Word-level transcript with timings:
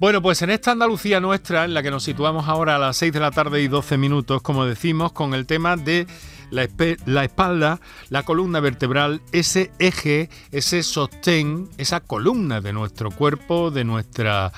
Bueno, 0.00 0.20
pues 0.20 0.42
en 0.42 0.50
esta 0.50 0.72
Andalucía 0.72 1.20
nuestra, 1.20 1.64
en 1.64 1.72
la 1.72 1.82
que 1.82 1.90
nos 1.90 2.02
situamos 2.02 2.48
ahora 2.48 2.74
a 2.74 2.78
las 2.78 2.96
6 2.96 3.12
de 3.12 3.20
la 3.20 3.30
tarde 3.30 3.62
y 3.62 3.68
12 3.68 3.96
minutos, 3.96 4.42
como 4.42 4.66
decimos, 4.66 5.12
con 5.12 5.34
el 5.34 5.46
tema 5.46 5.76
de 5.76 6.08
la, 6.50 7.22
espalda, 7.22 7.80
la 8.10 8.24
columna 8.24 8.58
vertebral, 8.58 9.22
ese 9.30 9.70
eje, 9.78 10.30
ese 10.50 10.82
sostén, 10.82 11.68
esa 11.78 12.00
columna 12.00 12.60
de 12.60 12.72
nuestro 12.72 13.12
cuerpo, 13.12 13.70
de 13.70 13.84
nuestra 13.84 14.52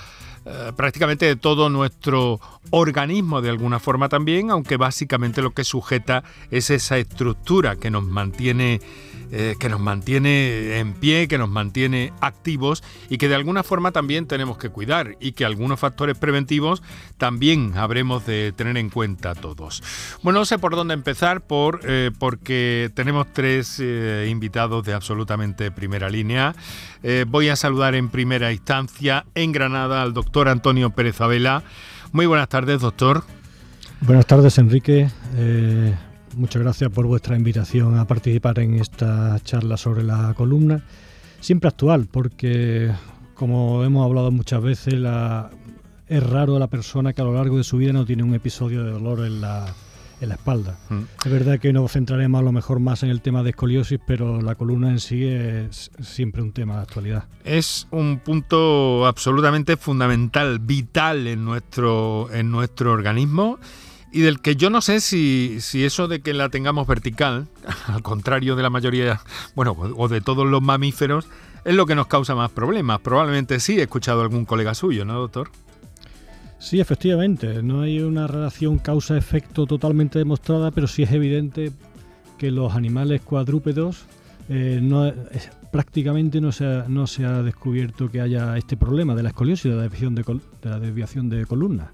eh, 0.47 0.73
prácticamente 0.75 1.27
de 1.27 1.37
todo 1.37 1.69
nuestro 1.69 2.41
organismo 2.71 3.43
de 3.43 3.51
alguna 3.51 3.79
forma 3.79 4.09
también, 4.09 4.51
aunque 4.51 4.79
básicamente 4.79 5.43
lo 5.43 5.51
que 5.51 5.65
sujeta 5.65 6.25
es 6.51 6.71
esa 6.71 6.97
estructura 6.97 7.77
que 7.77 7.91
nos 7.91 8.05
mantiene 8.05 8.81
eh, 9.33 9.55
que 9.59 9.69
nos 9.69 9.81
mantiene 9.81 10.79
en 10.79 10.95
pie, 10.95 11.29
que 11.29 11.39
nos 11.39 11.49
mantiene 11.49 12.13
activos 12.21 12.83
y 13.11 13.19
que 13.19 13.29
de 13.29 13.35
alguna 13.35 13.63
forma 13.63 13.91
también 13.91 14.27
tenemos 14.27 14.59
que 14.59 14.71
cuidar 14.71 15.17
y 15.21 15.33
que 15.33 15.45
algunos 15.45 15.81
factores 15.81 16.17
preventivos 16.17 16.83
también 17.19 17.73
habremos 17.77 18.25
de 18.27 18.53
tener 18.57 18.77
en 18.77 18.91
cuenta 18.91 19.35
todos. 19.35 19.83
Bueno, 20.23 20.41
no 20.41 20.45
sé 20.45 20.59
por 20.59 20.77
dónde 20.77 20.95
empezar 20.95 21.41
por, 21.41 21.81
eh, 21.85 22.11
porque 22.19 22.91
tenemos 22.95 23.27
tres 23.33 23.81
eh, 23.81 24.29
invitados 24.31 24.85
de 24.85 24.95
absolutamente 24.95 25.71
primera 25.71 26.09
línea. 26.09 26.55
voy 27.29 27.49
a 27.49 27.57
saludar 27.57 27.95
en 27.95 28.09
primera 28.09 28.53
instancia 28.53 29.27
en 29.35 29.53
Granada 29.53 30.03
al 30.03 30.13
doctor 30.13 30.49
Antonio 30.49 30.91
Pérez 30.91 31.21
Abela. 31.21 31.63
Muy 32.13 32.27
buenas 32.27 32.49
tardes, 32.49 32.81
doctor. 32.81 33.25
Buenas 34.01 34.27
tardes, 34.27 34.59
Enrique. 34.59 35.09
Muchas 36.37 36.61
gracias 36.61 36.91
por 36.91 37.07
vuestra 37.07 37.35
invitación 37.35 37.99
a 37.99 38.07
participar 38.07 38.59
en 38.59 38.75
esta 38.75 39.41
charla 39.43 39.79
sobre 39.79 40.03
la 40.03 40.35
columna. 40.35 40.83
Siempre 41.41 41.69
actual, 41.69 42.09
porque 42.13 42.93
como 43.33 43.83
hemos 43.85 44.05
hablado 44.05 44.31
muchas 44.31 44.61
veces, 44.63 45.03
es 46.07 46.23
raro 46.23 46.59
la 46.59 46.67
persona 46.67 47.15
que 47.15 47.23
a 47.23 47.25
lo 47.25 47.33
largo 47.33 47.57
de 47.57 47.65
su 47.65 47.79
vida 47.79 47.95
no 47.95 48.05
tiene 48.05 48.23
un 48.23 48.35
episodio 48.35 48.85
de 48.85 48.91
dolor 48.91 49.25
en 49.25 49.41
la, 49.41 49.75
espalda. 50.21 50.79
Mm. 50.91 51.05
Es 51.25 51.33
verdad 51.33 51.59
que 51.59 51.73
nos 51.73 51.93
centraremos 51.93 52.39
a 52.39 52.45
lo 52.45 52.53
mejor 52.53 52.81
más 52.81 53.03
en 53.03 53.09
el 53.09 53.23
tema 53.23 53.43
de 53.43 53.51
escoliosis, 53.51 53.99
pero 54.07 54.43
la 54.43 54.57
columna 54.57 54.91
en 54.91 55.01
sí 55.01 55.25
es 55.25 55.91
siempre 56.03 56.43
un 56.43 56.53
tema 56.53 56.77
de 56.77 56.83
actualidad. 56.83 57.25
Es 57.45 57.89
un 57.91 58.19
punto 58.19 59.07
absolutamente 59.07 59.79
fundamental, 59.79 60.59
vital 60.59 61.29
en 61.29 61.47
nuestro, 61.47 62.29
en 62.31 62.51
nuestro 62.51 62.93
organismo 62.93 63.59
y 64.13 64.21
del 64.21 64.41
que 64.41 64.57
yo 64.57 64.71
no 64.71 64.81
sé 64.81 65.01
si, 65.01 65.59
si, 65.61 65.85
eso 65.85 66.09
de 66.09 66.21
que 66.21 66.35
la 66.35 66.49
tengamos 66.49 66.87
vertical, 66.87 67.49
al 67.87 68.03
contrario 68.03 68.57
de 68.57 68.63
la 68.63 68.71
mayoría, 68.71 69.21
bueno, 69.55 69.77
o 69.79 70.09
de 70.09 70.21
todos 70.21 70.47
los 70.47 70.63
mamíferos, 70.63 71.27
es 71.65 71.75
lo 71.75 71.87
que 71.87 71.95
nos 71.95 72.07
causa 72.07 72.35
más 72.35 72.51
problemas. 72.51 73.01
Probablemente 73.01 73.61
sí, 73.61 73.79
he 73.79 73.83
escuchado 73.83 74.23
algún 74.23 74.45
colega 74.45 74.75
suyo, 74.75 75.05
¿no, 75.05 75.15
doctor? 75.15 75.51
Sí, 76.59 76.81
efectivamente, 76.81 77.63
no 77.63 77.83
hay 77.83 78.01
una 78.01 78.27
relación 78.27 78.79
causa-efecto 78.79 79.67
totalmente 79.67 80.19
demostrada, 80.19 80.71
pero 80.71 80.87
sí 80.87 81.03
es 81.03 81.13
evidente 81.13 81.73
que 82.39 82.51
los 82.51 82.75
animales 82.75 83.21
cuadrúpedos 83.23 84.07
eh, 84.49 84.79
no, 84.83 85.13
prácticamente 85.77 86.41
no 86.41 86.53
se, 86.53 86.65
ha, 86.65 86.87
no 86.89 87.07
se 87.07 87.27
ha 87.27 87.43
descubierto 87.43 88.11
que 88.11 88.23
haya 88.23 88.57
este 88.57 88.79
problema 88.79 89.15
de 89.15 89.23
la 89.23 89.29
escoliosis, 89.29 89.71
de 89.71 89.77
la 89.77 89.83
desviación 89.83 90.15
de, 90.15 90.23
de, 90.23 90.71
la 90.71 90.81
desviación 90.81 91.29
de 91.29 91.45
columna. 91.45 91.93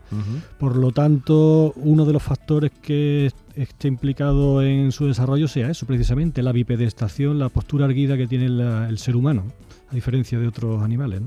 Por 0.60 0.76
lo 0.76 0.92
tanto, 0.92 1.72
uno 1.74 2.04
de 2.04 2.12
los 2.12 2.22
factores 2.22 2.70
que 2.80 3.32
esté 3.56 3.88
implicado 3.88 4.62
en 4.62 4.92
su 4.92 5.06
desarrollo 5.06 5.48
sea 5.48 5.68
eso, 5.68 5.84
precisamente, 5.84 6.44
la 6.44 6.52
bipedestación, 6.52 7.40
la 7.40 7.48
postura 7.48 7.86
erguida 7.86 8.16
que 8.16 8.28
tiene 8.28 8.46
el 8.46 8.98
ser 8.98 9.16
humano, 9.16 9.46
a 9.90 9.94
diferencia 9.96 10.38
de 10.38 10.46
otros 10.46 10.80
animales. 10.80 11.22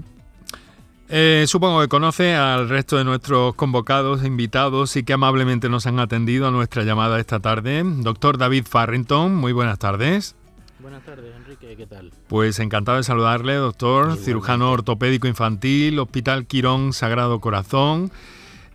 Eh, 1.10 1.44
supongo 1.50 1.82
que 1.82 1.90
conoce 1.90 2.36
al 2.36 2.70
resto 2.70 2.96
de 2.96 3.04
nuestros 3.04 3.54
convocados, 3.56 4.24
invitados 4.24 4.96
y 4.96 5.04
que 5.04 5.12
amablemente 5.12 5.68
nos 5.68 5.88
han 5.88 6.00
atendido 6.00 6.48
a 6.48 6.52
nuestra 6.52 6.84
llamada 6.84 7.20
esta 7.20 7.42
tarde. 7.42 7.84
Doctor 7.84 8.38
David 8.38 8.64
Farrington, 8.66 9.36
muy 9.36 9.52
buenas 9.52 9.78
tardes. 9.78 10.38
Buenas 10.86 11.04
tardes, 11.04 11.36
Enrique, 11.36 11.76
¿qué 11.76 11.88
tal? 11.88 12.12
Pues 12.28 12.60
encantado 12.60 13.00
de 13.00 13.04
saludarle, 13.04 13.56
doctor, 13.56 14.18
cirujano 14.18 14.72
ortopédico 14.72 15.28
infantil, 15.28 15.98
Hospital 15.98 16.46
Quirón 16.46 16.94
Sagrado 16.94 17.40
Corazón. 17.40 18.12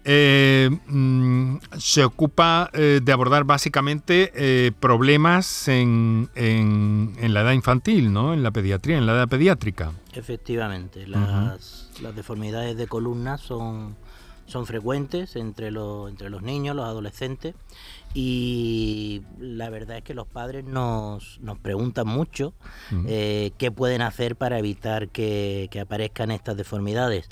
Eh, 0.04 0.70
mm, 0.88 1.58
se 1.78 2.02
ocupa 2.02 2.68
eh, 2.72 2.98
de 3.00 3.12
abordar 3.12 3.44
básicamente 3.44 4.32
eh, 4.34 4.72
problemas 4.80 5.68
en, 5.68 6.28
en, 6.34 7.32
la 7.32 7.42
edad 7.42 7.52
infantil, 7.52 8.12
¿no? 8.12 8.34
En 8.34 8.42
la 8.42 8.50
pediatría, 8.50 8.98
en 8.98 9.06
la 9.06 9.12
edad 9.12 9.28
pediátrica. 9.28 9.92
Efectivamente, 10.12 11.06
las, 11.06 11.92
las 12.02 12.16
deformidades 12.16 12.76
de 12.76 12.88
columna 12.88 13.38
son, 13.38 13.94
son 14.46 14.66
frecuentes 14.66 15.36
entre, 15.36 15.70
los, 15.70 16.10
entre 16.10 16.28
los 16.28 16.42
niños, 16.42 16.74
los 16.74 16.86
adolescentes 16.86 17.54
y 18.12 19.22
la 19.38 19.70
verdad 19.70 19.98
es 19.98 20.02
que 20.02 20.14
los 20.14 20.26
padres 20.26 20.64
nos, 20.64 21.38
nos 21.40 21.58
preguntan 21.58 22.08
mucho 22.08 22.54
eh, 23.06 23.52
qué 23.56 23.70
pueden 23.70 24.02
hacer 24.02 24.34
para 24.36 24.58
evitar 24.58 25.08
que, 25.08 25.68
que 25.70 25.80
aparezcan 25.80 26.30
estas 26.30 26.56
deformidades. 26.56 27.28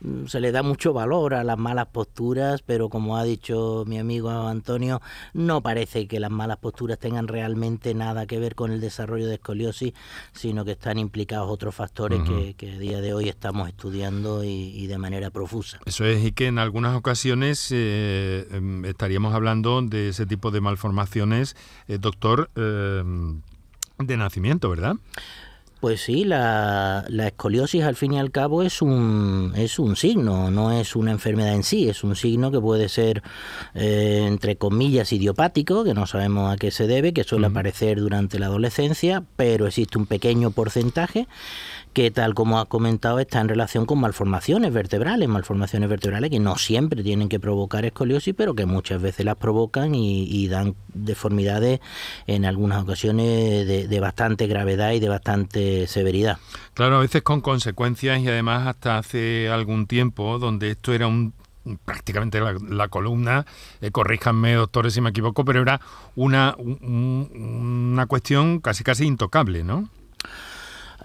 Mm, 0.00 0.26
se 0.26 0.40
le 0.40 0.52
da 0.52 0.62
mucho 0.62 0.92
valor 0.92 1.34
a 1.34 1.44
las 1.44 1.58
malas 1.58 1.86
posturas, 1.86 2.62
pero 2.62 2.88
como 2.88 3.16
ha 3.16 3.24
dicho 3.24 3.84
mi 3.86 3.98
amigo 3.98 4.30
Antonio, 4.30 5.00
no 5.32 5.62
parece 5.62 6.06
que 6.06 6.20
las 6.20 6.30
malas 6.30 6.58
posturas 6.58 6.98
tengan 6.98 7.28
realmente 7.28 7.94
nada 7.94 8.26
que 8.26 8.38
ver 8.38 8.54
con 8.54 8.72
el 8.72 8.80
desarrollo 8.80 9.26
de 9.26 9.34
escoliosis, 9.34 9.94
sino 10.32 10.64
que 10.64 10.72
están 10.72 10.98
implicados 10.98 11.50
otros 11.50 11.74
factores 11.74 12.20
que, 12.56 12.72
a 12.72 12.78
día 12.78 13.00
de 13.00 13.14
hoy 13.14 13.28
estamos 13.28 13.68
estudiando 13.68 14.44
y, 14.44 14.86
de 14.86 14.98
manera 14.98 15.30
profusa. 15.30 15.78
Eso 15.86 16.04
es, 16.04 16.24
y 16.24 16.32
que 16.32 16.46
en 16.46 16.58
algunas 16.58 16.96
ocasiones 16.96 17.68
eh, 17.70 18.46
em, 18.50 18.84
estaríamos 18.84 19.34
hablando 19.34 19.82
de 19.82 20.10
ese 20.10 20.26
tipo 20.26 20.50
de 20.50 20.60
malformaciones, 20.60 21.56
eh, 21.88 21.98
doctor, 21.98 22.50
em, 22.54 23.40
de 23.98 24.16
nacimiento, 24.16 24.68
¿verdad? 24.68 24.96
Pues 25.80 26.00
sí, 26.00 26.24
la, 26.24 27.04
escoliosis 27.08 27.82
al 27.84 27.96
fin 27.96 28.14
y 28.14 28.18
al 28.18 28.30
cabo 28.30 28.62
es 28.62 28.80
un, 28.80 29.52
es 29.56 29.78
un 29.78 29.94
signo, 29.94 30.50
no 30.50 30.72
es 30.72 30.96
una 30.96 31.10
enfermedad 31.10 31.54
en 31.54 31.62
sí, 31.64 31.86
es 31.88 32.02
un 32.02 32.16
signo 32.16 32.50
que 32.50 32.58
puede 32.58 32.88
ser, 32.88 33.22
eh, 33.74 34.24
entre 34.26 34.56
comillas, 34.56 35.12
idiopático, 35.12 35.84
que 35.84 35.92
no 35.92 36.06
sabemos 36.06 36.50
a 36.50 36.56
qué 36.56 36.70
se 36.70 36.86
debe, 36.86 37.12
que 37.12 37.24
suele 37.24 37.48
aparecer 37.48 38.00
durante 38.00 38.38
la 38.38 38.46
adolescencia, 38.46 39.22
pero 39.36 39.66
existe 39.66 39.98
un 39.98 40.06
pequeño 40.06 40.50
porcentaje 40.50 41.28
que 41.96 42.10
tal 42.10 42.34
como 42.34 42.60
ha 42.60 42.66
comentado 42.66 43.20
está 43.20 43.40
en 43.40 43.48
relación 43.48 43.86
con 43.86 43.98
malformaciones 43.98 44.70
vertebrales, 44.70 45.30
malformaciones 45.30 45.88
vertebrales 45.88 46.28
que 46.28 46.38
no 46.38 46.58
siempre 46.58 47.02
tienen 47.02 47.30
que 47.30 47.40
provocar 47.40 47.86
escoliosis, 47.86 48.34
pero 48.36 48.54
que 48.54 48.66
muchas 48.66 49.00
veces 49.00 49.24
las 49.24 49.36
provocan 49.36 49.94
y, 49.94 50.46
dan 50.48 50.74
deformidades 50.92 51.80
en 52.26 52.44
algunas 52.44 52.82
ocasiones 52.82 53.66
de, 53.66 53.98
bastante 54.00 54.46
gravedad 54.46 54.92
y 54.92 55.00
de 55.00 55.08
bastante 55.08 55.86
severidad. 55.86 56.36
Claro, 56.74 56.96
a 56.96 57.00
veces 57.00 57.22
con 57.22 57.40
consecuencias 57.40 58.20
y 58.20 58.28
además 58.28 58.66
hasta 58.66 58.98
hace 58.98 59.48
algún 59.48 59.86
tiempo 59.86 60.38
donde 60.38 60.72
esto 60.72 60.92
era 60.92 61.06
un 61.06 61.32
prácticamente 61.86 62.40
la, 62.68 62.88
columna, 62.88 63.46
eh, 63.80 63.90
corríjanme 63.90 64.52
doctores 64.52 64.92
si 64.92 65.00
me 65.00 65.10
equivoco, 65.10 65.46
pero 65.46 65.62
era 65.62 65.80
una, 66.14 66.54
una 66.58 68.04
cuestión 68.04 68.60
casi 68.60 68.84
casi 68.84 69.06
intocable, 69.06 69.64
¿no? 69.64 69.88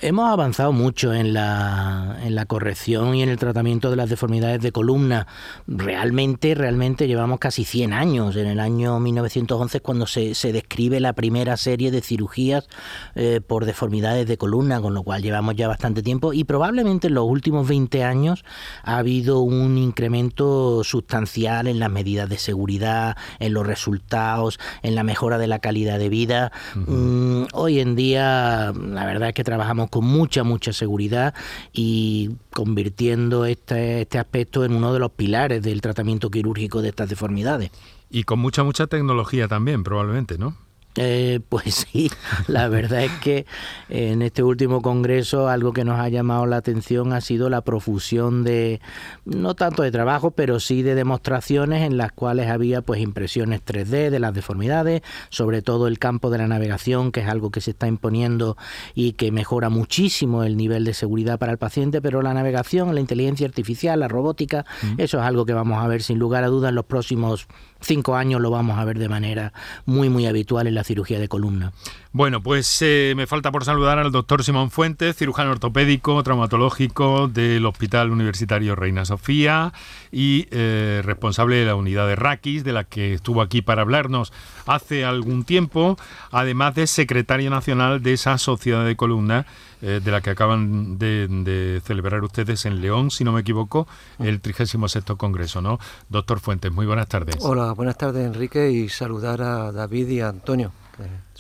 Hemos 0.04 0.32
avanzado 0.32 0.72
mucho 0.72 1.14
en 1.14 1.32
la, 1.32 2.18
en 2.24 2.34
la 2.34 2.48
corrección 2.48 3.14
y 3.14 3.22
en 3.22 3.30
el 3.30 3.38
tratamiento 3.38 3.92
de 3.92 3.96
las 3.96 4.10
deformidades 4.10 4.60
de 4.60 4.72
columna. 4.72 5.28
Realmente, 5.68 6.56
realmente 6.56 7.08
llevamos 7.08 7.38
casi 7.38 7.66
100 7.66 7.94
años. 7.94 8.36
En 8.36 8.48
el 8.48 8.60
año 8.60 9.00
1911 9.00 9.78
es 9.78 9.84
cuando 9.84 10.08
se, 10.08 10.34
se 10.34 10.54
describe 10.54 11.00
la 11.00 11.14
primera 11.14 11.56
serie 11.56 11.92
de 11.92 12.02
cirugías 12.02 12.68
eh, 13.14 13.42
por 13.46 13.66
deformidades 13.66 14.26
de 14.28 14.40
columna, 14.40 14.82
con 14.82 14.96
lo 14.96 15.04
cual 15.04 15.22
llevamos 15.22 15.56
ya 15.56 15.68
bastante 15.68 16.02
tiempo 16.02 16.34
y 16.34 16.46
probablemente 16.46 17.06
en 17.06 17.14
los 17.14 17.26
últimos 17.26 17.68
20 17.68 18.04
años 18.04 18.44
ha 18.84 18.98
habido 18.98 19.42
un 19.42 19.78
incremento 19.78 20.84
sustancial 20.84 21.68
en 21.68 21.78
las 21.78 21.92
medidas 21.92 22.28
de 22.28 22.40
seguridad, 22.40 23.18
en 23.38 23.54
los 23.54 23.68
resultados, 23.68 24.60
en 24.82 24.96
la 24.96 25.04
mejora 25.04 25.38
de 25.38 25.46
la 25.46 25.60
calidad 25.60 26.00
de 26.00 26.10
vida. 26.10 26.52
Mm, 26.74 27.44
hoy 27.54 27.80
en 27.80 27.96
día, 27.96 28.74
la 28.74 29.06
verdad 29.06 29.30
es 29.30 29.36
que 29.36 29.44
trabajamos 29.44 29.91
con 29.92 30.06
mucha, 30.06 30.44
mucha 30.44 30.74
seguridad 30.74 31.36
y 31.72 32.32
convirtiendo 32.52 33.46
este, 33.46 34.02
este 34.02 34.18
aspecto 34.18 34.66
en 34.66 34.74
uno 34.74 34.92
de 34.94 35.00
los 35.00 35.12
pilares 35.12 35.62
del 35.62 35.82
tratamiento 35.82 36.32
quirúrgico 36.32 36.82
de 36.82 36.90
estas 36.90 37.10
deformidades. 37.10 37.70
Y 38.10 38.24
con 38.24 38.40
mucha, 38.40 38.64
mucha 38.64 38.88
tecnología 38.88 39.48
también, 39.48 39.84
probablemente, 39.84 40.40
¿no? 40.40 40.56
Eh, 40.96 41.40
pues 41.48 41.88
sí, 41.92 42.12
la 42.48 42.68
verdad 42.68 43.04
es 43.04 43.12
que 43.20 43.46
en 43.90 44.22
este 44.22 44.44
último 44.44 44.82
congreso 44.82 45.48
algo 45.48 45.72
que 45.72 45.86
nos 45.86 46.00
ha 46.00 46.10
llamado 46.10 46.46
la 46.46 46.58
atención 46.58 47.14
ha 47.14 47.22
sido 47.22 47.50
la 47.50 47.62
profusión 47.62 48.44
de, 48.44 48.82
no 49.24 49.56
tanto 49.56 49.84
de 49.84 49.92
trabajo, 49.92 50.32
pero 50.32 50.60
sí 50.60 50.82
de 50.82 50.96
demostraciones 50.96 51.84
en 51.84 51.98
las 51.98 52.12
cuales 52.12 52.50
había 52.50 52.82
pues 52.82 53.00
impresiones 53.00 53.64
3D 53.64 54.10
de 54.10 54.20
las 54.20 54.34
deformidades, 54.34 55.02
sobre 55.30 55.62
todo 55.62 55.88
el 55.88 55.98
campo 55.98 56.30
de 56.30 56.40
la 56.40 56.48
navegación, 56.48 57.12
que 57.12 57.22
es 57.22 57.28
algo 57.28 57.52
que 57.52 57.62
se 57.62 57.72
está 57.72 57.88
imponiendo 57.88 58.58
y 58.94 59.14
que 59.14 59.32
mejora 59.32 59.70
muchísimo 59.70 60.44
el 60.44 60.58
nivel 60.58 60.84
de 60.84 60.94
seguridad 60.94 61.40
para 61.40 61.54
el 61.54 61.58
paciente, 61.58 62.02
pero 62.02 62.22
la 62.22 62.34
navegación, 62.34 62.94
la 62.94 63.02
inteligencia 63.02 63.48
artificial, 63.48 64.00
la 64.00 64.08
robótica, 64.10 64.66
mm. 64.82 65.00
eso 65.00 65.20
es 65.20 65.24
algo 65.24 65.46
que 65.46 65.54
vamos 65.54 65.82
a 65.82 65.88
ver 65.88 66.04
sin 66.04 66.20
lugar 66.20 66.44
a 66.44 66.48
dudas 66.48 66.70
en 66.70 66.76
los 66.76 66.86
próximos 66.86 67.48
cinco 67.82 68.16
años 68.16 68.42
lo 68.42 68.50
vamos 68.50 68.80
a 68.80 68.86
ver 68.86 68.98
de 69.00 69.10
manera 69.10 69.54
muy 69.86 70.10
muy 70.10 70.26
habitual 70.26 70.68
en 70.68 70.76
la 70.76 70.84
cirugía 70.84 71.20
de 71.20 71.28
columna. 71.28 71.74
Bueno, 72.14 72.44
pues 72.44 72.82
eh, 72.82 73.14
me 73.16 73.26
falta 73.26 73.54
por 73.54 73.64
saludar 73.64 73.98
al 73.98 74.12
doctor 74.12 74.44
Simón 74.44 74.70
Fuentes, 74.70 75.16
cirujano 75.16 75.52
ortopédico, 75.52 76.22
traumatológico 76.24 77.30
del 77.30 77.66
Hospital 77.66 78.12
Universitario 78.12 78.76
Reina 78.76 79.06
Sofía 79.06 79.72
y 80.12 80.46
eh, 80.52 81.02
responsable 81.06 81.56
de 81.56 81.66
la 81.66 81.76
unidad 81.76 82.08
de 82.08 82.18
Raquis, 82.18 82.66
de 82.66 82.74
la 82.74 82.84
que 82.84 83.14
estuvo 83.14 83.42
aquí 83.42 83.62
para 83.62 83.84
hablarnos 83.84 84.34
hace 84.66 85.06
algún 85.06 85.46
tiempo, 85.46 85.98
además 86.32 86.76
de 86.76 86.86
secretario 86.88 87.50
nacional 87.50 88.04
de 88.04 88.12
esa 88.12 88.38
sociedad 88.38 88.86
de 88.86 88.98
columna 88.98 89.46
eh, 89.82 90.02
de 90.04 90.12
la 90.12 90.20
que 90.20 90.32
acaban 90.32 90.98
de, 90.98 91.82
celebrar 91.86 92.26
ustedes 92.26 92.66
en 92.66 92.82
León, 92.82 93.10
si 93.12 93.24
no 93.24 93.32
me 93.32 93.40
equivoco, 93.40 93.88
el 94.20 94.42
36 94.42 95.06
Congreso, 95.16 95.62
¿no? 95.62 95.80
Doctor 96.10 96.42
Fuentes, 96.42 96.74
muy 96.74 96.86
buenas 96.86 97.08
tardes. 97.08 97.38
Hola, 97.40 97.72
buenas 97.72 97.98
tardes 97.98 98.26
Enrique 98.26 98.70
y 98.70 98.90
saludar 98.90 99.42
a 99.42 99.72
David 99.72 100.10
y 100.10 100.20
a 100.20 100.28
Antonio 100.28 100.74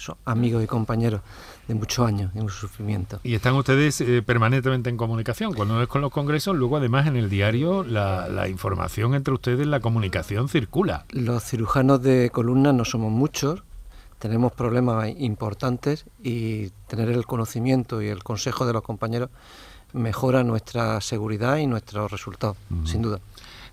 son 0.01 0.15
amigos 0.25 0.63
y 0.63 0.67
compañeros 0.67 1.21
de 1.67 1.75
muchos 1.75 2.05
años, 2.05 2.33
de 2.33 2.41
mucho 2.41 2.55
sufrimiento. 2.55 3.19
Y 3.23 3.35
están 3.35 3.55
ustedes 3.55 4.01
eh, 4.01 4.21
permanentemente 4.21 4.89
en 4.89 4.97
comunicación, 4.97 5.53
cuando 5.53 5.81
es 5.81 5.87
con 5.87 6.01
los 6.01 6.11
congresos, 6.11 6.55
luego 6.55 6.77
además 6.77 7.07
en 7.07 7.15
el 7.15 7.29
diario 7.29 7.83
la, 7.83 8.47
información 8.49 9.13
entre 9.13 9.33
ustedes, 9.33 9.67
la 9.67 9.79
comunicación 9.79 10.49
circula. 10.49 11.05
Los 11.09 11.43
cirujanos 11.43 12.01
de 12.01 12.29
columna 12.31 12.73
no 12.73 12.85
somos 12.85 13.11
muchos, 13.11 13.63
tenemos 14.19 14.51
problemas 14.51 15.09
importantes 15.17 16.05
y 16.21 16.69
tener 16.87 17.09
el 17.09 17.25
conocimiento 17.25 18.01
y 18.01 18.07
el 18.07 18.23
consejo 18.23 18.65
de 18.65 18.73
los 18.73 18.83
compañeros 18.83 19.29
mejora 19.93 20.43
nuestra 20.43 21.01
seguridad 21.01 21.57
y 21.57 21.67
nuestros 21.67 22.11
resultados, 22.11 22.57
sin 22.85 23.01
duda. 23.01 23.19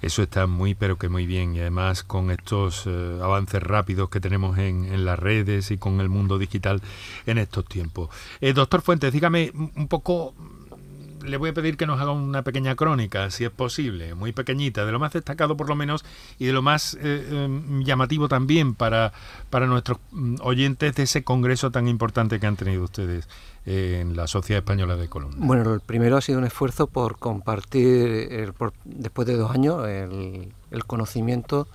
Eso 0.01 0.23
está 0.23 0.47
muy, 0.47 0.75
pero 0.75 0.97
que 0.97 1.09
muy 1.09 1.27
bien. 1.27 1.57
Y 1.57 1.61
además 1.61 2.03
con 2.05 2.31
estos 2.31 2.85
eh, 2.87 3.19
avances 3.23 3.63
rápidos 3.63 4.11
que 4.11 4.21
tenemos 4.21 4.59
en, 4.59 5.05
las 5.05 5.19
redes 5.19 5.71
y 5.71 5.79
con 5.79 6.01
el 6.01 6.09
mundo 6.09 6.39
digital 6.39 6.81
en 7.27 7.39
estos 7.39 7.65
tiempos. 7.65 8.11
Eh, 8.41 8.53
doctor 8.53 8.83
Fuentes, 8.83 9.13
dígame 9.13 9.53
un 9.55 9.89
poco 9.89 10.35
le 11.29 11.37
voy 11.37 11.51
a 11.51 11.55
pedir 11.55 11.77
que 11.77 11.87
nos 11.87 12.01
haga 12.01 12.13
una 12.13 12.43
pequeña 12.43 12.75
crónica, 12.75 13.31
si 13.31 13.45
es 13.45 13.51
posible, 13.51 14.15
muy 14.15 14.33
pequeñita, 14.33 14.85
de 14.85 14.93
lo 14.93 14.99
más 14.99 15.13
destacado 15.13 15.57
por 15.57 15.69
lo 15.69 15.77
menos 15.77 16.05
y 16.39 16.47
de 16.47 16.53
lo 16.53 16.63
más 16.63 16.97
eh, 17.01 17.29
em, 17.31 17.85
llamativo 17.85 18.29
también 18.29 18.75
para, 18.75 19.13
para 19.51 19.67
nuestros 19.67 19.99
mm, 20.11 20.37
oyentes 20.43 20.95
de 20.95 21.03
ese 21.03 21.25
congreso 21.25 21.71
tan 21.71 21.89
importante 21.89 22.41
que 22.41 22.47
han 22.47 22.57
tenido 22.57 22.85
ustedes 22.85 23.29
en 23.67 24.17
la 24.17 24.27
Sociedad 24.27 24.61
Española 24.61 24.97
de 24.97 25.09
Columna. 25.09 25.37
Bueno, 25.39 25.75
el 25.75 25.81
primero 25.81 26.17
ha 26.17 26.21
sido 26.23 26.39
un 26.39 26.47
esfuerzo 26.47 26.87
por 26.87 27.19
compartir, 27.19 28.55
después 28.85 29.27
de 29.27 29.37
dos 29.37 29.51
años, 29.51 29.87
el, 29.87 30.53
conocimiento 30.87 31.69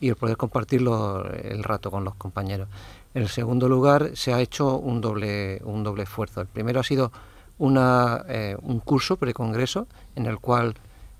y 0.00 0.08
el 0.08 0.16
poder 0.16 0.36
compartirlo 0.36 1.24
el 1.32 1.62
rato 1.62 1.92
con 1.92 2.02
los 2.04 2.16
compañeros. 2.16 2.68
En 3.14 3.22
el 3.22 3.28
segundo 3.28 3.68
lugar, 3.68 4.10
se 4.14 4.34
ha 4.34 4.40
hecho 4.40 4.76
un 4.76 5.00
doble, 5.00 5.60
un 5.64 5.84
doble 5.84 6.02
esfuerzo. 6.02 6.40
El 6.40 6.48
primero 6.48 6.80
ha 6.80 6.84
sido 6.84 7.12
una, 7.58 8.24
eh, 8.28 8.56
un 8.62 8.80
curso 8.80 9.16
precongreso 9.16 9.86
en 10.14 10.26
el 10.26 10.38
cual 10.38 10.74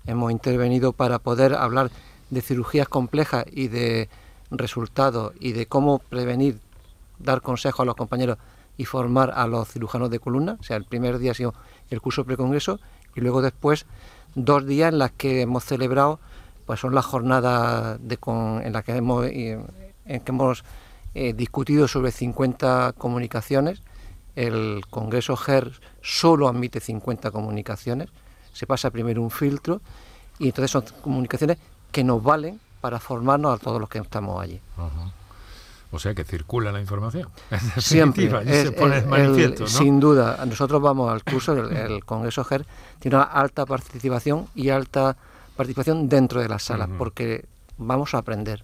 hemos 0.05 0.31
intervenido 0.31 0.93
para 0.93 1.19
poder 1.19 1.53
hablar 1.55 1.91
de 2.29 2.41
cirugías 2.41 2.87
complejas 2.87 3.45
y 3.51 3.67
de 3.67 4.09
resultados 4.51 5.33
y 5.39 5.51
de 5.51 5.65
cómo 5.65 5.99
prevenir, 5.99 6.59
dar 7.19 7.41
consejos 7.41 7.81
a 7.81 7.85
los 7.85 7.95
compañeros 7.95 8.37
y 8.77 8.85
formar 8.85 9.31
a 9.35 9.47
los 9.47 9.67
cirujanos 9.67 10.09
de 10.09 10.19
columna. 10.19 10.57
O 10.59 10.63
sea, 10.63 10.77
el 10.77 10.85
primer 10.85 11.17
día 11.17 11.31
ha 11.31 11.35
sido 11.35 11.53
el 11.89 12.01
curso 12.01 12.25
precongreso 12.25 12.79
y 13.15 13.21
luego 13.21 13.41
después 13.41 13.85
dos 14.35 14.65
días 14.65 14.93
en 14.93 14.99
las 14.99 15.11
que 15.11 15.41
hemos 15.41 15.65
celebrado, 15.65 16.19
pues 16.65 16.79
son 16.79 16.93
las 16.93 17.05
jornadas 17.05 17.97
de 18.01 18.19
en 18.63 18.73
las 18.73 18.83
que 18.83 18.91
hemos, 18.95 19.25
eh, 19.25 19.59
eh, 21.15 21.33
discutido 21.33 21.87
sobre 21.87 22.11
50 22.11 22.93
comunicaciones. 22.97 23.81
El 24.37 24.83
Congreso 24.91 25.35
GER 25.35 25.71
solo 26.03 26.47
admite 26.47 26.79
50 26.79 27.31
comunicaciones, 27.31 28.09
se 28.53 28.67
pasa 28.67 28.91
primero 28.91 29.23
un 29.23 29.31
filtro 29.31 29.81
y 30.37 30.49
entonces 30.49 30.69
son 30.69 30.83
comunicaciones 31.01 31.57
que 31.91 32.03
nos 32.03 32.21
valen 32.21 32.59
para 32.79 32.99
formarnos 32.99 33.59
a 33.59 33.63
todos 33.63 33.81
los 33.81 33.89
que 33.89 33.97
estamos 33.97 34.39
allí. 34.39 34.61
O 35.91 35.97
sea 35.97 36.13
que 36.13 36.23
circula 36.23 36.71
la 36.71 36.79
información. 36.79 37.29
Siempre. 37.77 38.29
se 38.45 38.71
pone 38.73 39.01
manifiesto, 39.01 39.65
Sin 39.65 39.99
duda. 39.99 40.45
Nosotros 40.45 40.83
vamos 40.83 41.11
al 41.11 41.23
curso, 41.23 41.53
el, 41.53 42.05
Congreso 42.05 42.43
GER 42.43 42.63
tiene 42.99 43.17
una 43.17 43.25
alta 43.25 43.65
participación 43.65 44.47
y 44.53 44.69
alta 44.69 45.17
participación 45.55 46.07
dentro 46.07 46.41
de 46.41 46.49
las 46.49 46.61
salas, 46.61 46.89
porque 46.95 47.45
vamos 47.79 48.13
a 48.13 48.19
aprender. 48.19 48.63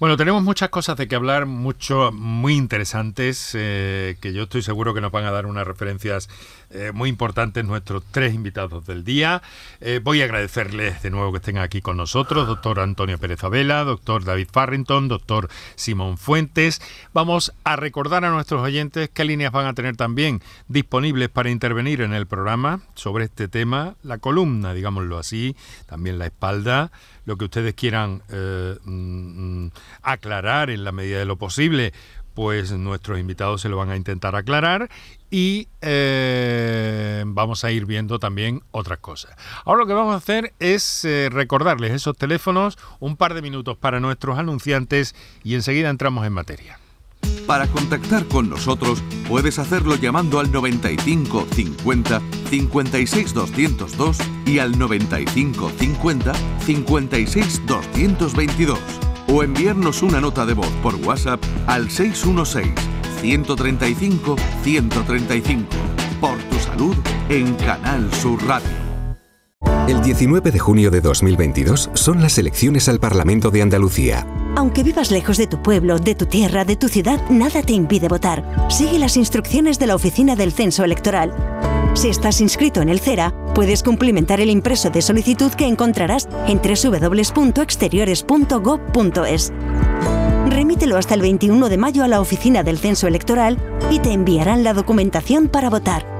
Bueno, 0.00 0.16
tenemos 0.16 0.42
muchas 0.42 0.70
cosas 0.70 0.96
de 0.96 1.06
que 1.08 1.14
hablar, 1.14 1.44
mucho, 1.44 2.10
muy 2.10 2.54
interesantes, 2.54 3.50
eh, 3.52 4.16
que 4.22 4.32
yo 4.32 4.44
estoy 4.44 4.62
seguro 4.62 4.94
que 4.94 5.02
nos 5.02 5.12
van 5.12 5.26
a 5.26 5.30
dar 5.30 5.44
unas 5.44 5.66
referencias 5.66 6.30
eh, 6.70 6.90
muy 6.94 7.10
importantes 7.10 7.66
nuestros 7.66 8.02
tres 8.10 8.32
invitados 8.32 8.86
del 8.86 9.04
día. 9.04 9.42
Eh, 9.82 10.00
voy 10.02 10.22
a 10.22 10.24
agradecerles 10.24 11.02
de 11.02 11.10
nuevo 11.10 11.32
que 11.32 11.36
estén 11.36 11.58
aquí 11.58 11.82
con 11.82 11.98
nosotros, 11.98 12.46
doctor 12.46 12.80
Antonio 12.80 13.18
Pérez 13.18 13.44
Abela, 13.44 13.84
doctor 13.84 14.24
David 14.24 14.48
Farrington, 14.50 15.06
doctor 15.06 15.50
Simón 15.74 16.16
Fuentes. 16.16 16.80
Vamos 17.12 17.52
a 17.64 17.76
recordar 17.76 18.24
a 18.24 18.30
nuestros 18.30 18.62
oyentes 18.62 19.10
qué 19.12 19.26
líneas 19.26 19.52
van 19.52 19.66
a 19.66 19.74
tener 19.74 19.98
también 19.98 20.40
disponibles 20.68 21.28
para 21.28 21.50
intervenir 21.50 22.00
en 22.00 22.14
el 22.14 22.26
programa 22.26 22.80
sobre 22.94 23.26
este 23.26 23.48
tema, 23.48 23.96
la 24.02 24.16
columna, 24.16 24.72
digámoslo 24.72 25.18
así, 25.18 25.56
también 25.86 26.18
la 26.18 26.24
espalda 26.24 26.90
lo 27.24 27.36
que 27.36 27.44
ustedes 27.46 27.74
quieran 27.74 28.22
eh, 28.30 28.76
mm, 28.84 29.64
mm, 29.64 29.70
aclarar 30.02 30.70
en 30.70 30.84
la 30.84 30.92
medida 30.92 31.18
de 31.18 31.24
lo 31.24 31.36
posible, 31.36 31.92
pues 32.34 32.72
nuestros 32.72 33.18
invitados 33.18 33.60
se 33.60 33.68
lo 33.68 33.76
van 33.76 33.90
a 33.90 33.96
intentar 33.96 34.36
aclarar 34.36 34.88
y 35.30 35.68
eh, 35.80 37.22
vamos 37.26 37.64
a 37.64 37.70
ir 37.70 37.86
viendo 37.86 38.18
también 38.18 38.62
otras 38.70 38.98
cosas. 38.98 39.36
Ahora 39.64 39.80
lo 39.80 39.86
que 39.86 39.94
vamos 39.94 40.14
a 40.14 40.18
hacer 40.18 40.52
es 40.58 41.04
eh, 41.04 41.28
recordarles 41.30 41.92
esos 41.92 42.16
teléfonos, 42.16 42.78
un 42.98 43.16
par 43.16 43.34
de 43.34 43.42
minutos 43.42 43.76
para 43.76 44.00
nuestros 44.00 44.38
anunciantes 44.38 45.14
y 45.44 45.54
enseguida 45.54 45.90
entramos 45.90 46.26
en 46.26 46.32
materia. 46.32 46.78
Para 47.50 47.66
contactar 47.66 48.26
con 48.26 48.48
nosotros 48.48 49.02
puedes 49.28 49.58
hacerlo 49.58 49.96
llamando 49.96 50.38
al 50.38 50.52
95 50.52 51.48
50 51.52 52.22
56 52.48 53.34
202 53.34 54.18
y 54.46 54.60
al 54.60 54.78
95 54.78 55.72
50 55.76 56.32
56 56.64 57.66
222 57.66 58.78
o 59.26 59.42
enviarnos 59.42 60.00
una 60.04 60.20
nota 60.20 60.46
de 60.46 60.54
voz 60.54 60.70
por 60.80 60.94
WhatsApp 60.94 61.42
al 61.66 61.90
616 61.90 62.72
135 63.20 64.36
135. 64.62 65.66
Por 66.20 66.38
tu 66.38 66.56
salud 66.60 66.94
en 67.30 67.52
Canal 67.56 68.14
Sur 68.14 68.40
Radio. 68.46 68.70
El 69.88 70.00
19 70.02 70.52
de 70.52 70.58
junio 70.60 70.92
de 70.92 71.00
2022 71.00 71.90
son 71.94 72.22
las 72.22 72.38
elecciones 72.38 72.88
al 72.88 73.00
Parlamento 73.00 73.50
de 73.50 73.62
Andalucía. 73.62 74.24
Aunque 74.56 74.82
vivas 74.82 75.10
lejos 75.10 75.36
de 75.36 75.46
tu 75.46 75.62
pueblo, 75.62 75.98
de 75.98 76.14
tu 76.14 76.24
tierra, 76.26 76.64
de 76.64 76.76
tu 76.76 76.88
ciudad, 76.88 77.20
nada 77.30 77.62
te 77.62 77.72
impide 77.72 78.08
votar. 78.08 78.44
Sigue 78.68 78.98
las 78.98 79.16
instrucciones 79.16 79.78
de 79.78 79.86
la 79.86 79.94
Oficina 79.94 80.36
del 80.36 80.52
Censo 80.52 80.84
Electoral. 80.84 81.32
Si 81.94 82.08
estás 82.08 82.40
inscrito 82.40 82.80
en 82.80 82.88
el 82.88 83.00
CERA, 83.00 83.34
puedes 83.54 83.82
cumplimentar 83.82 84.40
el 84.40 84.50
impreso 84.50 84.90
de 84.90 85.02
solicitud 85.02 85.52
que 85.52 85.66
encontrarás 85.66 86.28
en 86.46 86.60
www.exteriores.gov.es. 86.62 89.52
Remítelo 90.48 90.96
hasta 90.96 91.14
el 91.14 91.22
21 91.22 91.68
de 91.68 91.76
mayo 91.76 92.04
a 92.04 92.08
la 92.08 92.20
Oficina 92.20 92.62
del 92.62 92.78
Censo 92.78 93.06
Electoral 93.06 93.58
y 93.90 93.98
te 93.98 94.12
enviarán 94.12 94.64
la 94.64 94.74
documentación 94.74 95.48
para 95.48 95.70
votar. 95.70 96.19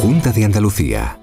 Junta 0.00 0.32
de 0.32 0.44
Andalucía. 0.44 1.20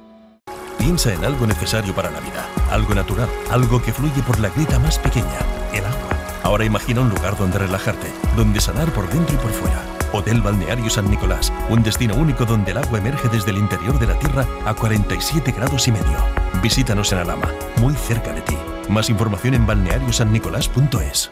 Piensa 0.78 1.14
en 1.14 1.26
algo 1.26 1.46
necesario 1.46 1.94
para 1.94 2.10
la 2.10 2.22
vida, 2.22 2.48
algo 2.72 2.96
natural, 2.96 3.28
algo 3.50 3.84
que 3.84 3.92
fluye 3.92 4.24
por 4.26 4.40
la 4.40 4.48
grita 4.50 4.80
más 4.80 4.98
pequeña, 4.98 5.40
el 5.74 5.84
agua. 5.86 6.08
Ahora 6.44 6.64
imagina 6.66 7.02
un 7.02 7.10
lugar 7.10 7.38
donde 7.38 7.60
relajarte, 7.60 8.08
donde 8.36 8.60
sanar 8.62 8.92
por 8.94 9.08
dentro 9.10 9.36
y 9.36 9.38
por 9.38 9.52
fuera. 9.52 9.84
Hotel 10.14 10.42
Balneario 10.42 10.90
San 10.90 11.10
Nicolás, 11.10 11.52
un 11.70 11.84
destino 11.84 12.16
único 12.16 12.46
donde 12.46 12.72
el 12.72 12.78
agua 12.78 13.00
emerge 13.00 13.30
desde 13.30 13.52
el 13.52 13.58
interior 13.58 13.98
de 14.00 14.08
la 14.08 14.20
tierra 14.20 14.46
a 14.66 14.74
47 14.74 15.52
grados 15.52 15.88
y 15.88 15.92
medio. 15.92 16.18
Visítanos 16.62 17.12
en 17.12 17.20
Alama, 17.20 17.50
muy 17.78 17.94
cerca 17.94 18.34
de 18.34 18.42
ti. 18.42 18.58
Más 18.90 19.10
información 19.10 19.54
en 19.54 19.66
balneariosannicolás.es. 19.66 21.30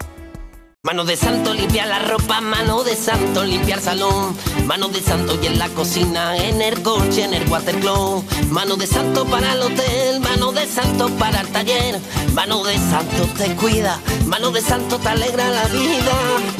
Mano 0.81 1.03
de 1.03 1.17
santo 1.17 1.53
limpia 1.53 1.85
la 1.85 1.99
ropa, 1.99 2.39
mano 2.39 2.85
de 2.85 2.95
santo 2.95 3.43
limpiar 3.43 3.81
salón, 3.81 4.33
mano 4.65 4.87
de 4.87 5.01
santo 5.01 5.37
y 5.43 5.47
en 5.47 5.59
la 5.59 5.67
cocina, 5.67 6.37
en 6.37 6.61
el 6.61 6.81
coche, 6.81 7.25
en 7.25 7.33
el 7.33 7.49
watercloak, 7.49 8.23
mano 8.49 8.77
de 8.77 8.87
santo 8.87 9.25
para 9.25 9.51
el 9.51 9.61
hotel, 9.61 10.21
mano 10.21 10.53
de 10.53 10.65
santo 10.65 11.09
para 11.19 11.41
el 11.41 11.49
taller, 11.49 11.99
mano 12.33 12.63
de 12.63 12.77
santo 12.77 13.27
te 13.37 13.55
cuida, 13.55 13.99
mano 14.25 14.51
de 14.51 14.61
santo 14.61 14.97
te 14.97 15.09
alegra 15.09 15.49
la 15.49 15.65
vida, 15.67 16.13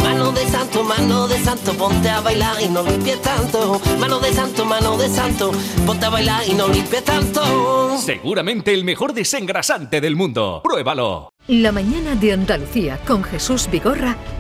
mano 0.04 0.32
de 0.32 0.46
santo, 0.48 0.84
mano 0.84 1.28
de 1.28 1.40
santo, 1.40 1.74
ponte 1.74 2.10
a 2.10 2.22
bailar 2.22 2.62
y 2.62 2.68
no 2.68 2.84
limpies 2.84 3.22
tanto, 3.22 3.80
mano 4.00 4.20
de 4.20 4.34
santo, 4.34 4.66
mano 4.66 4.98
de 4.98 5.10
santo, 5.10 5.52
ponte 5.86 6.06
a 6.06 6.10
bailar 6.10 6.48
y 6.48 6.54
no 6.54 6.68
limpies 6.68 7.04
tanto. 7.04 7.98
Seguramente 7.98 8.74
el 8.74 8.84
mejor 8.84 9.14
desengrasante 9.14 10.02
del 10.02 10.16
mundo. 10.16 10.62
Pruébalo. 10.64 11.34
La 11.48 11.72
mañana 11.72 12.16
de 12.16 12.34
Andalucía 12.34 13.00
con 13.08 13.24
Jesús 13.24 13.70
Vigorra 13.72 14.18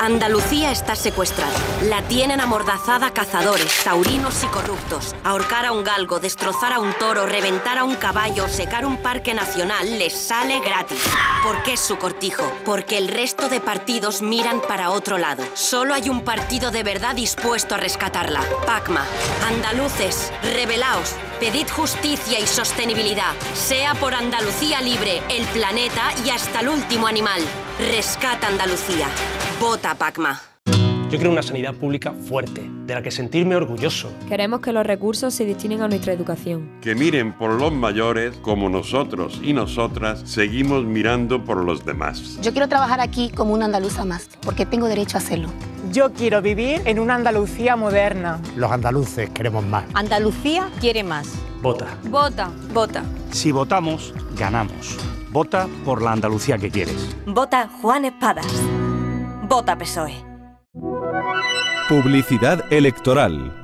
Andalucía 0.00 0.70
está 0.70 0.96
secuestrada. 0.96 1.52
La 1.84 2.02
tienen 2.02 2.40
amordazada 2.40 3.12
cazadores, 3.12 3.84
taurinos 3.84 4.42
y 4.42 4.46
corruptos. 4.48 5.14
Ahorcar 5.24 5.66
a 5.66 5.72
un 5.72 5.84
galgo, 5.84 6.20
destrozar 6.20 6.72
a 6.72 6.80
un 6.80 6.92
toro, 6.94 7.26
reventar 7.26 7.78
a 7.78 7.84
un 7.84 7.94
caballo, 7.94 8.48
secar 8.48 8.84
un 8.86 8.98
parque 8.98 9.34
nacional 9.34 9.98
les 9.98 10.12
sale 10.12 10.60
gratis. 10.60 11.00
¿Por 11.42 11.62
qué 11.62 11.76
su 11.76 11.96
cortijo? 11.96 12.42
Porque 12.64 12.98
el 12.98 13.08
resto 13.08 13.48
de 13.48 13.60
partidos 13.60 14.22
miran 14.22 14.60
para 14.60 14.90
otro 14.90 15.18
lado. 15.18 15.44
Solo 15.54 15.94
hay 15.94 16.08
un 16.08 16.22
partido 16.22 16.70
de 16.70 16.82
verdad 16.82 17.14
dispuesto 17.14 17.74
a 17.74 17.78
rescatarla. 17.78 18.40
Pacma. 18.66 19.04
Andaluces, 19.46 20.32
rebelaos. 20.42 21.14
Pedid 21.44 21.68
justicia 21.68 22.40
y 22.40 22.46
sostenibilidad. 22.46 23.34
Sea 23.52 23.92
por 23.96 24.14
Andalucía 24.14 24.80
libre, 24.80 25.20
el 25.28 25.44
planeta 25.48 26.00
y 26.24 26.30
hasta 26.30 26.60
el 26.60 26.70
último 26.70 27.06
animal. 27.06 27.42
Rescata 27.78 28.48
Andalucía. 28.48 29.08
Vota 29.60 29.94
Pacma. 29.94 30.40
Yo 31.10 31.18
quiero 31.18 31.30
una 31.30 31.42
sanidad 31.42 31.74
pública 31.74 32.12
fuerte, 32.12 32.62
de 32.86 32.94
la 32.94 33.02
que 33.02 33.10
sentirme 33.10 33.56
orgulloso. 33.56 34.10
Queremos 34.26 34.60
que 34.60 34.72
los 34.72 34.86
recursos 34.86 35.34
se 35.34 35.44
destinen 35.44 35.82
a 35.82 35.88
nuestra 35.88 36.14
educación. 36.14 36.78
Que 36.80 36.94
miren 36.94 37.36
por 37.36 37.50
los 37.60 37.70
mayores 37.74 38.34
como 38.40 38.70
nosotros 38.70 39.38
y 39.42 39.52
nosotras 39.52 40.22
seguimos 40.24 40.84
mirando 40.84 41.44
por 41.44 41.62
los 41.62 41.84
demás. 41.84 42.38
Yo 42.40 42.52
quiero 42.52 42.70
trabajar 42.70 43.02
aquí 43.02 43.28
como 43.28 43.52
una 43.52 43.66
andaluza 43.66 44.06
más, 44.06 44.30
porque 44.40 44.64
tengo 44.64 44.88
derecho 44.88 45.18
a 45.18 45.20
hacerlo. 45.20 45.50
Yo 45.94 46.12
quiero 46.12 46.42
vivir 46.42 46.82
en 46.86 46.98
una 46.98 47.14
Andalucía 47.14 47.76
moderna. 47.76 48.40
Los 48.56 48.72
andaluces 48.72 49.30
queremos 49.30 49.64
más. 49.64 49.84
Andalucía 49.94 50.68
quiere 50.80 51.04
más. 51.04 51.28
Vota. 51.62 51.86
Vota. 52.10 52.50
Vota. 52.72 53.04
Si 53.30 53.52
votamos, 53.52 54.12
ganamos. 54.36 54.98
Vota 55.30 55.68
por 55.84 56.02
la 56.02 56.10
Andalucía 56.10 56.58
que 56.58 56.68
quieres. 56.68 57.14
Vota 57.26 57.68
Juan 57.80 58.06
Espadas. 58.06 58.44
Vota 59.48 59.78
PSOE. 59.78 60.16
Publicidad 61.88 62.64
electoral. 62.72 63.63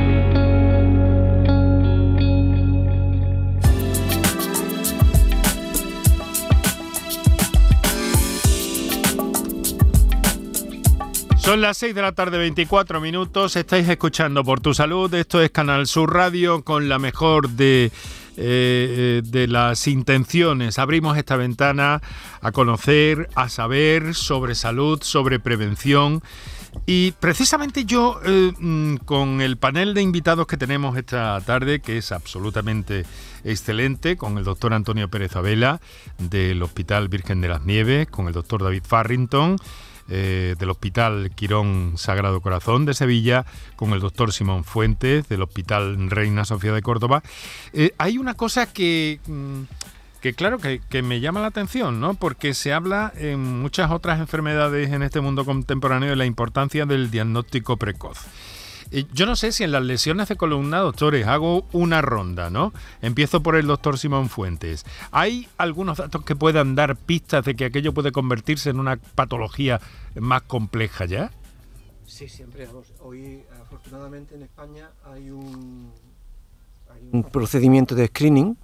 Son 11.51 11.59
las 11.59 11.79
6 11.79 11.93
de 11.93 12.01
la 12.01 12.13
tarde, 12.13 12.37
24 12.37 13.01
minutos. 13.01 13.57
Estáis 13.57 13.89
escuchando 13.89 14.41
por 14.41 14.61
tu 14.61 14.73
salud. 14.73 15.13
Esto 15.13 15.41
es 15.41 15.51
Canal 15.51 15.85
Sur 15.85 16.13
Radio 16.13 16.63
con 16.63 16.87
la 16.87 16.97
mejor 16.97 17.49
de, 17.49 17.91
eh, 18.37 19.21
de 19.21 19.47
las 19.49 19.85
intenciones. 19.89 20.79
Abrimos 20.79 21.17
esta 21.17 21.35
ventana 21.35 22.01
a 22.39 22.53
conocer, 22.53 23.27
a 23.35 23.49
saber 23.49 24.15
sobre 24.15 24.55
salud, 24.55 25.03
sobre 25.03 25.41
prevención. 25.41 26.23
Y 26.85 27.11
precisamente 27.19 27.83
yo, 27.83 28.21
eh, 28.23 28.53
mm, 28.57 28.95
con 29.03 29.41
el 29.41 29.57
panel 29.57 29.93
de 29.93 30.03
invitados 30.03 30.47
que 30.47 30.55
tenemos 30.55 30.97
esta 30.97 31.37
tarde, 31.41 31.81
que 31.81 31.97
es 31.97 32.13
absolutamente 32.13 33.03
excelente, 33.43 34.15
con 34.15 34.37
el 34.37 34.45
doctor 34.45 34.73
Antonio 34.73 35.09
Pérez 35.09 35.35
Abela 35.35 35.81
del 36.17 36.63
Hospital 36.63 37.09
Virgen 37.09 37.41
de 37.41 37.49
las 37.49 37.65
Nieves, 37.65 38.07
con 38.07 38.27
el 38.27 38.33
doctor 38.33 38.63
David 38.63 38.83
Farrington, 38.87 39.57
eh, 40.13 40.55
del 40.59 40.69
Hospital 40.69 41.31
Quirón 41.33 41.93
Sagrado 41.95 42.41
Corazón 42.41 42.85
de 42.85 42.93
Sevilla, 42.93 43.45
con 43.77 43.93
el 43.93 44.01
doctor 44.01 44.33
Simón 44.33 44.65
Fuentes 44.65 45.29
del 45.29 45.41
Hospital 45.41 46.09
Reina 46.09 46.43
Sofía 46.43 46.73
de 46.73 46.81
Córdoba. 46.81 47.23
Eh, 47.71 47.93
hay 47.97 48.17
una 48.17 48.33
cosa 48.33 48.71
que, 48.71 49.21
mm, 49.25 49.61
que 50.19 50.33
claro, 50.33 50.59
que, 50.59 50.81
que, 50.89 51.01
me 51.01 51.21
llama 51.21 51.39
la 51.39 51.47
atención, 51.47 52.01
¿no? 52.01 52.13
Porque 52.13 52.53
se 52.53 52.73
habla 52.73 53.13
en 53.15 53.61
muchas 53.61 53.89
otras 53.89 54.19
enfermedades 54.19 54.91
en 54.91 55.01
este 55.01 55.21
mundo 55.21 55.45
contemporáneo 55.45 56.09
de 56.09 56.17
la 56.17 56.25
importancia 56.25 56.85
del 56.85 57.09
diagnóstico 57.09 57.77
precoz. 57.77 58.19
Yo 59.13 59.25
no 59.25 59.37
sé 59.37 59.53
si 59.53 59.63
en 59.63 59.71
las 59.71 59.83
lesiones 59.83 60.27
de 60.27 60.35
columna, 60.35 60.79
doctores, 60.79 61.25
hago 61.25 61.65
una 61.71 62.01
ronda, 62.01 62.49
¿no? 62.49 62.73
Empiezo 63.01 63.41
por 63.41 63.55
el 63.55 63.65
doctor 63.65 63.97
Simón 63.97 64.27
Fuentes. 64.27 64.85
¿Hay 65.11 65.47
algunos 65.57 65.99
datos 65.99 66.25
que 66.25 66.35
puedan 66.35 66.75
dar 66.75 66.97
pistas 66.97 67.45
de 67.45 67.55
que 67.55 67.63
aquello 67.63 67.93
puede 67.93 68.11
convertirse 68.11 68.69
en 68.69 68.81
una 68.81 68.97
patología 68.97 69.79
más 70.15 70.41
compleja 70.41 71.05
ya? 71.05 71.31
Sí, 72.05 72.27
siempre. 72.27 72.67
Hoy, 72.99 73.43
afortunadamente, 73.61 74.35
en 74.35 74.43
España 74.43 74.89
hay 75.05 75.29
un, 75.29 75.93
hay 76.93 77.09
un 77.13 77.23
procedimiento 77.23 77.95
de 77.95 78.07
screening 78.07 78.57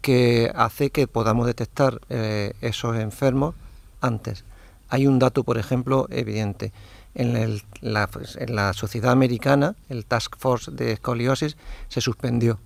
que 0.00 0.50
hace 0.56 0.90
que 0.90 1.06
podamos 1.06 1.46
detectar 1.46 2.00
eh, 2.08 2.52
esos 2.60 2.96
enfermos 2.96 3.54
antes. 4.00 4.44
Hay 4.88 5.06
un 5.06 5.20
dato, 5.20 5.44
por 5.44 5.56
ejemplo, 5.56 6.08
evidente 6.10 6.72
en, 7.18 7.36
el, 7.36 7.62
la, 7.80 8.06
pues, 8.06 8.36
en, 8.36 8.54
la, 8.54 8.72
sociedad 8.72 9.10
americana, 9.10 9.74
el 9.88 10.06
Task 10.06 10.36
Force 10.38 10.70
de 10.70 10.92
Escoliosis 10.92 11.56
se 11.88 12.00
suspendió 12.00 12.60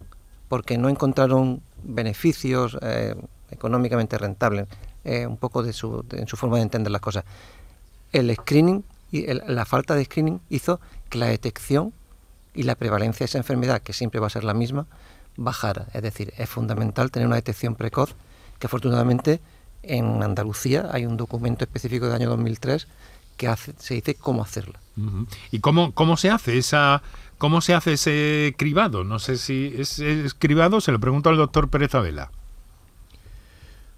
porque 0.49 0.76
no 0.76 0.90
encontraron 0.90 1.62
beneficios 1.82 2.76
eh, 2.82 3.16
económicamente 3.50 4.18
rentables, 4.18 4.68
eh, 5.04 5.26
un 5.26 5.38
poco 5.38 5.62
de 5.62 5.73
su, 5.73 6.04
en 6.12 6.28
su 6.28 6.37
forma 6.37 6.59
de 6.59 6.64
entender 6.64 6.92
las 6.92 7.00
cosas. 7.00 7.25
El 8.12 8.32
screening 8.35 8.85
y 9.11 9.26
la 9.26 9.64
falta 9.64 9.94
de 9.94 10.04
screening 10.04 10.40
hizo 10.50 10.80
que 11.09 11.18
la 11.18 11.26
detección 11.26 11.94
y 12.54 12.64
la 12.64 12.75
prevalencia 12.75 13.25
de 13.25 13.28
esa 13.28 13.38
enfermedad, 13.38 13.80
que 13.80 13.94
siempre 13.94 14.21
va 14.21 14.26
a 14.26 14.30
ser 14.30 14.44
la 14.44 14.52
misma, 14.52 14.87
bajara. 15.37 15.87
Es 15.94 16.02
decir, 16.02 16.35
es 16.37 16.49
fundamental 16.49 17.11
tener 17.11 17.26
una 17.26 17.37
detección 17.37 17.75
precoz, 17.75 18.14
que 18.59 18.66
afortunadamente 18.66 19.40
en 19.82 20.23
Andalucía 20.23 20.90
hay 20.92 21.06
un 21.06 21.16
documento 21.16 21.64
específico 21.64 22.04
del 22.04 22.16
año 22.16 22.28
2003 22.28 22.87
que 23.43 23.49
hace, 23.49 23.75
se 23.77 23.95
dice 23.95 24.15
cómo 24.15 24.41
hacerla. 24.41 24.79
¿Y 25.51 25.59
cómo, 25.59 25.91
cómo 25.93 26.17
se 26.17 26.31
hace 26.31 26.59
esa 26.59 27.03
cómo 27.39 27.61
se 27.61 27.75
hace 27.75 27.95
ese 27.95 28.55
cribado? 28.57 29.03
No 29.03 29.19
sé 29.19 29.37
si 29.37 29.75
es, 29.77 29.99
es 29.99 30.33
cribado, 30.35 30.81
se 30.81 30.93
lo 30.93 31.01
pregunto 31.01 31.29
al 31.29 31.37
doctor 31.37 31.69
Pérez 31.69 31.93
Abela. 31.97 32.31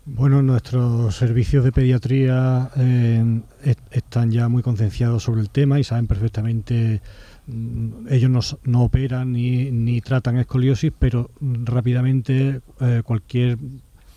Bueno, 0.07 0.41
nuestros 0.41 1.15
servicios 1.15 1.63
de 1.63 1.73
pediatría 1.73 2.71
eh, 2.77 3.43
están 3.91 4.31
ya 4.31 4.49
muy 4.49 4.63
concienciados 4.63 5.23
sobre 5.23 5.43
el 5.43 5.51
tema 5.51 5.79
y 5.79 5.85
saben 5.85 6.07
perfectamente, 6.07 7.03
mm, 7.47 8.07
ellos 8.09 8.59
no, 8.65 8.83
operan 8.83 9.33
ni, 9.33 9.71
ni, 9.71 10.01
tratan 10.01 10.39
escoliosis, 10.39 10.93
pero 10.99 11.31
rápidamente 11.41 12.63
eh, 12.81 13.03
cualquier 13.05 13.59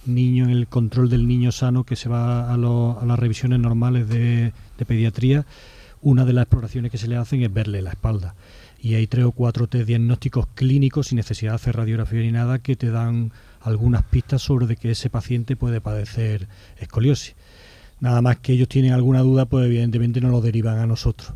niño 0.07 0.45
en 0.45 0.51
el 0.51 0.67
control 0.67 1.09
del 1.09 1.27
niño 1.27 1.51
sano 1.51 1.83
que 1.83 1.95
se 1.95 2.09
va 2.09 2.53
a, 2.53 2.57
las 2.57 3.19
revisiones 3.19 3.59
normales 3.59 4.07
de, 4.09 4.53
pediatría, 4.85 5.45
una 6.01 6.25
de 6.25 6.33
las 6.33 6.43
exploraciones 6.43 6.91
que 6.91 6.97
se 6.97 7.07
le 7.07 7.17
hacen 7.17 7.43
es 7.43 7.53
verle 7.53 7.81
la 7.81 7.91
espalda. 7.91 8.35
Y 8.79 8.93
hay 8.93 9.07
tres 9.07 9.25
o 9.25 9.31
cuatro 9.31 9.67
test 9.67 9.87
diagnósticos 9.87 10.47
clínicos 10.53 11.07
sin 11.07 11.17
necesidad 11.17 11.51
de 11.51 11.55
hacer 11.55 11.75
radiografía 11.75 12.21
ni 12.21 12.31
nada 12.31 12.59
que 12.59 12.75
te 12.75 12.91
dan 12.91 13.31
algunas 13.61 14.03
pistas 14.03 14.41
sobre 14.41 14.67
de 14.67 14.75
que 14.77 14.91
ese 14.91 15.09
paciente 15.09 15.55
puede 15.55 15.81
padecer 15.81 16.47
escoliosis. 16.79 17.35
Nada 17.99 18.21
más 18.21 18.37
que 18.37 18.53
ellos 18.53 18.67
tienen 18.69 18.93
alguna 18.93 19.21
duda, 19.21 19.45
pues 19.45 19.65
evidentemente 19.65 20.21
no 20.21 20.29
lo 20.29 20.41
derivan 20.41 20.77
a 20.77 20.85
nosotros. 20.85 21.33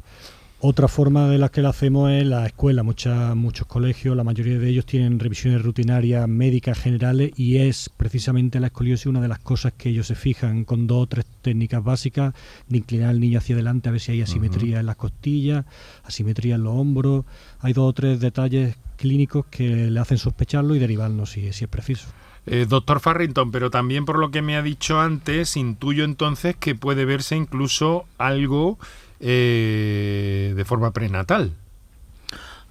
Otra 0.63 0.87
forma 0.87 1.27
de 1.27 1.39
las 1.39 1.49
que 1.49 1.63
lo 1.63 1.69
hacemos 1.69 2.11
es 2.11 2.23
la 2.23 2.45
escuela. 2.45 2.83
Muchas, 2.83 3.35
muchos 3.35 3.65
colegios, 3.65 4.15
la 4.15 4.23
mayoría 4.23 4.59
de 4.59 4.69
ellos 4.69 4.85
tienen 4.85 5.17
revisiones 5.17 5.63
rutinarias 5.63 6.27
médicas 6.27 6.77
generales 6.77 7.31
y 7.35 7.57
es 7.57 7.89
precisamente 7.89 8.59
la 8.59 8.67
escoliosis 8.67 9.07
una 9.07 9.21
de 9.21 9.27
las 9.27 9.39
cosas 9.39 9.73
que 9.75 9.89
ellos 9.89 10.05
se 10.05 10.13
fijan 10.13 10.63
con 10.63 10.85
dos 10.85 11.01
o 11.01 11.07
tres 11.07 11.25
técnicas 11.41 11.83
básicas 11.83 12.35
de 12.67 12.77
inclinar 12.77 13.09
al 13.09 13.19
niño 13.19 13.39
hacia 13.39 13.55
adelante 13.55 13.89
a 13.89 13.91
ver 13.91 14.01
si 14.01 14.11
hay 14.11 14.21
asimetría 14.21 14.79
en 14.79 14.85
las 14.85 14.97
costillas, 14.97 15.65
asimetría 16.03 16.55
en 16.55 16.63
los 16.63 16.75
hombros. 16.75 17.25
Hay 17.61 17.73
dos 17.73 17.89
o 17.89 17.93
tres 17.93 18.19
detalles 18.19 18.75
clínicos 18.97 19.47
que 19.47 19.89
le 19.89 19.99
hacen 19.99 20.19
sospecharlo 20.19 20.75
y 20.75 20.79
derivarnos 20.79 21.31
si, 21.31 21.51
si 21.53 21.63
es 21.63 21.69
preciso. 21.71 22.07
Eh, 22.45 22.67
doctor 22.69 22.99
Farrington, 22.99 23.49
pero 23.49 23.71
también 23.71 24.05
por 24.05 24.19
lo 24.19 24.29
que 24.29 24.43
me 24.43 24.55
ha 24.55 24.61
dicho 24.61 24.99
antes, 24.99 25.57
intuyo 25.57 26.03
entonces 26.03 26.55
que 26.55 26.75
puede 26.75 27.05
verse 27.05 27.35
incluso 27.35 28.05
algo 28.19 28.77
eh, 29.21 30.53
de 30.55 30.65
forma 30.65 30.91
prenatal. 30.91 31.53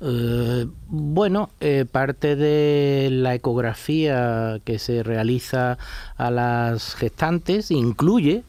Eh, 0.02 0.66
bueno, 0.88 1.50
parte 1.92 2.36
de 2.36 3.08
la 3.10 3.34
ecografía 3.34 4.60
que 4.64 4.78
se 4.78 5.02
realiza 5.02 5.78
a 6.16 6.30
las 6.30 6.94
gestantes 6.94 7.70
incluye 7.70 8.42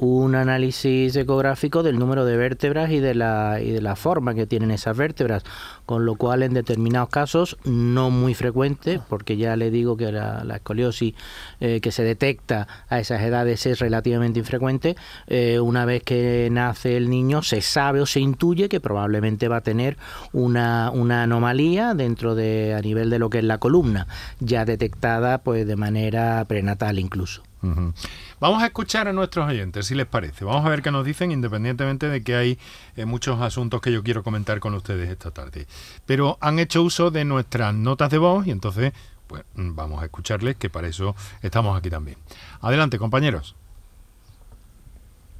un 0.00 0.34
análisis 0.34 1.14
ecográfico 1.14 1.82
del 1.82 1.98
número 1.98 2.24
de 2.24 2.38
vértebras 2.38 2.90
y 2.90 3.00
de 3.00 3.14
la, 3.14 3.58
y 3.62 3.70
de 3.70 3.82
la 3.82 3.96
forma 3.96 4.34
que 4.34 4.46
tienen 4.46 4.70
esas 4.70 4.96
vértebras, 4.96 5.44
con 5.84 6.06
lo 6.06 6.14
cual 6.14 6.42
en 6.42 6.54
determinados 6.54 7.10
casos, 7.10 7.58
no 7.64 8.08
muy 8.08 8.32
frecuente, 8.32 8.98
porque 9.10 9.36
ya 9.36 9.56
le 9.56 9.70
digo 9.70 9.98
que 9.98 10.10
la, 10.10 10.42
escoliosis 10.54 11.14
eh, 11.60 11.80
que 11.82 11.92
se 11.92 12.02
detecta 12.02 12.66
a 12.88 12.98
esas 12.98 13.20
edades 13.20 13.66
es 13.66 13.78
relativamente 13.78 14.38
infrecuente, 14.38 14.96
eh, 15.26 15.60
una 15.60 15.84
vez 15.84 16.02
que 16.02 16.48
nace 16.50 16.96
el 16.96 17.10
niño 17.10 17.42
se 17.42 17.60
sabe 17.60 18.00
o 18.00 18.06
se 18.06 18.20
intuye 18.20 18.70
que 18.70 18.80
probablemente 18.80 19.48
va 19.48 19.58
a 19.58 19.60
tener 19.60 19.98
una, 20.32 20.90
una 20.94 21.24
anomalía 21.24 21.92
dentro 21.92 22.34
de 22.34 22.74
a 22.74 22.80
nivel 22.80 23.10
de 23.10 23.18
lo 23.18 23.28
que 23.28 23.38
es 23.38 23.44
la 23.44 23.58
columna, 23.58 24.06
ya 24.38 24.64
detectada 24.64 25.38
pues 25.38 25.66
de 25.66 25.76
manera 25.76 26.42
prenatal 26.46 26.98
incluso. 26.98 27.49
Vamos 27.62 28.62
a 28.62 28.66
escuchar 28.66 29.08
a 29.08 29.12
nuestros 29.12 29.48
oyentes, 29.48 29.86
si 29.86 29.94
les 29.94 30.06
parece. 30.06 30.44
Vamos 30.44 30.64
a 30.64 30.68
ver 30.68 30.82
qué 30.82 30.90
nos 30.90 31.04
dicen, 31.04 31.30
independientemente 31.30 32.08
de 32.08 32.22
que 32.22 32.34
hay 32.34 32.58
eh, 32.96 33.04
muchos 33.04 33.40
asuntos 33.40 33.80
que 33.80 33.92
yo 33.92 34.02
quiero 34.02 34.22
comentar 34.22 34.60
con 34.60 34.74
ustedes 34.74 35.10
esta 35.10 35.30
tarde. 35.30 35.66
Pero 36.06 36.38
han 36.40 36.58
hecho 36.58 36.82
uso 36.82 37.10
de 37.10 37.24
nuestras 37.24 37.74
notas 37.74 38.10
de 38.10 38.18
voz 38.18 38.46
y 38.46 38.50
entonces, 38.50 38.92
pues 39.26 39.44
vamos 39.54 40.02
a 40.02 40.06
escucharles, 40.06 40.56
que 40.56 40.70
para 40.70 40.88
eso 40.88 41.14
estamos 41.42 41.76
aquí 41.76 41.90
también. 41.90 42.16
Adelante, 42.60 42.98
compañeros. 42.98 43.54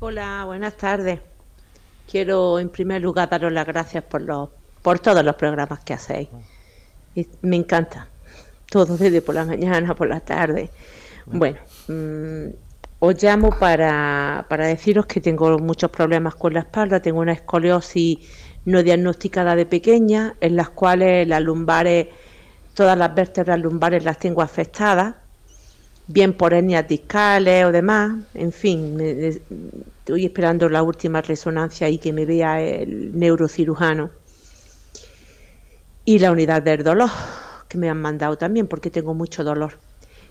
Hola, 0.01 0.45
buenas 0.45 0.77
tardes. 0.77 1.21
Quiero 2.11 2.59
en 2.59 2.69
primer 2.69 3.03
lugar 3.03 3.29
daros 3.31 3.53
las 3.53 3.67
gracias 3.67 4.03
por 4.05 4.23
los 4.23 4.49
por 4.83 4.99
todos 4.99 5.25
los 5.25 5.37
programas 5.37 5.81
que 5.81 5.95
hacéis. 5.95 6.29
me 7.43 7.57
encanta. 7.57 8.09
Todo 8.71 8.97
desde 8.97 9.21
por 9.21 9.35
la 9.35 9.45
mañana, 9.45 9.95
por 9.95 10.09
la 10.09 10.21
tarde. 10.21 10.71
Bueno, 11.27 11.59
Mm, 11.89 12.49
os 13.01 13.23
llamo 13.23 13.59
para, 13.59 14.45
para 14.49 14.67
deciros 14.67 15.07
que 15.07 15.21
tengo 15.21 15.59
muchos 15.59 15.91
problemas 15.91 16.35
con 16.35 16.53
la 16.55 16.61
espalda, 16.61 17.01
tengo 17.01 17.21
una 17.21 17.33
escoliosis 17.33 18.19
no 18.67 18.83
diagnosticada 18.83 19.57
de 19.57 19.67
pequeña, 19.67 20.35
en 20.41 20.57
las 20.57 20.71
cuales 20.71 21.27
las 21.27 21.43
lumbares, 21.43 22.09
todas 22.75 22.97
las 22.99 23.15
vértebras 23.15 23.59
lumbares 23.59 24.05
las 24.05 24.19
tengo 24.19 24.43
afectadas, 24.43 25.15
bien 26.07 26.35
por 26.35 26.53
hernias 26.53 26.87
discales 26.89 27.65
o 27.65 27.73
demás, 27.73 28.13
en 28.35 28.53
fin, 28.53 29.01
estoy 29.01 30.27
esperando 30.27 30.69
la 30.69 30.83
última 30.83 31.23
resonancia 31.23 31.89
y 31.89 31.99
que 31.99 32.13
me 32.13 32.27
vea 32.27 32.61
el 32.61 33.19
neurocirujano. 33.19 34.11
Y 36.05 36.19
la 36.19 36.33
unidad 36.33 36.63
del 36.63 36.83
dolor, 36.83 37.11
que 37.69 37.79
me 37.79 37.89
han 37.89 38.01
mandado 38.01 38.37
también, 38.37 38.67
porque 38.67 38.91
tengo 38.91 39.15
mucho 39.15 39.45
dolor. 39.45 39.75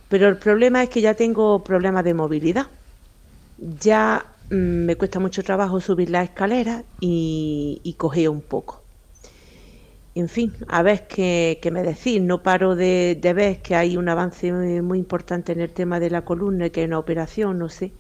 Pero 0.10 0.28
el 0.28 0.38
problema 0.38 0.84
es 0.84 0.90
que 0.90 1.02
ya 1.02 1.14
tengo 1.14 1.64
problemas 1.64 2.04
de 2.04 2.14
movilidad. 2.14 2.68
Ya 3.82 4.26
mm, 4.50 4.56
me 4.86 4.96
cuesta 4.96 5.20
mucho 5.20 5.44
trabajo 5.44 5.80
subir 5.80 6.10
la 6.10 6.24
escalera 6.24 6.84
y, 7.00 7.80
y 7.84 8.28
un 8.28 8.42
poco. 8.42 8.82
En 10.16 10.28
fin, 10.28 10.54
a 10.68 10.82
ver 10.82 11.08
qué, 11.08 11.60
me 11.72 11.84
decís. 11.84 12.22
No 12.22 12.42
paro 12.44 12.76
de, 12.76 13.18
ver 13.36 13.62
que 13.62 13.76
hay 13.76 13.98
un 13.98 14.10
avance 14.10 14.52
muy, 14.82 14.98
importante 14.98 15.52
en 15.54 15.62
el 15.62 15.70
tema 15.72 16.00
de 16.00 16.10
la 16.10 16.24
columna 16.26 16.66
y 16.68 16.70
que 16.72 16.82
hay 16.82 16.88
una 16.88 17.00
operación. 17.00 17.60
No 17.60 17.70
sé 17.70 17.92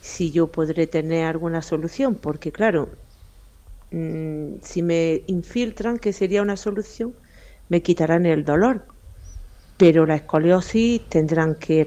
si 0.00 0.30
yo 0.30 0.48
podré 0.48 0.86
tener 0.86 1.26
alguna 1.26 1.62
solución, 1.62 2.14
porque 2.16 2.52
claro, 2.52 2.90
mm, 3.90 4.60
si 4.62 4.82
me 4.82 5.22
infiltran, 5.26 5.98
que 5.98 6.12
sería 6.12 6.42
una 6.42 6.56
solución, 6.56 7.14
me 7.68 7.82
quitarán 7.82 8.26
el 8.26 8.44
dolor 8.44 8.84
pero 9.78 10.04
la 10.04 10.16
escoliosis 10.16 11.08
tendrán 11.08 11.54
que 11.54 11.86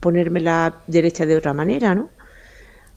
ponerme 0.00 0.40
la 0.40 0.74
derecha 0.86 1.24
de 1.24 1.36
otra 1.36 1.54
manera, 1.54 1.94
¿no? 1.94 2.10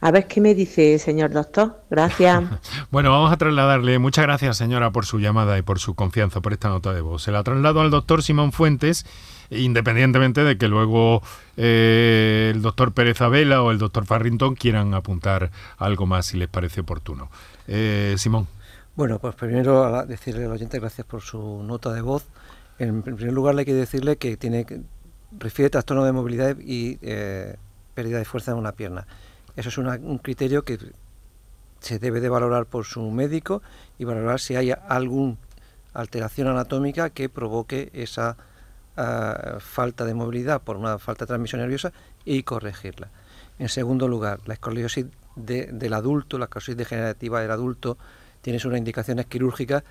A 0.04 0.10
ver 0.10 0.26
qué 0.26 0.42
me 0.42 0.56
dice, 0.56 0.98
señor 0.98 1.30
doctor. 1.30 1.84
Gracias. 1.92 2.44
bueno, 2.92 3.12
vamos 3.12 3.32
a 3.32 3.38
trasladarle. 3.38 4.00
Muchas 4.00 4.26
gracias, 4.26 4.58
señora, 4.58 4.90
por 4.90 5.06
su 5.06 5.20
llamada 5.20 5.60
y 5.60 5.62
por 5.62 5.78
su 5.78 5.94
confianza, 5.94 6.42
por 6.42 6.54
esta 6.54 6.70
nota 6.70 6.92
de 6.92 7.02
voz. 7.02 7.22
Se 7.22 7.32
la 7.32 7.44
traslado 7.44 7.82
al 7.82 7.92
doctor 7.92 8.24
Simón 8.24 8.52
Fuentes, 8.52 9.06
independientemente 9.52 10.44
de 10.44 10.58
que 10.58 10.68
luego 10.68 11.22
eh, 11.56 12.52
el 12.52 12.64
doctor 12.64 12.94
Pérez 12.94 13.22
Abela 13.22 13.62
o 13.62 13.70
el 13.70 13.78
doctor 13.78 14.08
Farrington 14.08 14.56
quieran 14.56 14.96
apuntar 14.96 15.52
algo 15.78 16.08
más 16.08 16.26
si 16.26 16.38
les 16.38 16.50
parece 16.50 16.82
oportuno. 16.82 17.30
Eh, 17.68 18.16
Simón. 18.18 18.48
Bueno, 18.96 19.20
pues 19.20 19.36
primero 19.36 20.04
decirle 20.08 20.46
al 20.46 20.52
oyente 20.52 20.80
gracias 20.80 21.06
por 21.06 21.22
su 21.22 21.62
nota 21.64 21.94
de 21.94 22.02
voz. 22.02 22.26
En 22.82 23.04
primer 23.04 23.32
lugar, 23.32 23.56
hay 23.60 23.66
que 23.66 23.76
decirle 23.76 24.18
que 24.18 24.38
tiene 24.38 24.66
refiere 25.38 25.70
trastorno 25.70 26.04
de 26.04 26.14
movilidad 26.14 26.58
y 26.58 26.98
eh, 27.04 27.56
pérdida 27.94 28.18
de 28.18 28.26
fuerza 28.26 28.54
en 28.54 28.58
una 28.58 28.72
pierna. 28.72 29.06
Eso 29.56 29.70
es 29.70 29.78
un 29.78 30.18
criterio 30.18 30.64
que 30.64 30.80
se 31.80 32.00
debe 32.00 32.22
de 32.22 32.30
valorar 32.30 32.66
por 32.66 32.86
su 32.86 33.12
médico 33.12 33.62
y 34.00 34.06
valorar 34.06 34.40
si 34.40 34.56
hay 34.56 34.72
alguna 34.72 35.38
alteración 35.94 36.48
anatómica 36.48 37.12
que 37.12 37.30
provoque 37.30 37.92
esa 37.94 38.36
ah, 38.98 39.58
falta 39.60 40.04
de 40.04 40.16
movilidad 40.16 40.64
por 40.64 40.76
una 40.76 40.98
falta 40.98 41.26
de 41.26 41.28
transmisión 41.28 41.62
nerviosa 41.62 41.94
y 42.26 42.42
corregirla. 42.42 43.10
En 43.60 43.70
segundo 43.70 44.08
lugar, 44.08 44.40
la 44.48 44.56
escoliosis 44.56 45.06
del 45.36 45.94
adulto, 45.94 46.40
la 46.40 46.46
escoliosis 46.46 46.78
degenerativa 46.78 47.42
del 47.42 47.52
adulto, 47.52 48.00
tiene 48.42 48.60
unas 48.66 48.80
indicaciones 48.80 49.28
quirúrgicas 49.28 49.84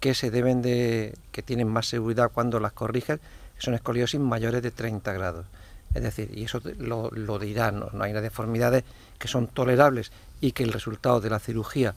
que 0.00 0.14
se 0.14 0.30
deben 0.30 0.62
de, 0.62 1.14
que 1.32 1.42
tienen 1.42 1.68
más 1.68 1.86
seguridad 1.86 2.30
cuando 2.32 2.60
las 2.60 2.72
corriges, 2.72 3.20
son 3.58 3.74
escoliosis 3.74 4.20
mayores 4.20 4.62
de 4.62 4.70
30 4.70 5.12
grados. 5.12 5.46
Es 5.94 6.02
decir, 6.02 6.30
y 6.34 6.44
eso 6.44 6.60
lo, 6.78 7.10
lo 7.10 7.38
dirán, 7.38 7.80
¿no? 7.80 8.02
hay 8.02 8.10
unas 8.10 8.22
deformidades 8.22 8.84
que 9.18 9.28
son 9.28 9.46
tolerables 9.46 10.12
y 10.40 10.52
que 10.52 10.62
el 10.62 10.72
resultado 10.72 11.20
de 11.20 11.30
la 11.30 11.38
cirugía 11.38 11.94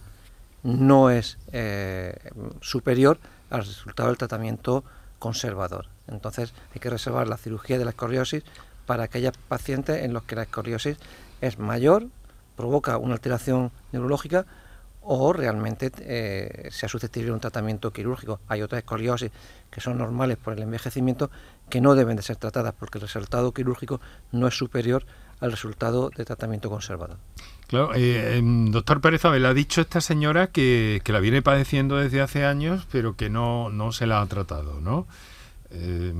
no 0.63 1.09
es 1.09 1.37
eh, 1.51 2.15
superior 2.61 3.19
al 3.49 3.65
resultado 3.65 4.09
del 4.09 4.17
tratamiento 4.17 4.83
conservador. 5.17 5.87
Entonces 6.07 6.53
hay 6.73 6.79
que 6.79 6.89
reservar 6.89 7.27
la 7.27 7.37
cirugía 7.37 7.77
de 7.77 7.85
la 7.85 7.91
escoliosis 7.91 8.43
para 8.85 9.03
aquellos 9.03 9.37
pacientes 9.47 10.03
en 10.03 10.13
los 10.13 10.23
que 10.23 10.35
la 10.35 10.43
escoliosis 10.43 10.97
es 11.41 11.59
mayor, 11.59 12.07
provoca 12.55 12.97
una 12.97 13.13
alteración 13.13 13.71
neurológica 13.91 14.45
o 15.11 15.33
realmente 15.33 15.91
eh, 16.01 16.69
sea 16.69 16.87
susceptible 16.87 17.29
de 17.29 17.33
un 17.33 17.39
tratamiento 17.39 17.91
quirúrgico. 17.91 18.39
Hay 18.47 18.61
otras 18.61 18.83
escoliosis 18.83 19.31
que 19.71 19.81
son 19.81 19.97
normales 19.97 20.37
por 20.37 20.53
el 20.53 20.61
envejecimiento 20.61 21.31
que 21.67 21.81
no 21.81 21.95
deben 21.95 22.15
de 22.15 22.21
ser 22.21 22.35
tratadas 22.35 22.75
porque 22.77 22.99
el 22.99 23.01
resultado 23.01 23.51
quirúrgico 23.51 23.99
no 24.31 24.47
es 24.47 24.55
superior 24.55 25.03
al 25.39 25.49
resultado 25.49 26.11
de 26.15 26.25
tratamiento 26.25 26.69
conservador. 26.69 27.17
Claro, 27.65 27.95
eh, 27.95 28.37
em, 28.37 28.69
doctor 28.69 29.01
Pérez 29.01 29.25
Abel, 29.25 29.47
ha 29.47 29.55
dicho 29.55 29.81
esta 29.81 29.99
señora 29.99 30.45
que, 30.45 31.01
que, 31.03 31.11
la 31.11 31.19
viene 31.19 31.41
padeciendo 31.41 31.97
desde 31.97 32.21
hace 32.21 32.45
años, 32.45 32.85
pero 32.91 33.15
que 33.15 33.31
no, 33.31 33.71
no 33.71 33.91
se 33.91 34.05
la 34.05 34.21
ha 34.21 34.25
tratado, 34.27 34.79
¿no? 34.79 35.07
Eh, 35.71 36.13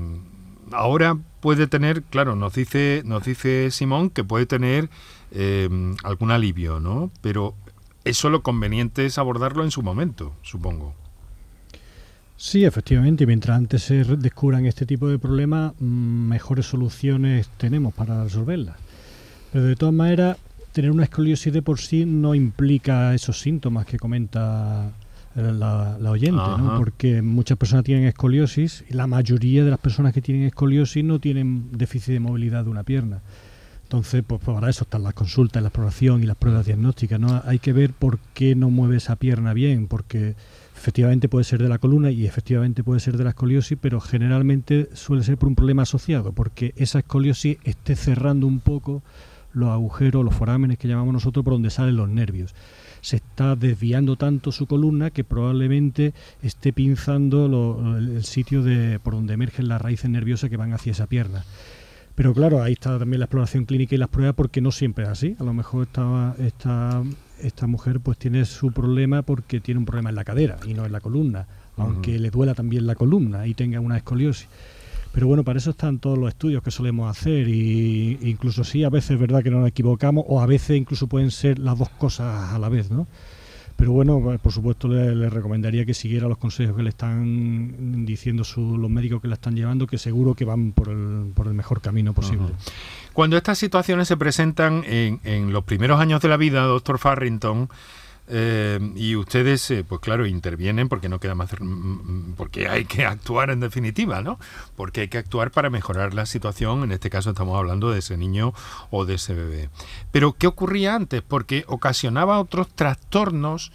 ahora 0.72 1.16
puede 1.40 1.68
tener, 1.68 2.02
claro, 2.02 2.34
nos 2.34 2.54
dice, 2.54 3.02
nos 3.04 3.24
dice 3.24 3.70
Simón 3.70 4.10
que 4.10 4.24
puede 4.24 4.46
tener 4.46 4.90
eh, 5.30 5.68
algún 6.02 6.32
alivio, 6.32 6.80
¿no? 6.80 7.12
Pero 7.20 7.54
eso 8.04 8.30
lo 8.30 8.42
conveniente 8.42 9.06
es 9.06 9.18
abordarlo 9.18 9.64
en 9.64 9.70
su 9.70 9.82
momento, 9.82 10.34
supongo. 10.42 10.94
Sí, 12.36 12.64
efectivamente, 12.64 13.26
mientras 13.26 13.58
antes 13.58 13.82
se 13.82 14.02
descubran 14.04 14.64
este 14.64 14.86
tipo 14.86 15.08
de 15.08 15.18
problemas, 15.18 15.74
mm, 15.78 15.84
mejores 15.84 16.66
soluciones 16.66 17.48
tenemos 17.58 17.92
para 17.92 18.24
resolverlas. 18.24 18.76
Pero 19.52 19.66
de 19.66 19.76
todas 19.76 19.94
maneras, 19.94 20.38
tener 20.72 20.90
una 20.90 21.04
escoliosis 21.04 21.52
de 21.52 21.60
por 21.60 21.78
sí 21.80 22.06
no 22.06 22.34
implica 22.34 23.14
esos 23.14 23.40
síntomas 23.40 23.84
que 23.84 23.98
comenta 23.98 24.90
eh, 25.36 25.52
la, 25.52 25.96
oyente, 26.10 26.42
¿no? 26.58 26.76
porque 26.78 27.20
muchas 27.22 27.58
personas 27.58 27.84
tienen 27.84 28.06
escoliosis 28.06 28.84
y 28.88 28.94
la 28.94 29.06
mayoría 29.06 29.64
de 29.64 29.70
las 29.70 29.78
personas 29.78 30.14
que 30.14 30.22
tienen 30.22 30.44
escoliosis 30.44 31.04
no 31.04 31.18
tienen 31.18 31.70
déficit 31.72 32.14
de 32.14 32.20
movilidad 32.20 32.64
de 32.64 32.70
una 32.70 32.84
pierna. 32.84 33.20
Entonces, 33.90 34.22
pues, 34.24 34.40
pues 34.44 34.54
para 34.54 34.70
eso 34.70 34.84
están 34.84 35.02
las 35.02 35.14
consultas, 35.14 35.60
la 35.60 35.70
exploración 35.70 36.22
y 36.22 36.26
las 36.26 36.36
pruebas 36.36 36.64
diagnósticas. 36.64 37.18
¿no? 37.18 37.42
Hay 37.44 37.58
que 37.58 37.72
ver 37.72 37.92
por 37.92 38.20
qué 38.34 38.54
no 38.54 38.70
mueve 38.70 38.98
esa 38.98 39.16
pierna 39.16 39.52
bien, 39.52 39.88
porque 39.88 40.36
efectivamente 40.76 41.28
puede 41.28 41.42
ser 41.42 41.60
de 41.60 41.68
la 41.68 41.78
columna 41.78 42.12
y 42.12 42.24
efectivamente 42.24 42.84
puede 42.84 43.00
ser 43.00 43.16
de 43.16 43.24
la 43.24 43.30
escoliosis, 43.30 43.76
pero 43.80 44.00
generalmente 44.00 44.90
suele 44.94 45.24
ser 45.24 45.38
por 45.38 45.48
un 45.48 45.56
problema 45.56 45.82
asociado, 45.82 46.30
porque 46.32 46.72
esa 46.76 47.00
escoliosis 47.00 47.58
esté 47.64 47.96
cerrando 47.96 48.46
un 48.46 48.60
poco 48.60 49.02
los 49.52 49.70
agujeros, 49.70 50.24
los 50.24 50.36
forámenes 50.36 50.78
que 50.78 50.86
llamamos 50.86 51.12
nosotros, 51.12 51.44
por 51.44 51.54
donde 51.54 51.70
salen 51.70 51.96
los 51.96 52.08
nervios. 52.08 52.54
Se 53.00 53.16
está 53.16 53.56
desviando 53.56 54.14
tanto 54.14 54.52
su 54.52 54.68
columna 54.68 55.10
que 55.10 55.24
probablemente 55.24 56.14
esté 56.42 56.72
pinzando 56.72 57.96
el 57.98 58.22
sitio 58.22 58.62
de, 58.62 59.00
por 59.00 59.14
donde 59.14 59.34
emergen 59.34 59.66
las 59.66 59.82
raíces 59.82 60.08
nerviosas 60.08 60.48
que 60.48 60.56
van 60.56 60.74
hacia 60.74 60.92
esa 60.92 61.08
pierna. 61.08 61.42
Pero 62.20 62.34
claro, 62.34 62.62
ahí 62.62 62.74
está 62.74 62.98
también 62.98 63.18
la 63.20 63.24
exploración 63.24 63.64
clínica 63.64 63.94
y 63.94 63.98
las 63.98 64.10
pruebas 64.10 64.34
porque 64.34 64.60
no 64.60 64.72
siempre 64.72 65.04
es 65.04 65.10
así. 65.10 65.36
A 65.38 65.42
lo 65.42 65.54
mejor 65.54 65.84
esta, 65.84 66.34
esta, 66.38 67.02
esta 67.40 67.66
mujer 67.66 68.00
pues 68.00 68.18
tiene 68.18 68.44
su 68.44 68.72
problema 68.72 69.22
porque 69.22 69.58
tiene 69.58 69.78
un 69.78 69.86
problema 69.86 70.10
en 70.10 70.16
la 70.16 70.24
cadera 70.24 70.58
y 70.66 70.74
no 70.74 70.84
en 70.84 70.92
la 70.92 71.00
columna, 71.00 71.46
aunque 71.78 72.18
le 72.18 72.28
duela 72.28 72.52
también 72.52 72.86
la 72.86 72.94
columna 72.94 73.46
y 73.46 73.54
tenga 73.54 73.80
una 73.80 73.96
escoliosis. 73.96 74.48
Pero 75.12 75.28
bueno, 75.28 75.44
para 75.44 75.60
eso 75.60 75.70
están 75.70 75.98
todos 75.98 76.18
los 76.18 76.28
estudios 76.28 76.62
que 76.62 76.70
solemos 76.70 77.10
hacer 77.10 77.48
y 77.48 78.18
incluso 78.20 78.64
sí, 78.64 78.84
a 78.84 78.90
veces 78.90 79.12
es 79.12 79.18
verdad 79.18 79.42
que 79.42 79.50
no 79.50 79.60
nos 79.60 79.68
equivocamos 79.68 80.22
o 80.28 80.42
a 80.42 80.46
veces 80.46 80.76
incluso 80.76 81.06
pueden 81.06 81.30
ser 81.30 81.58
las 81.58 81.78
dos 81.78 81.88
cosas 81.88 82.52
a 82.52 82.58
la 82.58 82.68
vez, 82.68 82.90
¿no? 82.90 83.06
Pero 83.80 83.92
bueno, 83.92 84.20
pues, 84.22 84.38
por 84.38 84.52
supuesto 84.52 84.88
le, 84.88 85.30
recomendaría 85.30 85.86
que 85.86 85.94
siguiera 85.94 86.28
los 86.28 86.36
consejos 86.36 86.76
que 86.76 86.82
le 86.82 86.90
están 86.90 88.04
diciendo 88.04 88.42
los 88.54 88.90
médicos 88.90 89.22
que 89.22 89.28
la 89.28 89.34
están 89.34 89.56
llevando, 89.56 89.86
que 89.86 89.96
seguro 89.96 90.34
que 90.34 90.44
van 90.44 90.72
por 90.72 90.90
el, 90.90 91.32
por 91.34 91.46
el 91.46 91.54
mejor 91.54 91.80
camino 91.80 92.12
posible. 92.12 92.48
Cuando 93.14 93.38
estas 93.38 93.56
situaciones 93.56 94.06
se 94.06 94.18
presentan 94.18 94.84
en, 94.86 95.20
en 95.24 95.54
los 95.54 95.64
primeros 95.64 95.98
años 95.98 96.20
de 96.20 96.28
la 96.28 96.36
vida, 96.36 96.60
doctor 96.64 96.98
Farrington, 96.98 97.70
eh, 98.28 98.78
y 98.94 99.16
ustedes, 99.16 99.70
eh, 99.70 99.84
pues 99.86 100.00
claro, 100.00 100.26
intervienen 100.26 100.88
porque 100.88 101.08
no 101.08 101.18
queda 101.18 101.34
más, 101.34 101.50
mm, 101.58 101.64
mm, 101.64 102.34
porque 102.36 102.68
hay 102.68 102.84
que 102.84 103.04
actuar 103.04 103.50
en 103.50 103.60
definitiva, 103.60 104.22
¿no? 104.22 104.38
Porque 104.76 105.02
hay 105.02 105.08
que 105.08 105.18
actuar 105.18 105.50
para 105.50 105.70
mejorar 105.70 106.14
la 106.14 106.26
situación. 106.26 106.84
En 106.84 106.92
este 106.92 107.10
caso 107.10 107.30
estamos 107.30 107.58
hablando 107.58 107.90
de 107.90 107.98
ese 107.98 108.16
niño 108.16 108.54
o 108.90 109.04
de 109.04 109.14
ese 109.14 109.34
bebé. 109.34 109.70
Pero 110.12 110.34
¿qué 110.34 110.46
ocurría 110.46 110.94
antes? 110.94 111.22
Porque 111.22 111.64
ocasionaba 111.66 112.38
otros 112.38 112.68
trastornos, 112.68 113.72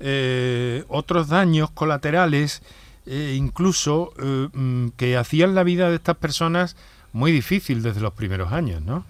eh, 0.00 0.84
otros 0.88 1.28
daños 1.28 1.70
colaterales, 1.70 2.62
incluso 3.06 4.12
mm, 4.52 4.88
que 4.96 5.16
hacían 5.16 5.54
la 5.54 5.62
vida 5.62 5.88
de 5.88 5.96
estas 5.96 6.16
personas 6.16 6.76
muy 7.12 7.32
difícil 7.32 7.82
desde 7.82 8.00
los 8.00 8.12
primeros 8.12 8.52
años, 8.52 8.82
¿no? 8.82 9.04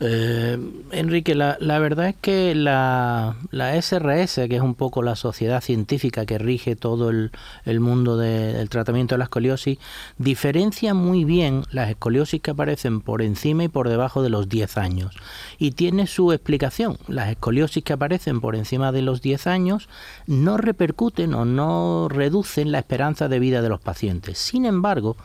Eh, 0.00 0.56
Enrique, 0.92 1.34
la, 1.34 1.56
verdad 1.80 2.08
es 2.08 2.16
que 2.20 2.54
la, 2.54 3.36
SRS, 3.52 4.48
que 4.48 4.56
es 4.56 4.62
un 4.62 4.74
poco 4.74 5.02
la 5.02 5.16
sociedad 5.16 5.60
científica 5.60 6.24
que 6.24 6.38
rige 6.38 6.76
todo 6.76 7.10
el, 7.10 7.80
mundo 7.80 8.16
del 8.16 8.68
tratamiento 8.68 9.14
de 9.14 9.18
la 9.18 9.24
escoliosis, 9.24 9.78
diferencia 10.18 10.94
muy 10.94 11.24
bien 11.24 11.64
las 11.72 11.90
escoliosis 11.90 12.40
que 12.40 12.52
aparecen 12.52 13.00
por 13.00 13.22
encima 13.22 13.64
y 13.64 13.68
por 13.68 13.88
debajo 13.88 14.22
de 14.22 14.30
los 14.30 14.48
10 14.48 14.78
años. 14.78 15.16
Y 15.58 15.72
tiene 15.72 16.06
su 16.06 16.32
explicación. 16.32 16.96
Las 17.08 17.30
escoliosis 17.30 17.82
que 17.82 17.92
aparecen 17.92 18.40
por 18.40 18.54
encima 18.54 18.92
de 18.92 19.02
los 19.02 19.20
10 19.20 19.46
años 19.48 19.88
no 20.26 20.58
repercuten 20.58 21.34
o 21.34 21.44
no 21.44 22.08
reducen 22.08 22.70
la 22.70 22.78
esperanza 22.78 23.28
de 23.28 23.40
vida 23.40 23.62
de 23.62 23.68
los 23.68 23.80
pacientes. 23.80 24.38
Sin 24.38 24.64
embargo, 24.64 25.16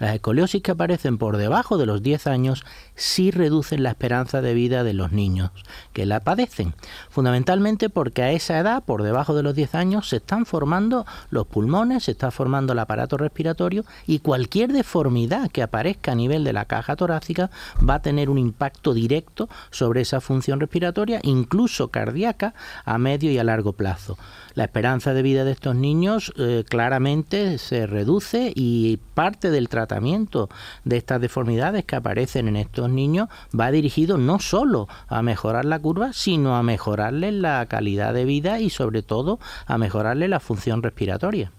las 0.00 0.14
escoliosis 0.14 0.62
que 0.62 0.72
aparecen 0.72 1.18
por 1.18 1.36
debajo 1.36 1.78
de 1.78 1.86
los 1.86 2.02
10 2.02 2.26
años 2.26 2.64
sí 2.96 3.30
reducen 3.30 3.82
la 3.82 3.90
esperanza 3.90 4.40
de 4.40 4.54
vida 4.54 4.82
de 4.82 4.94
los 4.94 5.12
niños 5.12 5.50
que 5.92 6.06
la 6.06 6.20
padecen, 6.20 6.74
fundamentalmente 7.10 7.90
porque 7.90 8.22
a 8.22 8.32
esa 8.32 8.58
edad, 8.58 8.82
por 8.82 9.02
debajo 9.02 9.34
de 9.34 9.42
los 9.42 9.54
10 9.54 9.74
años, 9.74 10.08
se 10.08 10.16
están 10.16 10.46
formando 10.46 11.06
los 11.30 11.46
pulmones, 11.46 12.04
se 12.04 12.12
está 12.12 12.30
formando 12.30 12.72
el 12.72 12.78
aparato 12.78 13.18
respiratorio 13.18 13.84
y 14.06 14.20
cualquier 14.20 14.72
deformidad 14.72 15.50
que 15.50 15.62
aparezca 15.62 16.12
a 16.12 16.16
nivel 16.16 16.44
de 16.44 16.54
la 16.54 16.64
caja 16.64 16.96
torácica 16.96 17.50
va 17.88 17.94
a 17.96 18.02
tener 18.02 18.30
un 18.30 18.38
impacto 18.38 18.94
directo 18.94 19.48
sobre 19.70 20.00
esa 20.00 20.20
función 20.20 20.60
respiratoria, 20.60 21.20
incluso 21.22 21.88
cardíaca, 21.88 22.54
a 22.86 22.96
medio 22.96 23.30
y 23.30 23.38
a 23.38 23.44
largo 23.44 23.74
plazo 23.74 24.16
la 24.54 24.64
esperanza 24.64 25.14
de 25.14 25.22
vida 25.22 25.44
de 25.44 25.52
estos 25.52 25.74
niños 25.74 26.32
eh, 26.36 26.64
claramente 26.68 27.58
se 27.58 27.86
reduce 27.86 28.52
y 28.54 28.98
parte 29.14 29.50
del 29.50 29.68
tratamiento 29.68 30.48
de 30.84 30.96
estas 30.96 31.20
deformidades 31.20 31.84
que 31.84 31.96
aparecen 31.96 32.48
en 32.48 32.56
estos 32.56 32.90
niños 32.90 33.28
va 33.58 33.70
dirigido 33.70 34.18
no 34.18 34.38
solo 34.38 34.88
a 35.08 35.22
mejorar 35.22 35.64
la 35.64 35.78
curva, 35.78 36.12
sino 36.12 36.56
a 36.56 36.62
mejorarles 36.62 37.34
la 37.34 37.64
calidad 37.66 38.14
de 38.14 38.24
vida 38.24 38.60
y 38.60 38.70
sobre 38.70 39.02
todo 39.02 39.38
a 39.66 39.78
mejorarle 39.78 40.28
la 40.28 40.40
función 40.40 40.82
respiratoria. 40.82 41.52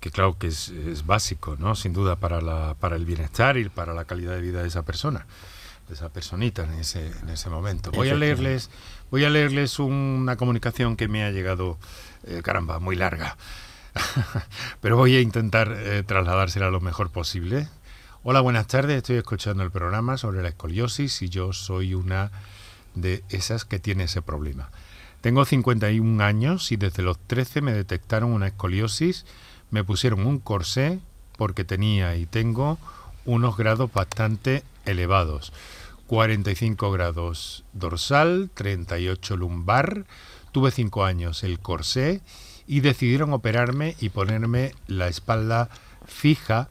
Que 0.00 0.10
claro 0.10 0.38
que 0.38 0.48
es, 0.48 1.06
básico, 1.06 1.56
¿no? 1.56 1.76
Sin 1.76 1.92
duda 1.92 2.16
para, 2.16 2.40
la, 2.40 2.74
para 2.80 2.96
el 2.96 3.04
bienestar 3.04 3.56
y 3.58 3.68
para 3.68 3.94
la 3.94 4.04
calidad 4.04 4.32
de 4.32 4.40
vida 4.40 4.62
de 4.62 4.68
esa 4.68 4.82
persona, 4.82 5.26
de 5.88 5.94
esa 5.94 6.08
personita 6.08 6.64
en 6.64 6.72
ese, 6.80 7.12
en 7.22 7.28
ese 7.28 7.48
momento. 7.48 7.92
Voy 7.92 8.08
a 8.08 8.14
leerles 8.14 8.70
Voy 9.10 9.24
a 9.24 9.30
leerles 9.30 9.80
una 9.80 10.36
comunicación 10.36 10.96
que 10.96 11.08
me 11.08 11.24
ha 11.24 11.32
llegado, 11.32 11.78
eh, 12.28 12.42
caramba, 12.44 12.78
muy 12.78 12.94
larga, 12.94 13.36
pero 14.80 14.96
voy 14.96 15.16
a 15.16 15.20
intentar 15.20 15.74
eh, 15.76 16.04
trasladársela 16.06 16.70
lo 16.70 16.80
mejor 16.80 17.10
posible. 17.10 17.66
Hola, 18.22 18.40
buenas 18.40 18.68
tardes, 18.68 18.98
estoy 18.98 19.16
escuchando 19.16 19.64
el 19.64 19.72
programa 19.72 20.16
sobre 20.16 20.42
la 20.42 20.50
escoliosis 20.50 21.22
y 21.22 21.28
yo 21.28 21.52
soy 21.52 21.94
una 21.94 22.30
de 22.94 23.24
esas 23.30 23.64
que 23.64 23.80
tiene 23.80 24.04
ese 24.04 24.22
problema. 24.22 24.70
Tengo 25.22 25.44
51 25.44 26.22
años 26.22 26.70
y 26.70 26.76
desde 26.76 27.02
los 27.02 27.18
13 27.18 27.62
me 27.62 27.72
detectaron 27.72 28.30
una 28.30 28.46
escoliosis, 28.46 29.26
me 29.72 29.82
pusieron 29.82 30.24
un 30.24 30.38
corsé 30.38 31.00
porque 31.36 31.64
tenía 31.64 32.14
y 32.14 32.26
tengo 32.26 32.78
unos 33.24 33.56
grados 33.56 33.92
bastante 33.92 34.62
elevados. 34.86 35.52
45 36.10 36.90
grados 36.90 37.62
dorsal, 37.72 38.50
38 38.54 39.36
lumbar, 39.36 40.06
tuve 40.50 40.72
5 40.72 41.04
años 41.04 41.44
el 41.44 41.60
corsé 41.60 42.20
y 42.66 42.80
decidieron 42.80 43.32
operarme 43.32 43.94
y 44.00 44.08
ponerme 44.08 44.74
la 44.88 45.06
espalda 45.06 45.70
fija. 46.06 46.68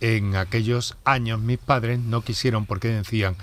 En 0.00 0.34
aquellos 0.34 0.96
años 1.04 1.40
mis 1.40 1.58
padres 1.58 1.98
no 1.98 2.22
quisieron 2.22 2.64
porque 2.64 2.88
decían 2.88 3.36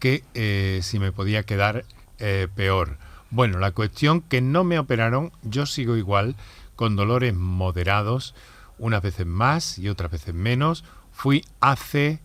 que 0.00 0.24
eh, 0.34 0.80
si 0.82 0.98
me 0.98 1.12
podía 1.12 1.44
quedar 1.44 1.84
eh, 2.18 2.48
peor. 2.56 2.98
Bueno, 3.30 3.60
la 3.60 3.70
cuestión 3.70 4.22
que 4.22 4.40
no 4.40 4.64
me 4.64 4.80
operaron, 4.80 5.30
yo 5.42 5.66
sigo 5.66 5.96
igual, 5.96 6.34
con 6.74 6.96
dolores 6.96 7.32
moderados, 7.32 8.34
unas 8.76 9.02
veces 9.02 9.24
más 9.24 9.78
y 9.78 9.88
otras 9.88 10.10
veces 10.10 10.34
menos. 10.34 10.82
Fui 11.12 11.44
hace 11.60 12.18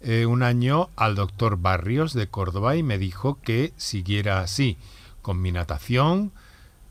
eh, 0.00 0.26
un 0.26 0.42
año 0.42 0.90
al 0.96 1.16
doctor 1.16 1.58
Barrios 1.58 2.12
de 2.12 2.28
Córdoba 2.28 2.76
y 2.76 2.82
me 2.82 2.98
dijo 2.98 3.38
que 3.42 3.72
siguiera 3.76 4.40
así, 4.40 4.78
con 5.22 5.42
mi 5.42 5.50
natación 5.50 6.32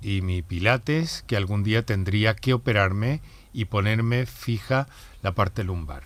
y 0.01 0.21
mi 0.21 0.41
pilates, 0.41 1.23
que 1.25 1.37
algún 1.37 1.63
día 1.63 1.83
tendría 1.83 2.35
que 2.35 2.53
operarme 2.53 3.21
y 3.53 3.65
ponerme 3.65 4.25
fija 4.25 4.87
la 5.23 5.31
parte 5.31 5.63
lumbar. 5.63 6.03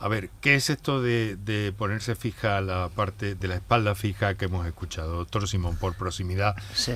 A 0.00 0.06
ver, 0.06 0.30
¿qué 0.40 0.54
es 0.54 0.70
esto 0.70 1.02
de, 1.02 1.74
ponerse 1.76 2.14
fija 2.14 2.60
la 2.60 2.88
parte 2.88 3.34
de 3.34 3.48
la 3.48 3.56
espalda 3.56 3.96
fija 3.96 4.34
que 4.34 4.44
hemos 4.44 4.64
escuchado, 4.64 5.16
doctor 5.16 5.48
Simón, 5.48 5.76
por 5.76 5.96
proximidad, 5.96 6.54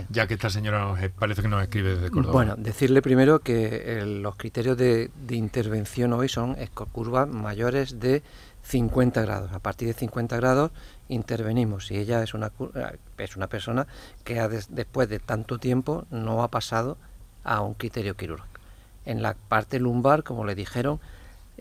ya 0.09 0.29
que 0.29 0.35
esta 0.35 0.51
señora 0.51 0.81
nos, 0.81 1.11
parece 1.11 1.43
que 1.43 1.49
nos 1.49 1.63
escribe 1.63 1.97
desde 1.97 2.11
Córdoba? 2.11 2.33
Bueno, 2.33 2.55
decirle 2.57 3.03
primero 3.03 3.41
que 3.41 4.05
los 4.07 4.37
criterios 4.37 4.77
de, 4.77 5.11
de, 5.27 5.35
intervención 5.35 6.13
hoy 6.13 6.29
son 6.29 6.57
curvas 6.93 7.29
mayores 7.29 7.99
de 7.99 8.23
50 8.63 9.23
grados. 9.23 9.53
A 9.53 9.59
partir 9.59 9.89
de 9.89 9.95
50 9.95 10.37
grados 10.37 10.71
intervenimos. 11.09 11.87
Si 11.87 11.97
ella 11.97 12.23
es 12.23 12.35
una, 12.35 12.53
eh, 12.75 12.99
es 13.19 13.37
una 13.37 13.49
persona 13.49 13.87
que 14.25 14.41
ha 14.41 14.49
después 14.49 15.09
de 15.09 15.19
tanto 15.19 15.59
tiempo 15.59 16.05
no 16.11 16.43
ha 16.43 16.49
pasado 16.49 16.97
a 17.45 17.61
un 17.61 17.75
criterio 17.75 18.17
quirúrgico. 18.17 18.61
En 19.05 19.23
la 19.23 19.35
parte 19.35 19.81
lumbar, 19.81 20.23
como 20.23 20.45
le 20.45 20.55
dijeron, 20.55 21.01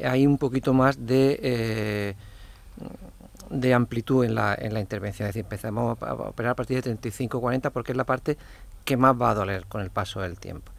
hay 0.03 0.27
un 0.27 0.37
poquito 0.37 0.73
más 0.73 1.07
de, 1.07 1.39
eh, 1.41 2.15
de 3.49 3.73
amplitud 3.73 4.23
en 4.23 4.35
la, 4.35 4.55
en 4.55 4.73
la 4.73 4.79
intervención. 4.79 5.27
Es 5.27 5.33
decir, 5.33 5.45
empezamos 5.45 6.01
a 6.01 6.13
operar 6.13 6.51
a 6.51 6.55
partir 6.55 6.81
de 6.81 6.97
35-40 6.97 7.71
porque 7.71 7.93
es 7.93 7.97
la 7.97 8.03
parte 8.03 8.37
que 8.85 8.97
más 8.97 9.19
va 9.19 9.31
a 9.31 9.33
doler 9.33 9.65
con 9.65 9.81
el 9.81 9.89
paso 9.89 10.21
del 10.21 10.37
tiempo. 10.37 10.71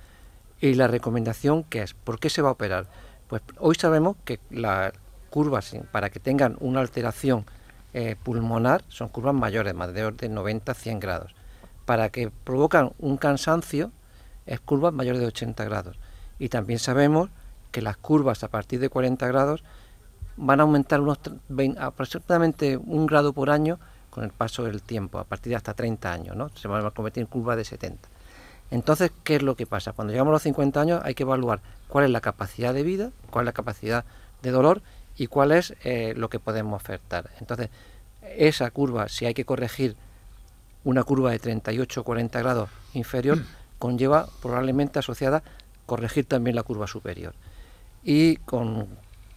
Y 0.60 0.74
la 0.74 0.86
recomendación 0.86 1.64
que 1.64 1.82
es, 1.82 1.94
¿por 1.94 2.20
qué 2.20 2.30
se 2.30 2.42
va 2.42 2.50
a 2.50 2.52
operar? 2.52 2.86
Pues 3.26 3.42
hoy 3.58 3.74
sabemos 3.74 4.16
que 4.24 4.38
las 4.50 4.92
curvas 5.32 5.74
para 5.90 6.10
que 6.10 6.20
tengan 6.20 6.56
una 6.60 6.80
alteración 6.80 7.46
eh, 7.94 8.16
pulmonar 8.22 8.84
son 8.88 9.08
curvas 9.08 9.34
mayores, 9.34 9.74
más 9.74 9.92
de 9.94 10.04
orden 10.04 10.36
90-100 10.36 10.98
grados. 11.00 11.34
Para 11.86 12.10
que 12.10 12.30
provocan 12.30 12.92
un 12.98 13.16
cansancio 13.16 13.90
es 14.44 14.60
curvas 14.60 14.92
mayores 14.92 15.20
de 15.20 15.26
80 15.26 15.64
grados. 15.64 15.98
Y 16.38 16.50
también 16.50 16.78
sabemos 16.78 17.30
que 17.70 17.80
las 17.80 17.96
curvas 17.96 18.44
a 18.44 18.48
partir 18.48 18.78
de 18.78 18.90
40 18.90 19.26
grados 19.28 19.64
van 20.36 20.60
a 20.60 20.64
aumentar 20.64 21.00
unos 21.00 21.18
aproximadamente 21.78 22.76
un 22.76 23.06
grado 23.06 23.32
por 23.32 23.48
año 23.48 23.78
con 24.10 24.24
el 24.24 24.30
paso 24.30 24.64
del 24.64 24.82
tiempo, 24.82 25.18
a 25.18 25.24
partir 25.24 25.50
de 25.50 25.56
hasta 25.56 25.72
30 25.72 26.12
años. 26.12 26.52
Se 26.60 26.68
van 26.68 26.84
a 26.84 26.90
convertir 26.90 27.22
en 27.22 27.26
curvas 27.26 27.56
de 27.56 27.64
70. 27.64 28.06
Entonces, 28.70 29.12
¿qué 29.24 29.36
es 29.36 29.42
lo 29.42 29.54
que 29.54 29.66
pasa? 29.66 29.92
Cuando 29.92 30.12
llegamos 30.12 30.30
a 30.30 30.32
los 30.32 30.42
50 30.42 30.80
años 30.80 31.00
hay 31.04 31.14
que 31.14 31.22
evaluar 31.22 31.60
cuál 31.88 32.04
es 32.04 32.10
la 32.10 32.20
capacidad 32.20 32.74
de 32.74 32.82
vida, 32.82 33.10
cuál 33.30 33.44
es 33.44 33.46
la 33.46 33.52
capacidad 33.52 34.04
de 34.42 34.50
dolor 34.50 34.82
y 35.16 35.26
cuál 35.26 35.52
es 35.52 35.74
eh, 35.84 36.14
lo 36.16 36.28
que 36.28 36.38
podemos 36.38 36.80
ofertar. 36.80 37.30
Entonces, 37.40 37.68
esa 38.36 38.70
curva, 38.70 39.08
si 39.08 39.26
hay 39.26 39.34
que 39.34 39.44
corregir 39.44 39.96
una 40.84 41.04
curva 41.04 41.30
de 41.30 41.38
38 41.38 42.00
o 42.00 42.04
40 42.04 42.38
grados 42.40 42.70
inferior, 42.94 43.38
conlleva 43.78 44.28
probablemente 44.40 44.98
asociada 44.98 45.42
corregir 45.86 46.24
también 46.24 46.56
la 46.56 46.62
curva 46.62 46.86
superior. 46.86 47.34
Y 48.04 48.36
con 48.36 48.88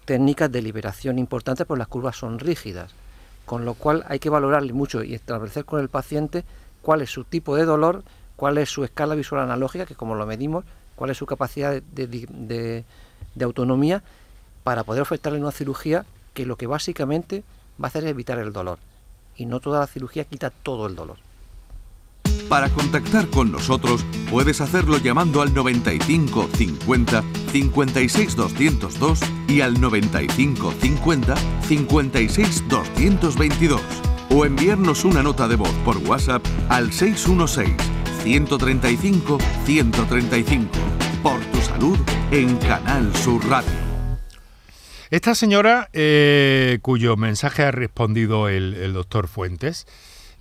técnicas 0.06 0.52
de 0.52 0.62
liberación 0.62 1.20
importantes, 1.20 1.66
pues 1.66 1.78
las 1.78 1.88
curvas 1.88 2.16
son 2.16 2.40
rígidas, 2.40 2.94
con 3.46 3.66
lo 3.66 3.74
cual 3.74 4.06
hay 4.08 4.20
que 4.20 4.30
valorarle 4.30 4.74
mucho 4.74 5.04
y 5.04 5.14
establecer 5.14 5.66
con 5.66 5.80
el 5.80 5.90
paciente 5.90 6.44
cuál 6.82 7.02
es 7.02 7.10
su 7.10 7.24
tipo 7.24 7.56
de 7.56 7.66
dolor, 7.66 8.04
cuál 8.36 8.58
es 8.58 8.70
su 8.70 8.84
escala 8.84 9.16
visual 9.16 9.42
analógica, 9.42 9.86
que 9.86 9.96
como 9.96 10.16
lo 10.16 10.26
medimos, 10.26 10.66
cuál 10.96 11.10
es 11.10 11.18
su 11.18 11.26
capacidad 11.26 11.82
de, 11.82 12.86
autonomía 13.42 14.04
para 14.66 14.84
poder 14.84 15.04
ofertarle 15.04 15.40
una 15.40 15.52
cirugía 15.52 16.08
que 16.34 16.48
lo 16.48 16.58
que 16.58 16.66
básicamente 16.66 17.44
va 17.82 17.86
a 17.86 17.88
hacer 17.90 18.04
es 18.04 18.10
evitar 18.10 18.40
el 18.40 18.52
dolor. 18.52 18.80
Y 19.38 19.46
no 19.46 19.60
toda 19.60 19.80
la 19.80 19.88
cirugía 19.88 20.24
quita 20.24 20.50
todo 20.50 20.88
el 20.88 20.96
dolor. 20.96 21.18
Para 22.50 22.70
contactar 22.70 23.28
con 23.30 23.52
nosotros 23.52 24.04
puedes 24.32 24.62
hacerlo 24.62 24.98
llamando 24.98 25.44
al 25.44 25.54
95 25.54 26.50
50 26.56 27.24
56 27.52 28.36
202 28.36 29.20
y 29.48 29.62
al 29.62 29.80
95 29.80 30.74
50 30.82 31.36
56 31.68 32.68
222 32.68 33.82
o 34.32 34.46
enviarnos 34.46 35.06
una 35.06 35.22
nota 35.22 35.48
de 35.48 35.58
voz 35.58 35.74
por 35.86 35.98
WhatsApp 35.98 36.44
al 36.70 36.92
616 36.92 37.76
135 38.24 39.38
135. 39.66 40.70
Por 41.22 41.40
tu 41.52 41.62
salud 41.62 42.00
en 42.32 42.58
Canal 42.58 43.16
Sur 43.16 43.48
Radio. 43.48 43.85
Esta 45.12 45.36
señora, 45.36 45.90
eh, 45.94 46.80
cuyo 46.82 47.16
mensaje 47.16 47.64
ha 47.64 47.72
respondido 47.72 48.50
el 48.50 48.94
doctor 48.94 49.28
Fuentes, 49.28 49.86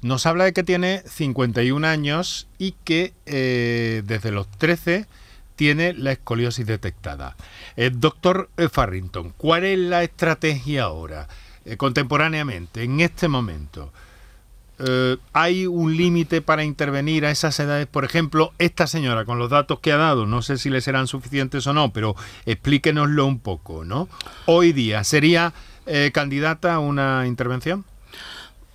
nos 0.04 0.26
habla 0.26 0.44
de 0.44 0.52
que 0.52 0.62
tiene 0.62 1.02
51 1.06 1.86
años 1.86 2.46
y 2.58 2.72
que 2.84 3.14
eh, 3.24 4.02
desde 4.04 4.32
los 4.32 4.46
13 4.50 5.06
tiene 5.56 5.94
la 5.94 6.12
escoliosis 6.12 6.66
detectada. 6.66 7.36
El 7.74 7.92
eh, 7.92 7.96
doctor 7.96 8.50
Farrington, 8.70 9.32
¿cuál 9.38 9.64
es 9.64 9.78
la 9.78 10.02
estrategia 10.02 10.82
ahora, 10.82 11.26
contemporáneamente, 11.78 12.82
en 12.82 13.00
este 13.00 13.28
momento? 13.28 13.94
¿Hay 15.32 15.66
un 15.66 15.96
límite 15.96 16.42
para 16.42 16.64
intervenir 16.64 17.24
a 17.26 17.30
esas 17.30 17.58
edades? 17.60 17.86
Por 17.86 18.04
ejemplo, 18.04 18.52
esta 18.58 18.86
señora, 18.86 19.24
con 19.24 19.38
los 19.38 19.50
datos 19.50 19.80
que 19.80 19.92
ha 19.92 19.96
dado, 19.96 20.26
no 20.26 20.42
sé 20.42 20.58
si 20.58 20.70
le 20.70 20.80
serán 20.80 21.06
suficientes 21.06 21.66
o 21.66 21.72
no, 21.72 21.92
pero 21.92 22.16
explíquenoslo 22.46 23.26
un 23.26 23.38
poco, 23.38 23.84
¿no? 23.84 24.08
Hoy 24.46 24.72
día, 24.72 25.04
¿sería 25.04 25.52
candidata 26.12 26.74
a 26.74 26.78
una 26.80 27.26
intervención? 27.26 27.84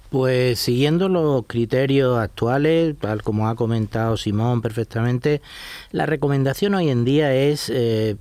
Pues 0.10 0.60
siguiendo 0.60 1.08
los 1.08 1.46
criterios 1.46 2.18
actuales, 2.18 2.96
tal 3.00 3.22
como 3.22 3.48
ha 3.48 3.56
comentado 3.56 4.18
Simón 4.18 4.60
perfectamente, 4.60 5.40
la 5.92 6.08
recomendación 6.08 6.74
hoy 6.74 6.90
en 6.90 7.06
día 7.06 7.32
es 7.36 7.70
eh, 7.70 8.16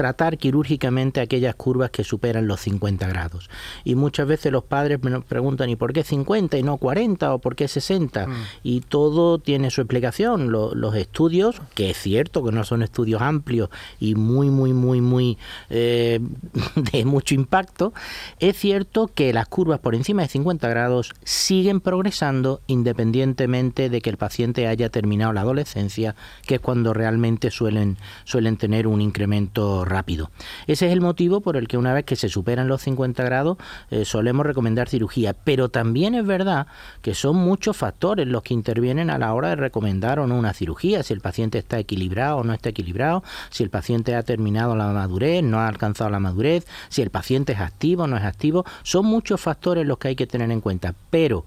tratar 0.00 0.38
quirúrgicamente 0.38 1.20
aquellas 1.20 1.54
curvas 1.56 1.90
que 1.90 2.04
superan 2.04 2.46
los 2.46 2.60
50 2.60 3.06
grados. 3.06 3.50
Y 3.84 3.96
muchas 3.96 4.26
veces 4.26 4.50
los 4.50 4.64
padres 4.64 5.02
me 5.02 5.20
preguntan, 5.20 5.68
¿y 5.68 5.76
por 5.76 5.92
qué 5.92 6.04
50 6.04 6.56
y 6.56 6.62
no 6.62 6.78
40 6.78 7.34
o 7.34 7.38
por 7.38 7.54
qué 7.54 7.68
60? 7.68 8.26
Mm. 8.26 8.32
Y 8.62 8.80
todo 8.80 9.38
tiene 9.38 9.70
su 9.70 9.82
explicación. 9.82 10.50
los 10.50 10.94
estudios, 10.94 11.60
que 11.74 11.90
es 11.90 11.98
cierto 11.98 12.42
que 12.42 12.50
no 12.50 12.64
son 12.64 12.82
estudios 12.82 13.20
amplios 13.20 13.68
y 13.98 14.14
muy, 14.14 14.48
muy, 14.48 14.72
muy, 14.72 15.02
muy 15.02 15.36
eh, 15.68 16.18
de 16.92 17.04
mucho 17.04 17.34
impacto, 17.34 17.92
es 18.38 18.56
cierto 18.56 19.10
que 19.14 19.34
las 19.34 19.48
curvas 19.48 19.80
por 19.80 19.94
encima 19.94 20.22
de 20.22 20.28
50 20.28 20.66
grados 20.70 21.12
siguen 21.24 21.82
progresando 21.82 22.62
independientemente 22.68 23.90
de 23.90 24.00
que 24.00 24.08
el 24.08 24.16
paciente 24.16 24.66
haya 24.66 24.88
terminado 24.88 25.34
la 25.34 25.42
adolescencia, 25.42 26.14
que 26.46 26.54
es 26.54 26.60
cuando 26.62 26.94
realmente 26.94 27.50
suelen, 27.50 27.98
suelen 28.24 28.56
tener 28.56 28.86
un 28.86 29.02
incremento 29.02 29.84
rápido. 29.90 30.30
Ese 30.66 30.86
es 30.86 30.92
el 30.92 31.02
motivo 31.02 31.42
por 31.42 31.56
el 31.56 31.68
que 31.68 31.76
una 31.76 31.92
vez 31.92 32.04
que 32.04 32.16
se 32.16 32.30
superan 32.30 32.68
los 32.68 32.82
50 32.82 33.22
grados 33.22 33.58
eh, 33.90 34.04
solemos 34.04 34.46
recomendar 34.46 34.88
cirugía, 34.88 35.34
pero 35.34 35.68
también 35.68 36.14
es 36.14 36.24
verdad 36.24 36.66
que 37.02 37.14
son 37.14 37.36
muchos 37.36 37.76
factores 37.76 38.26
los 38.26 38.42
que 38.42 38.54
intervienen 38.54 39.10
a 39.10 39.18
la 39.18 39.34
hora 39.34 39.50
de 39.50 39.56
recomendar 39.56 40.18
o 40.18 40.26
no 40.26 40.36
una 40.36 40.54
cirugía, 40.54 41.02
si 41.02 41.12
el 41.12 41.20
paciente 41.20 41.58
está 41.58 41.78
equilibrado 41.78 42.38
o 42.38 42.44
no 42.44 42.54
está 42.54 42.70
equilibrado, 42.70 43.22
si 43.50 43.62
el 43.62 43.70
paciente 43.70 44.14
ha 44.14 44.22
terminado 44.22 44.74
la 44.76 44.88
madurez, 44.88 45.42
no 45.42 45.58
ha 45.58 45.68
alcanzado 45.68 46.10
la 46.10 46.20
madurez, 46.20 46.66
si 46.88 47.02
el 47.02 47.10
paciente 47.10 47.52
es 47.52 47.60
activo 47.60 48.04
o 48.04 48.06
no 48.06 48.16
es 48.16 48.24
activo, 48.24 48.64
son 48.82 49.06
muchos 49.06 49.40
factores 49.40 49.86
los 49.86 49.98
que 49.98 50.08
hay 50.08 50.16
que 50.16 50.26
tener 50.26 50.50
en 50.50 50.60
cuenta, 50.60 50.94
pero 51.10 51.44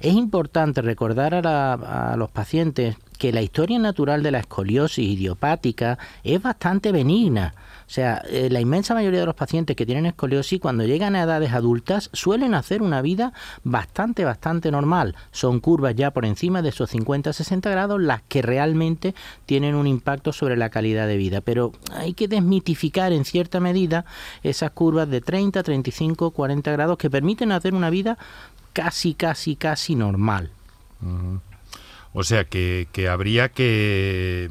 es 0.00 0.14
importante 0.14 0.80
recordar 0.80 1.34
a, 1.34 2.12
a, 2.12 2.16
los 2.16 2.30
pacientes 2.30 2.96
que 3.18 3.32
la 3.32 3.42
historia 3.42 3.78
natural 3.78 4.22
de 4.22 4.30
la 4.30 4.38
escoliosis 4.38 5.04
idiopática 5.04 5.98
es 6.22 6.40
bastante 6.40 6.92
benigna. 6.92 7.54
O 7.88 7.90
sea, 7.90 8.22
eh, 8.28 8.50
la 8.50 8.60
inmensa 8.60 8.92
mayoría 8.92 9.20
de 9.20 9.26
los 9.26 9.34
pacientes 9.34 9.74
que 9.74 9.86
tienen 9.86 10.04
escoliosis 10.04 10.60
cuando 10.60 10.84
llegan 10.84 11.16
a 11.16 11.22
edades 11.22 11.52
adultas 11.52 12.10
suelen 12.12 12.52
hacer 12.52 12.82
una 12.82 13.00
vida 13.00 13.32
bastante, 13.64 14.26
bastante 14.26 14.70
normal. 14.70 15.16
Son 15.32 15.58
curvas 15.58 15.94
ya 15.94 16.10
por 16.10 16.26
encima 16.26 16.60
de 16.60 16.68
esos 16.68 16.94
50-60 16.94 17.70
grados 17.70 17.98
las 17.98 18.20
que 18.28 18.42
realmente 18.42 19.14
tienen 19.46 19.74
un 19.74 19.86
impacto 19.86 20.34
sobre 20.34 20.58
la 20.58 20.68
calidad 20.68 21.06
de 21.06 21.16
vida. 21.16 21.40
Pero 21.40 21.72
hay 21.90 22.12
que 22.12 22.28
desmitificar 22.28 23.14
en 23.14 23.24
cierta 23.24 23.58
medida 23.58 24.04
esas 24.42 24.72
curvas 24.72 25.08
de 25.08 25.22
30, 25.22 25.62
35, 25.62 26.32
40 26.32 26.70
grados 26.70 26.98
que 26.98 27.08
permiten 27.08 27.52
hacer 27.52 27.72
una 27.72 27.88
vida 27.88 28.18
casi, 28.74 29.14
casi, 29.14 29.56
casi 29.56 29.94
normal. 29.94 30.50
O 32.12 32.22
sea 32.22 32.44
que, 32.44 32.86
que 32.92 33.08
habría 33.08 33.48
que 33.48 34.50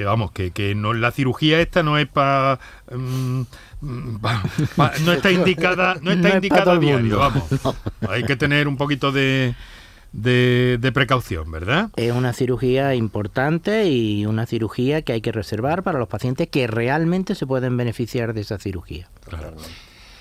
que 0.00 0.06
vamos, 0.06 0.32
que, 0.32 0.50
que 0.50 0.74
no 0.74 0.94
la 0.94 1.10
cirugía 1.10 1.60
esta 1.60 1.82
no 1.82 1.98
es 1.98 2.08
para 2.08 2.58
mm, 2.90 3.42
no 3.82 5.12
está 5.12 5.30
indicada, 5.30 5.98
no 6.00 6.10
está 6.10 6.36
indicada 6.36 6.72
a 6.72 6.78
diario, 6.78 7.18
vamos. 7.18 7.44
Hay 8.08 8.22
que 8.22 8.34
tener 8.34 8.66
un 8.66 8.78
poquito 8.78 9.12
de, 9.12 9.54
de, 10.14 10.78
de, 10.80 10.92
precaución, 10.92 11.50
¿verdad? 11.50 11.90
Es 11.96 12.12
una 12.12 12.32
cirugía 12.32 12.94
importante 12.94 13.90
y 13.90 14.24
una 14.24 14.46
cirugía 14.46 15.02
que 15.02 15.12
hay 15.12 15.20
que 15.20 15.32
reservar 15.32 15.82
para 15.82 15.98
los 15.98 16.08
pacientes 16.08 16.48
que 16.48 16.66
realmente 16.66 17.34
se 17.34 17.46
pueden 17.46 17.76
beneficiar 17.76 18.32
de 18.32 18.40
esa 18.40 18.58
cirugía. 18.58 19.06
Claro. 19.28 19.54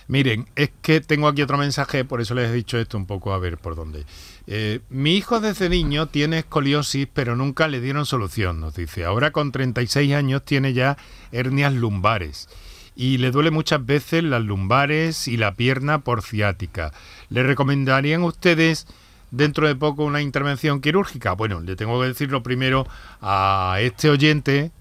Miren, 0.10 0.48
es 0.58 0.72
que 0.82 1.00
tengo 1.00 1.30
aquí 1.30 1.42
otro 1.42 1.58
mensaje, 1.58 2.04
por 2.04 2.20
eso 2.20 2.36
les 2.36 2.50
he 2.50 2.54
dicho 2.54 2.78
esto 2.78 2.98
un 2.98 3.06
poco 3.06 3.32
a 3.32 3.39
ver 3.39 3.58
por 3.58 3.78
dónde. 3.78 4.04
Eh, 4.52 4.80
mi 4.90 5.16
hijo 5.16 5.40
desde 5.40 5.70
niño 5.70 6.08
tiene 6.08 6.40
escoliosis, 6.40 7.08
pero 7.14 7.36
nunca 7.36 7.68
le 7.68 7.82
dieron 7.82 8.08
solución, 8.08 8.60
nos 8.60 8.74
dice. 8.74 9.06
Ahora 9.06 9.30
con 9.30 9.52
36 9.52 10.12
años 10.16 10.44
tiene 10.44 10.74
ya 10.74 10.98
hernias 11.32 11.72
lumbares 11.76 12.50
y 12.96 13.20
le 13.20 13.30
duele 13.30 13.52
muchas 13.52 13.86
veces 13.86 14.24
las 14.24 14.42
lumbares 14.42 15.28
y 15.28 15.38
la 15.38 15.54
pierna 15.54 16.00
por 16.00 16.24
ciática. 16.24 16.92
¿Le 17.30 17.44
recomendarían 17.44 18.24
ustedes 18.24 18.88
dentro 19.30 19.68
de 19.68 19.76
poco 19.76 20.04
una 20.04 20.20
intervención 20.20 20.82
quirúrgica? 20.82 21.34
Bueno, 21.34 21.60
le 21.60 21.76
tengo 21.76 22.02
que 22.02 22.08
decir 22.08 22.32
lo 22.32 22.42
primero 22.42 22.88
a 23.22 23.78
este 23.82 24.10
oyente. 24.10 24.72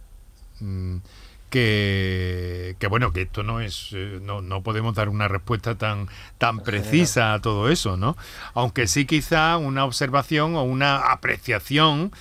Mmm, 0.61 0.97
que, 1.51 2.77
que 2.79 2.87
bueno, 2.87 3.13
que 3.13 3.23
esto 3.23 3.43
no 3.43 3.61
es, 3.61 3.91
eh, 3.93 4.19
no, 4.23 4.41
no 4.43 4.63
podemos 4.63 4.95
dar 4.95 5.09
una 5.09 5.29
respuesta 5.29 5.77
tan, 5.77 6.09
tan 6.39 6.61
precisa 6.61 7.35
a 7.35 7.41
todo 7.41 7.69
eso, 7.69 7.97
¿no? 7.97 8.17
Aunque 8.55 8.87
sí 8.87 9.07
quizá 9.07 9.57
una 9.57 9.85
observación 9.85 10.55
o 10.57 10.63
una 10.63 11.13
apreciación 11.13 12.13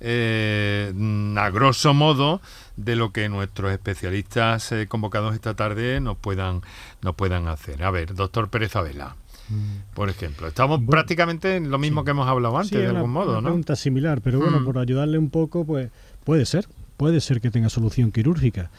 eh, 0.00 0.92
a 1.36 1.50
grosso 1.50 1.94
modo 1.94 2.40
de 2.76 2.96
lo 2.96 3.12
que 3.12 3.28
nuestros 3.28 3.72
especialistas 3.72 4.70
eh, 4.72 4.86
convocados 4.86 5.34
esta 5.34 5.54
tarde 5.54 6.00
nos 6.00 6.16
puedan, 6.18 6.62
nos 7.02 7.14
puedan 7.14 7.48
hacer. 7.48 7.82
A 7.82 7.90
ver, 7.90 8.14
doctor 8.14 8.48
Pérez 8.50 8.76
Abela. 8.76 9.16
Mm. 9.48 9.94
Por 9.94 10.10
ejemplo, 10.10 10.48
estamos 10.48 10.80
prácticamente 10.88 11.56
en 11.56 11.70
lo 11.70 11.78
mismo 11.78 12.04
que 12.04 12.10
hemos 12.10 12.28
hablado 12.28 12.56
antes, 12.58 12.70
Sí, 12.70 12.76
de 12.78 12.88
algún 12.88 13.10
modo, 13.12 13.30
una 13.32 13.40
¿no? 13.40 13.44
pregunta 13.46 13.76
similar, 13.76 14.20
pero 14.20 14.38
bueno, 14.40 14.60
Mm. 14.60 14.64
por 14.64 14.78
ayudarle 14.78 15.18
un 15.18 15.30
poco, 15.30 15.64
pues 15.64 15.88
puede 16.24 16.44
ser, 16.46 16.66
puede 16.96 17.20
ser 17.20 17.40
que 17.40 17.50
tenga 17.50 17.68
solución 17.68 18.12
quirúrgica. 18.12 18.70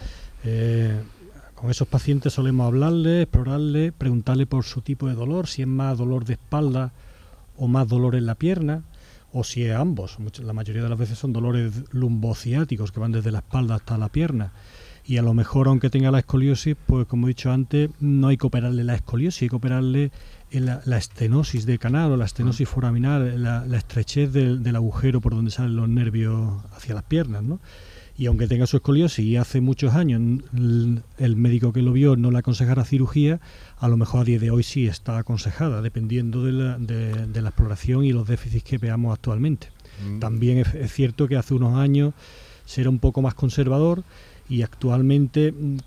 Eh, 0.44 1.00
con 1.56 1.72
esos 1.72 1.88
pacientes 1.88 2.34
solemos 2.34 2.68
hablarle, 2.68 3.24
explorarle, 3.24 3.92
preguntarle 3.92 4.46
por 4.46 4.64
su 4.64 4.82
tipo 4.82 5.08
de 5.08 5.16
dolor, 5.16 5.48
si 5.48 5.64
es 5.64 5.68
más 5.68 5.98
dolor 5.98 6.26
de 6.26 6.34
espalda 6.34 6.92
o 7.56 7.68
más 7.68 7.88
dolor 7.88 8.16
en 8.16 8.28
la 8.28 8.36
pierna, 8.36 8.84
o 9.34 9.44
si 9.44 9.64
es 9.64 9.76
ambos. 9.76 10.18
La 10.40 10.54
mayoría 10.54 10.84
de 10.84 10.90
las 10.90 11.00
veces 11.00 11.18
son 11.18 11.34
dolores 11.34 11.74
lumbociáticos 11.92 12.92
que 12.92 13.00
van 13.00 13.12
desde 13.12 13.32
la 13.32 13.40
espalda 13.40 13.76
hasta 13.76 13.98
la 13.98 14.10
pierna. 14.10 14.52
Y 15.04 15.18
a 15.18 15.22
lo 15.22 15.34
mejor, 15.34 15.68
aunque 15.68 15.90
tenga 15.90 16.12
la 16.12 16.20
escoliosis, 16.20 16.76
pues 16.86 17.08
como 17.08 17.28
he 17.28 17.30
dicho 17.30 17.52
antes, 17.52 17.90
no 18.00 18.28
hay 18.28 18.38
que 18.38 18.46
operarle 18.46 18.84
la 18.84 18.96
escoliosis, 18.96 19.44
hay 19.44 19.50
que 19.50 19.56
operarle 19.56 20.12
la, 20.52 20.82
la 20.86 20.98
estenosis 20.98 21.66
de 21.66 21.80
canal 21.80 22.12
o 22.12 22.18
la 22.18 22.26
estenosis 22.26 22.68
foraminal, 22.68 23.42
la, 23.42 23.66
la 23.66 23.78
estrechez 23.78 24.32
del, 24.32 24.64
del 24.64 24.76
agujero 24.76 25.22
por 25.22 25.34
donde 25.34 25.50
salen 25.50 25.76
los 25.76 25.88
nervios 25.88 26.62
hacia 26.74 26.94
las 26.94 27.04
piernas, 27.04 27.42
¿no? 27.42 27.60
Y 28.18 28.26
aunque 28.26 28.48
tenga 28.48 28.66
su 28.66 28.78
escoliosis 28.78 29.24
y 29.24 29.36
hace 29.38 29.62
muchos 29.62 29.94
años 29.94 30.22
el, 31.20 31.36
médico 31.36 31.72
que 31.72 31.84
lo 31.84 31.92
vio 31.94 32.16
no 32.16 32.32
le 32.32 32.40
aconsejara 32.40 32.84
cirugía, 32.84 33.40
a 33.78 33.88
lo 33.88 33.96
mejor 33.98 34.22
a 34.22 34.24
día 34.24 34.40
de 34.40 34.50
hoy 34.50 34.64
sí 34.64 34.88
está 34.88 35.20
aconsejada, 35.20 35.82
dependiendo 35.84 36.44
de 36.44 36.52
la, 36.52 36.78
de- 36.80 37.28
de 37.28 37.42
la 37.42 37.50
exploración 37.50 38.04
y 38.06 38.12
los 38.14 38.28
déficits 38.28 38.64
que 38.64 38.78
veamos 38.80 39.14
actualmente. 39.14 39.68
Mm. 40.04 40.20
También 40.20 40.58
es, 40.58 40.74
es 40.74 40.92
cierto 40.92 41.28
que 41.28 41.36
hace 41.38 41.54
unos 41.54 41.78
años 41.78 42.14
se 42.66 42.82
era 42.82 42.90
un 42.90 42.98
poco 43.00 43.22
más 43.22 43.36
conservador 43.36 44.04
y 44.50 44.64
actualmente 44.64 45.52
mm, 45.52 45.78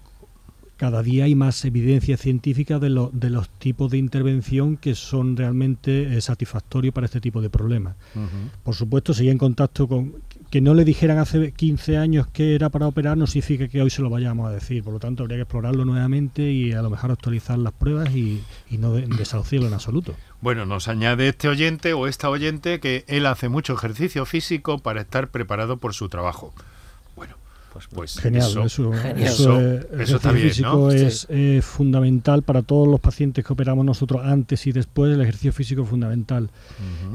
cada 0.76 1.02
día 1.02 1.24
hay 1.24 1.34
más 1.34 1.62
evidencia 1.66 2.16
científica 2.16 2.78
de, 2.78 2.90
lo- 2.90 3.10
de 3.12 3.28
los 3.28 3.48
tipos 3.50 3.90
de 3.90 3.98
intervención 3.98 4.76
que 4.78 4.94
son 4.94 5.36
realmente 5.36 6.16
eh, 6.16 6.20
satisfactorios 6.20 6.94
para 6.94 7.04
este 7.06 7.20
tipo 7.20 7.42
de 7.42 7.50
problemas. 7.50 7.96
Por 8.62 8.74
supuesto, 8.76 9.12
seguir 9.12 9.32
en 9.32 9.38
contacto 9.38 9.88
con... 9.88 10.14
Que 10.50 10.60
no 10.60 10.74
le 10.74 10.84
dijeran 10.84 11.18
hace 11.18 11.52
15 11.52 11.96
años 11.96 12.26
que 12.26 12.56
era 12.56 12.70
para 12.70 12.86
operar 12.88 13.16
no 13.16 13.26
significa 13.28 13.68
que 13.68 13.80
hoy 13.80 13.88
se 13.90 14.02
lo 14.02 14.10
vayamos 14.10 14.48
a 14.48 14.50
decir. 14.52 14.82
Por 14.82 14.92
lo 14.92 14.98
tanto, 14.98 15.22
habría 15.22 15.38
que 15.38 15.42
explorarlo 15.42 15.84
nuevamente 15.84 16.50
y 16.50 16.72
a 16.72 16.82
lo 16.82 16.90
mejor 16.90 17.12
actualizar 17.12 17.56
las 17.58 17.72
pruebas 17.72 18.10
y, 18.14 18.42
y 18.68 18.78
no 18.78 18.92
de- 18.92 19.06
desahuciarlo 19.06 19.68
en 19.68 19.74
absoluto. 19.74 20.14
Bueno, 20.40 20.66
nos 20.66 20.88
añade 20.88 21.28
este 21.28 21.48
oyente 21.48 21.92
o 21.92 22.08
esta 22.08 22.28
oyente 22.30 22.80
que 22.80 23.04
él 23.06 23.26
hace 23.26 23.48
mucho 23.48 23.74
ejercicio 23.74 24.26
físico 24.26 24.78
para 24.78 25.02
estar 25.02 25.28
preparado 25.28 25.76
por 25.76 25.94
su 25.94 26.08
trabajo. 26.08 26.52
Bueno, 27.14 27.36
pues, 27.92 28.18
Genial, 28.18 28.42
eso, 28.50 28.64
eso, 28.64 28.92
eso, 28.94 29.16
eso, 29.16 29.60
es- 29.60 29.86
el 29.92 30.00
eso 30.00 30.16
está 30.16 30.30
ejercicio 30.30 30.32
bien, 30.32 30.48
físico 30.50 30.76
¿no? 30.76 30.90
es 30.90 31.26
eh, 31.30 31.60
fundamental 31.62 32.42
para 32.42 32.62
todos 32.62 32.88
los 32.88 32.98
pacientes 32.98 33.44
que 33.44 33.52
operamos 33.52 33.84
nosotros 33.84 34.22
antes 34.24 34.66
y 34.66 34.72
después. 34.72 35.14
El 35.14 35.20
ejercicio 35.20 35.52
físico 35.52 35.82
es 35.84 35.88
fundamental. 35.88 36.50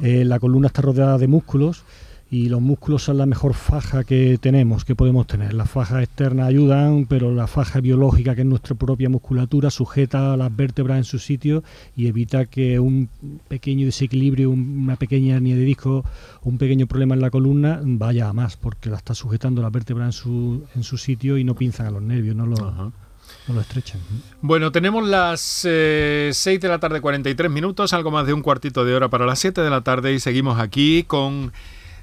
Eh, 0.04 0.24
la 0.24 0.40
columna 0.40 0.68
está 0.68 0.82
rodeada 0.82 1.18
de 1.18 1.28
músculos 1.28 1.84
y 2.32 2.50
los 2.50 2.60
músculos 2.60 3.04
son 3.04 3.18
la 3.20 3.26
mejor 3.28 3.54
faja 3.54 4.04
que 4.04 4.38
tenemos, 4.42 4.84
que 4.84 4.96
podemos 4.96 5.28
tener. 5.28 5.54
Las 5.54 5.70
fajas 5.70 6.04
externas 6.04 6.48
ayudan, 6.48 7.06
pero 7.06 7.32
la 7.34 7.46
faja 7.48 7.80
biológica, 7.82 8.34
que 8.36 8.42
es 8.42 8.48
nuestra 8.48 8.76
propia 8.76 9.10
musculatura, 9.10 9.70
sujeta 9.70 10.36
las 10.36 10.54
vértebras 10.56 10.98
en 10.98 11.04
su 11.04 11.20
sitio 11.20 11.64
y 11.96 12.08
evita 12.08 12.46
que 12.46 12.80
un 12.80 13.10
pequeño 13.48 13.86
desequilibrio, 13.86 14.50
un- 14.50 14.80
una 14.84 14.96
pequeña 14.96 15.36
hernia 15.36 15.56
de 15.56 15.64
disco, 15.64 16.04
un 16.42 16.58
pequeño 16.58 16.88
problema 16.88 17.14
en 17.14 17.22
la 17.22 17.30
columna 17.30 17.80
vaya 17.84 18.28
a 18.30 18.34
más, 18.34 18.58
porque 18.58 18.90
la 18.90 18.98
está 18.98 19.14
sujetando 19.14 19.62
las 19.62 19.72
vértebras 19.72 20.08
en 20.08 20.12
su, 20.14 20.64
en 20.76 20.84
su 20.84 20.98
sitio 20.98 21.38
y 21.38 21.44
no 21.44 21.54
pinzan 21.56 21.86
a 21.88 21.92
los 21.92 22.02
nervios, 22.02 22.36
no 22.36 22.48
lo, 22.48 22.56
no 22.58 23.54
lo 23.54 23.62
estrechan. 23.62 24.02
Bueno, 24.42 24.72
tenemos 24.72 25.08
las 25.08 25.62
eh, 25.70 26.32
6 26.34 26.60
de 26.60 26.68
la 26.68 26.80
tarde, 26.80 27.02
43 27.02 27.52
minutos, 27.52 27.94
algo 27.94 28.10
más 28.10 28.26
de 28.26 28.34
un 28.34 28.42
cuartito 28.42 28.84
de 28.84 28.96
hora 28.96 29.10
para 29.10 29.28
las 29.28 29.38
7 29.40 29.62
de 29.62 29.70
la 29.70 29.82
tarde 29.82 30.12
y 30.14 30.20
seguimos 30.20 30.60
aquí 30.60 31.04
con 31.04 31.54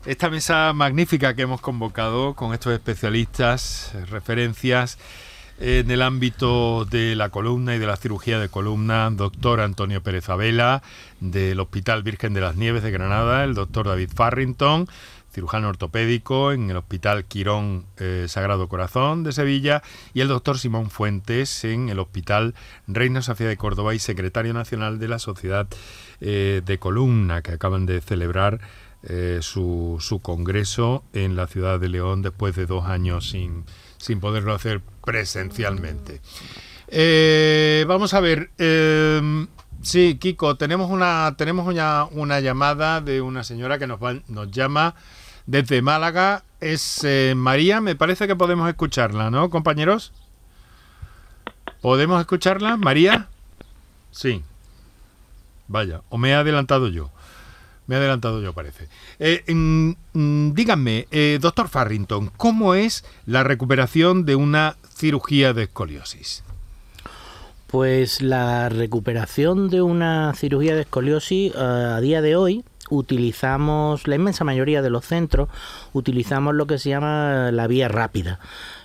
esta 0.05 0.31
mesa 0.31 0.73
magnífica 0.73 1.35
que 1.35 1.43
hemos 1.43 1.61
convocado 1.61 2.35
con 2.35 2.53
estos 2.55 2.73
especialistas, 2.73 3.93
eh, 3.95 4.05
referencias 4.07 4.99
en 5.61 5.91
el 5.93 6.03
ámbito 6.03 6.85
de 6.87 7.15
la 7.15 7.29
columna 7.29 7.77
y 7.77 7.79
de 7.79 7.87
la 7.87 7.97
cirugía 7.97 8.41
de 8.41 8.49
columna, 8.49 9.09
doctor 9.11 9.61
Antonio 9.61 10.03
Pérez 10.03 10.29
Abela, 10.29 10.83
del 11.21 11.61
Hospital 11.61 12.03
Virgen 12.03 12.35
de 12.35 12.41
las 12.41 12.57
Nieves 12.57 12.83
de 12.83 12.91
Granada, 12.91 13.45
el 13.45 13.55
doctor 13.55 13.87
David 13.87 14.11
Farrington, 14.13 14.89
cirujano 15.33 15.69
ortopédico 15.69 16.51
en 16.51 16.71
el 16.71 16.79
Hospital 16.79 17.25
Quirón 17.25 17.85
eh, 17.99 18.27
Sagrado 18.29 18.69
Corazón 18.69 19.23
de 19.23 19.31
Sevilla, 19.31 19.85
y 20.15 20.21
el 20.21 20.29
doctor 20.29 20.59
Simón 20.59 20.91
Fuentes 20.91 21.63
en 21.63 21.91
el 21.91 22.01
Hospital 22.01 22.55
Reina 22.89 23.23
Sofía 23.23 23.47
de 23.47 23.57
Córdoba 23.57 23.95
y 23.95 24.01
secretario 24.01 24.53
nacional 24.53 24.99
de 24.99 25.07
la 25.07 25.21
Sociedad 25.21 25.69
eh, 26.21 26.61
de 26.65 26.79
Columna, 26.79 27.43
que 27.43 27.53
acaban 27.53 27.87
de 27.87 28.01
celebrar 28.01 28.59
eh, 29.05 29.39
su, 29.43 29.97
su 30.01 30.21
congreso 30.21 31.03
en 31.13 31.37
la 31.37 31.47
ciudad 31.47 31.81
de 31.81 31.89
León 31.89 32.23
después 32.23 32.55
de 32.57 32.67
dos 32.67 32.87
años 32.87 33.31
sin, 33.31 33.65
sin 33.99 34.21
poderlo 34.21 34.55
hacer 34.55 34.81
presencialmente. 35.05 36.21
Eh, 36.89 37.85
vamos 37.89 38.15
a 38.15 38.21
ver. 38.21 38.51
eh, 38.59 39.47
sí, 39.83 40.17
Kiko, 40.21 40.57
tenemos 40.57 40.91
una 40.91 41.35
tenemos 41.37 41.67
una, 41.67 42.07
una 42.11 42.41
llamada 42.41 43.01
de 43.01 43.21
una 43.21 43.45
señora 43.45 43.79
que 43.79 43.87
nos, 43.87 44.03
va- 44.03 44.21
nos 44.29 44.51
llama 44.51 44.95
desde 45.47 45.83
Málaga. 45.83 46.45
Es 46.61 47.01
eh, 47.03 47.35
María, 47.37 47.81
me 47.81 47.97
parece 47.97 48.27
que 48.29 48.37
podemos 48.37 48.69
escucharla, 48.69 49.31
¿no, 49.31 49.51
compañeros? 49.51 50.13
¿Podemos 51.81 52.21
escucharla, 52.21 52.77
María? 52.77 53.29
Sí. 54.13 54.43
Vaya, 55.67 56.03
o 56.11 56.19
me 56.19 56.31
he 56.31 56.35
adelantado 56.35 56.89
yo. 56.89 57.11
Me 57.87 57.97
he 57.97 57.99
adelantado 57.99 58.41
yo, 58.41 58.53
parece. 58.53 58.89
Eh, 59.19 59.43
mm, 59.53 59.93
mm, 60.13 60.55
díganme, 60.55 61.07
eh, 61.11 61.39
doctor 61.41 61.69
Farrington, 61.69 62.31
¿cómo 62.37 62.75
es 62.75 63.05
la 63.27 63.43
recuperación 63.43 64.25
de 64.25 64.37
una 64.37 64.77
cirugía 64.95 65.53
de 65.53 65.65
escoliosis? 65.65 66.45
Pues 67.67 68.21
la 68.21 68.69
recuperación 68.69 69.69
de 69.69 69.83
una 69.83 70.35
cirugía 70.35 70.75
de 70.75 70.83
escoliosis 70.83 71.53
eh, 71.55 71.59
a 71.59 72.01
día 72.01 72.21
de 72.23 72.37
hoy 72.37 72.65
utilizamos, 72.93 74.07
la 74.07 74.17
inmensa 74.17 74.45
mayoría 74.45 74.83
de 74.83 74.91
los 74.91 75.07
centros, 75.07 75.49
utilizamos 75.93 76.55
lo 76.55 76.67
que 76.67 76.79
se 76.79 76.91
llama 76.91 77.51
la 77.51 77.67
vía 77.67 77.89
rápida. 77.89 78.39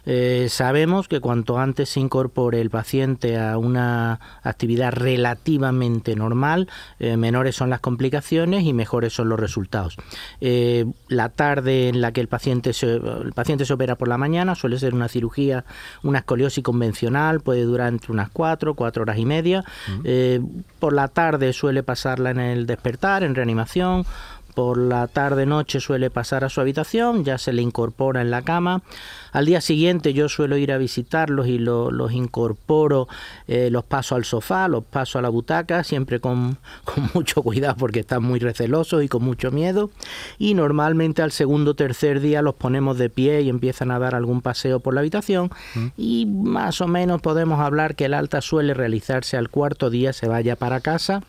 Eh, 0.09 0.47
sabemos 0.49 1.09
que 1.09 1.19
cuanto 1.19 1.59
antes 1.59 1.89
se 1.89 1.99
incorpore 1.99 2.61
el 2.61 2.69
paciente 2.69 3.37
a 3.37 3.57
una 3.57 4.19
actividad 4.41 4.93
relativamente 4.93 6.15
normal, 6.15 6.69
eh, 6.99 7.17
menores 7.17 7.55
son 7.55 7.69
las 7.69 7.81
complicaciones 7.81 8.63
y 8.63 8.73
mejores 8.73 9.13
son 9.13 9.27
los 9.27 9.39
resultados. 9.39 9.97
Eh, 10.39 10.85
la 11.09 11.29
tarde 11.29 11.89
en 11.89 11.99
la 11.99 12.13
que 12.13 12.21
el 12.21 12.29
paciente, 12.29 12.71
se, 12.71 12.93
el 12.95 13.33
paciente 13.35 13.65
se 13.65 13.73
opera 13.73 13.95
por 13.95 14.07
la 14.07 14.17
mañana 14.17 14.55
suele 14.55 14.79
ser 14.79 14.93
una 14.93 15.09
cirugía, 15.09 15.65
una 16.03 16.19
escoliosis 16.19 16.63
convencional, 16.63 17.41
puede 17.41 17.63
durar 17.63 17.89
entre 17.89 18.13
unas 18.13 18.29
cuatro, 18.29 18.75
cuatro 18.75 19.03
horas 19.03 19.17
y 19.17 19.25
media. 19.25 19.65
Eh, 20.03 20.39
por 20.79 20.93
la 20.93 21.09
tarde 21.09 21.51
suele 21.51 21.83
pasarla 21.83 22.31
en 22.31 22.39
el 22.39 22.65
despertar, 22.65 23.23
en 23.23 23.35
reanimación. 23.35 24.05
Por 24.57 24.79
la 24.79 25.05
tarde-noche 25.05 25.79
suele 25.79 26.09
pasar 26.09 26.43
a 26.43 26.49
su 26.49 26.59
habitación, 26.61 27.23
ya 27.23 27.37
se 27.37 27.53
le 27.53 27.61
incorpora 27.61 28.21
en 28.21 28.31
la 28.31 28.41
cama. 28.41 28.81
Al 29.31 29.45
día 29.45 29.61
siguiente 29.61 30.13
yo 30.15 30.29
suelo 30.29 30.57
ir 30.57 30.71
a 30.71 30.79
visitarlos 30.79 31.45
y 31.45 31.59
lo- 31.59 31.91
los 31.91 32.11
incorporo, 32.11 33.07
eh, 33.47 33.69
los 33.69 33.83
paso 33.85 34.15
al 34.15 34.25
sofá, 34.25 34.67
los 34.67 34.83
paso 34.83 35.19
a 35.19 35.21
la 35.21 35.29
butaca, 35.29 35.83
siempre 35.83 36.19
con, 36.19 36.57
con 36.85 37.07
mucho 37.13 37.43
cuidado 37.43 37.75
porque 37.77 37.99
están 37.99 38.23
muy 38.23 38.39
recelosos 38.39 39.03
y 39.03 39.07
con 39.07 39.23
mucho 39.23 39.51
miedo. 39.51 39.91
Y 40.39 40.55
normalmente 40.55 41.21
al 41.21 41.31
segundo 41.31 41.71
o 41.71 41.75
tercer 41.75 42.19
día 42.19 42.41
los 42.41 42.55
ponemos 42.55 42.97
de 42.97 43.11
pie 43.11 43.41
y 43.41 43.49
empiezan 43.49 43.91
a 43.91 43.99
dar 43.99 44.15
algún 44.15 44.41
paseo 44.41 44.79
por 44.79 44.95
la 44.95 45.01
habitación. 45.01 45.51
Y 45.97 46.25
más 46.25 46.81
o 46.81 46.87
menos 46.87 47.21
podemos 47.21 47.59
hablar 47.59 47.93
que 47.95 48.05
el 48.05 48.15
alta 48.15 48.41
suele 48.41 48.73
realizarse 48.73 49.37
al 49.37 49.49
cuarto 49.49 49.91
día, 49.91 50.13
se 50.13 50.27
vaya 50.27 50.55
para 50.55 50.79
casa 50.79 51.21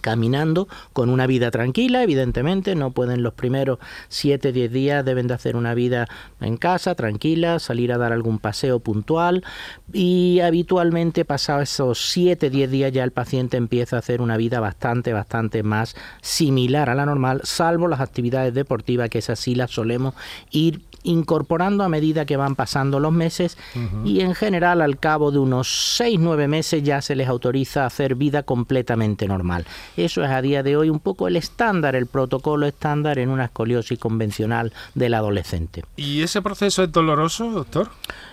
caminando 0.00 0.68
con 0.92 1.10
una 1.10 1.26
vida 1.26 1.50
tranquila, 1.50 2.02
evidentemente, 2.02 2.74
no 2.74 2.90
pueden 2.90 3.22
los 3.22 3.34
primeros 3.34 3.78
7, 4.08 4.52
10 4.52 4.72
días, 4.72 5.04
deben 5.04 5.26
de 5.26 5.34
hacer 5.34 5.56
una 5.56 5.74
vida 5.74 6.08
en 6.40 6.56
casa, 6.56 6.94
tranquila, 6.94 7.58
salir 7.58 7.92
a 7.92 7.98
dar 7.98 8.12
algún 8.12 8.38
paseo 8.38 8.80
puntual 8.80 9.44
y 9.92 10.40
habitualmente 10.40 11.24
pasados 11.24 11.64
esos 11.64 12.10
7, 12.10 12.50
10 12.50 12.70
días 12.70 12.92
ya 12.92 13.04
el 13.04 13.10
paciente 13.10 13.56
empieza 13.56 13.96
a 13.96 13.98
hacer 14.00 14.20
una 14.20 14.36
vida 14.36 14.60
bastante, 14.60 15.12
bastante 15.12 15.62
más 15.62 15.96
similar 16.22 16.90
a 16.90 16.94
la 16.94 17.06
normal, 17.06 17.40
salvo 17.44 17.88
las 17.88 18.00
actividades 18.00 18.54
deportivas 18.54 19.10
que 19.10 19.18
esas 19.18 19.38
sí 19.38 19.54
las 19.54 19.70
solemos 19.70 20.14
ir 20.50 20.82
incorporando 21.06 21.84
a 21.84 21.88
medida 21.88 22.26
que 22.26 22.36
van 22.36 22.56
pasando 22.56 23.00
los 23.00 23.12
meses 23.12 23.56
y 24.04 24.20
en 24.20 24.34
general 24.34 24.82
al 24.82 24.98
cabo 24.98 25.30
de 25.30 25.38
unos 25.38 25.98
6-9 26.00 26.48
meses 26.48 26.82
ya 26.82 27.00
se 27.00 27.14
les 27.14 27.28
autoriza 27.28 27.84
a 27.84 27.86
hacer 27.86 28.16
vida 28.16 28.42
completamente 28.42 29.28
normal. 29.28 29.66
Eso 29.96 30.24
es 30.24 30.30
a 30.30 30.42
día 30.42 30.62
de 30.62 30.76
hoy 30.76 30.90
un 30.90 31.00
poco 31.00 31.28
el 31.28 31.36
estándar, 31.36 31.96
el 31.96 32.06
protocolo 32.06 32.66
estándar 32.66 33.18
en 33.18 33.28
una 33.28 33.44
escoliosis 33.46 33.98
convencional 33.98 34.72
del 34.94 35.14
adolescente. 35.14 35.84
¿Y 35.96 36.22
ese 36.22 36.42
proceso 36.42 36.82
es 36.82 36.92
doloroso, 36.92 37.50
doctor? 37.50 37.90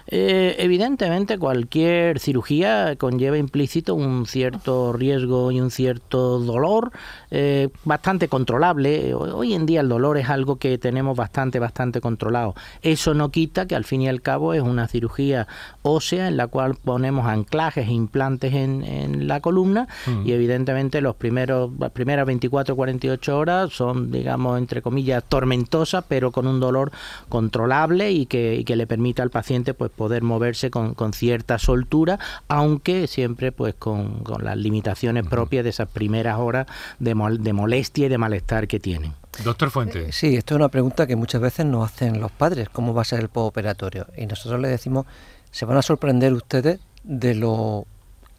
Eh, 0.08 0.56
evidentemente 0.60 1.38
cualquier 1.38 2.20
cirugía 2.20 2.95
conlleva 2.97 3.38
implícito 3.38 3.95
un 3.95 4.26
cierto 4.26 4.93
riesgo 4.93 5.51
y 5.51 5.62
un 5.62 5.72
cierto 5.72 6.39
dolor 6.39 6.91
eh, 7.32 7.70
bastante 7.84 8.28
controlable. 8.28 9.14
Hoy 9.14 9.54
en 9.54 9.66
día 9.66 9.82
el 9.82 9.89
dolor 9.89 10.18
es 10.18 10.30
algo 10.30 10.58
que 10.58 10.78
tenemos 10.78 11.16
bastante, 11.16 11.60
bastante 11.60 12.01
controlado. 12.01 12.56
Eso 12.82 13.14
no 13.14 13.30
quita 13.30 13.66
que 13.66 13.76
al 13.76 13.86
fin 13.86 14.01
y 14.01 14.08
al 14.08 14.22
cabo 14.22 14.54
es 14.54 14.62
una 14.62 14.88
cirugía 14.88 15.47
ósea 15.82 16.28
en 16.28 16.38
la 16.38 16.47
cual 16.47 16.76
ponemos 16.76 17.26
anclajes 17.26 17.88
e 17.88 17.93
implantes 17.93 18.54
en, 18.54 18.84
en 18.84 19.28
la 19.28 19.39
columna 19.39 19.88
Mm. 20.08 20.28
y 20.28 20.32
evidentemente 20.32 21.01
los 21.01 21.16
primeros, 21.16 21.72
las 21.80 21.91
primeras 21.91 22.26
24 22.26 22.76
48 22.76 23.38
horas 23.38 23.74
son, 23.74 24.12
digamos, 24.12 24.58
entre 24.58 24.82
comillas, 24.82 25.24
tormentosas, 25.28 26.04
pero 26.08 26.32
con 26.32 26.47
un 26.47 26.60
dolor 26.60 26.91
controlable 27.30 28.12
y 28.12 28.26
que, 28.26 28.56
y 28.56 28.64
que 28.64 28.76
le 28.76 28.88
permita 28.88 29.24
al 29.24 29.30
paciente 29.30 29.74
pues 29.74 29.91
poder 29.96 30.24
moverse 30.24 30.70
con, 30.70 30.94
con 30.94 31.14
cierta 31.14 31.60
soltura, 31.60 32.20
aunque 32.48 33.08
siempre 33.08 33.52
pues 33.52 33.76
con, 33.76 34.24
con 34.24 34.44
las 34.44 34.58
limitaciones 34.58 35.26
propias 35.28 35.64
de 35.64 35.70
esas 35.70 35.88
primeras 35.88 36.39
horas 36.39 36.68
de, 37.00 37.16
mol- 37.16 37.39
de 37.39 37.54
molestia 37.54 38.08
y 38.08 38.10
de 38.10 38.18
malestar 38.18 38.68
que 38.68 38.80
tienen. 38.80 39.14
Doctor 39.44 39.72
Fuente. 39.72 40.12
Sí, 40.12 40.36
esto 40.36 40.54
es 40.54 40.58
una 40.58 40.70
pregunta 40.70 41.08
que 41.08 41.16
muchas 41.16 41.41
veces 41.41 41.66
nos 41.66 41.91
hacen 41.91 42.20
los 42.20 42.32
padres, 42.32 42.70
¿cómo 42.70 42.94
va 42.94 43.02
a 43.02 43.06
ser 43.06 43.20
el 43.20 43.30
postoperatorio? 43.30 44.08
Y 44.18 44.26
nosotros 44.26 44.60
les 44.62 44.72
decimos, 44.72 45.06
se 45.52 45.66
van 45.66 45.78
a 45.78 45.82
sorprender 45.82 46.34
ustedes 46.34 46.80
de 47.04 47.36
lo 47.36 47.86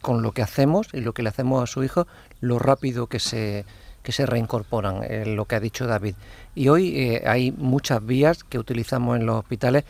con 0.01 0.21
lo 0.21 0.33
que 0.33 0.43
hacemos 0.43 0.87
y 0.93 1.01
lo 1.01 1.13
que 1.13 1.23
le 1.23 1.29
hacemos 1.29 1.63
a 1.63 1.67
su 1.67 1.83
hijo, 1.83 2.05
lo 2.39 2.59
rápido 2.59 3.07
que 3.07 3.19
se 3.19 3.65
que 4.03 4.11
se 4.11 4.27
reincorporan, 4.27 5.01
eh, 5.03 5.25
lo 5.25 5.45
que 5.45 5.55
ha 5.55 5.59
dicho 5.59 5.87
David. 5.87 6.13
Y 6.53 6.67
hoy 6.67 6.95
eh, 6.95 7.23
hay 7.25 7.51
muchas 7.51 8.05
vías 8.05 8.43
que 8.43 8.59
utilizamos 8.59 9.17
en 9.19 9.25
los 9.25 9.37
hospitales 9.39 9.83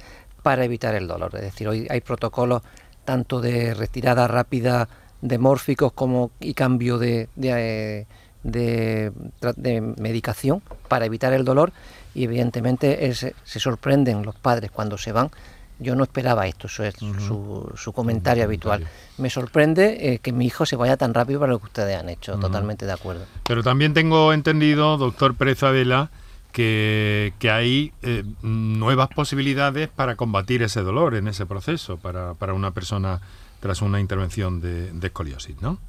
para 0.45 0.63
evitar 0.63 0.93
el 0.93 1.07
dolor. 1.07 1.31
Es 1.33 1.41
decir, 1.41 1.67
hoy 1.67 1.87
hay 1.89 2.01
protocolos 2.01 2.61
tanto 3.03 3.41
de 3.41 3.73
retirada 3.73 4.27
rápida 4.27 4.87
de 5.19 5.39
mórficos 5.39 5.91
como 5.93 6.29
y 6.39 6.53
cambio 6.53 6.99
de, 6.99 7.29
de, 7.35 8.05
eh, 8.43 9.11
de, 9.55 9.81
medicación 9.97 10.61
para 10.87 11.07
evitar 11.07 11.33
el 11.33 11.45
dolor 11.45 11.71
y 12.13 12.25
evidentemente 12.25 13.07
es- 13.07 13.25
se 13.43 13.59
sorprenden 13.59 14.21
los 14.21 14.35
padres 14.35 14.69
cuando 14.69 14.99
se 14.99 15.11
van. 15.11 15.31
Yo 15.79 15.95
no 15.95 16.03
esperaba 16.03 16.45
esto, 16.45 16.67
eso 16.67 16.83
es 16.83 16.93
su, 16.93 17.73
su 17.75 17.91
comentario 17.91 18.43
habitual. 18.43 18.85
Me 19.17 19.31
sorprende 19.31 20.13
eh, 20.13 20.19
que 20.19 20.31
mi 20.31 20.45
hijo 20.45 20.67
se 20.67 20.75
vaya 20.75 20.95
tan 20.95 21.15
rápido 21.15 21.39
para 21.39 21.53
lo 21.53 21.57
que 21.59 21.65
ustedes 21.65 21.97
han 21.99 22.07
hecho, 22.09 22.37
totalmente 22.37 22.85
de 22.85 22.91
acuerdo. 22.93 23.25
Pero 23.47 23.63
también 23.63 23.95
tengo 23.95 24.31
entendido, 24.31 24.97
doctor 24.97 25.33
Pérez 25.35 25.63
Adela, 25.63 26.11
que, 26.55 27.33
que 27.37 27.51
hay 27.51 27.91
eh, 28.01 28.23
nuevas 28.41 29.09
posibilidades 29.09 29.89
para 29.89 30.15
combatir 30.15 30.63
ese 30.63 30.83
dolor 30.83 31.15
en 31.15 31.27
ese 31.27 31.45
proceso, 31.45 31.97
para, 31.97 32.33
para 32.35 32.53
una 32.53 32.71
persona 32.71 33.19
tras 33.59 33.81
una 33.81 33.99
intervención 33.99 34.61
de, 34.61 34.93
de 34.93 35.07
escoliosis, 35.07 35.61
¿no? 35.61 35.79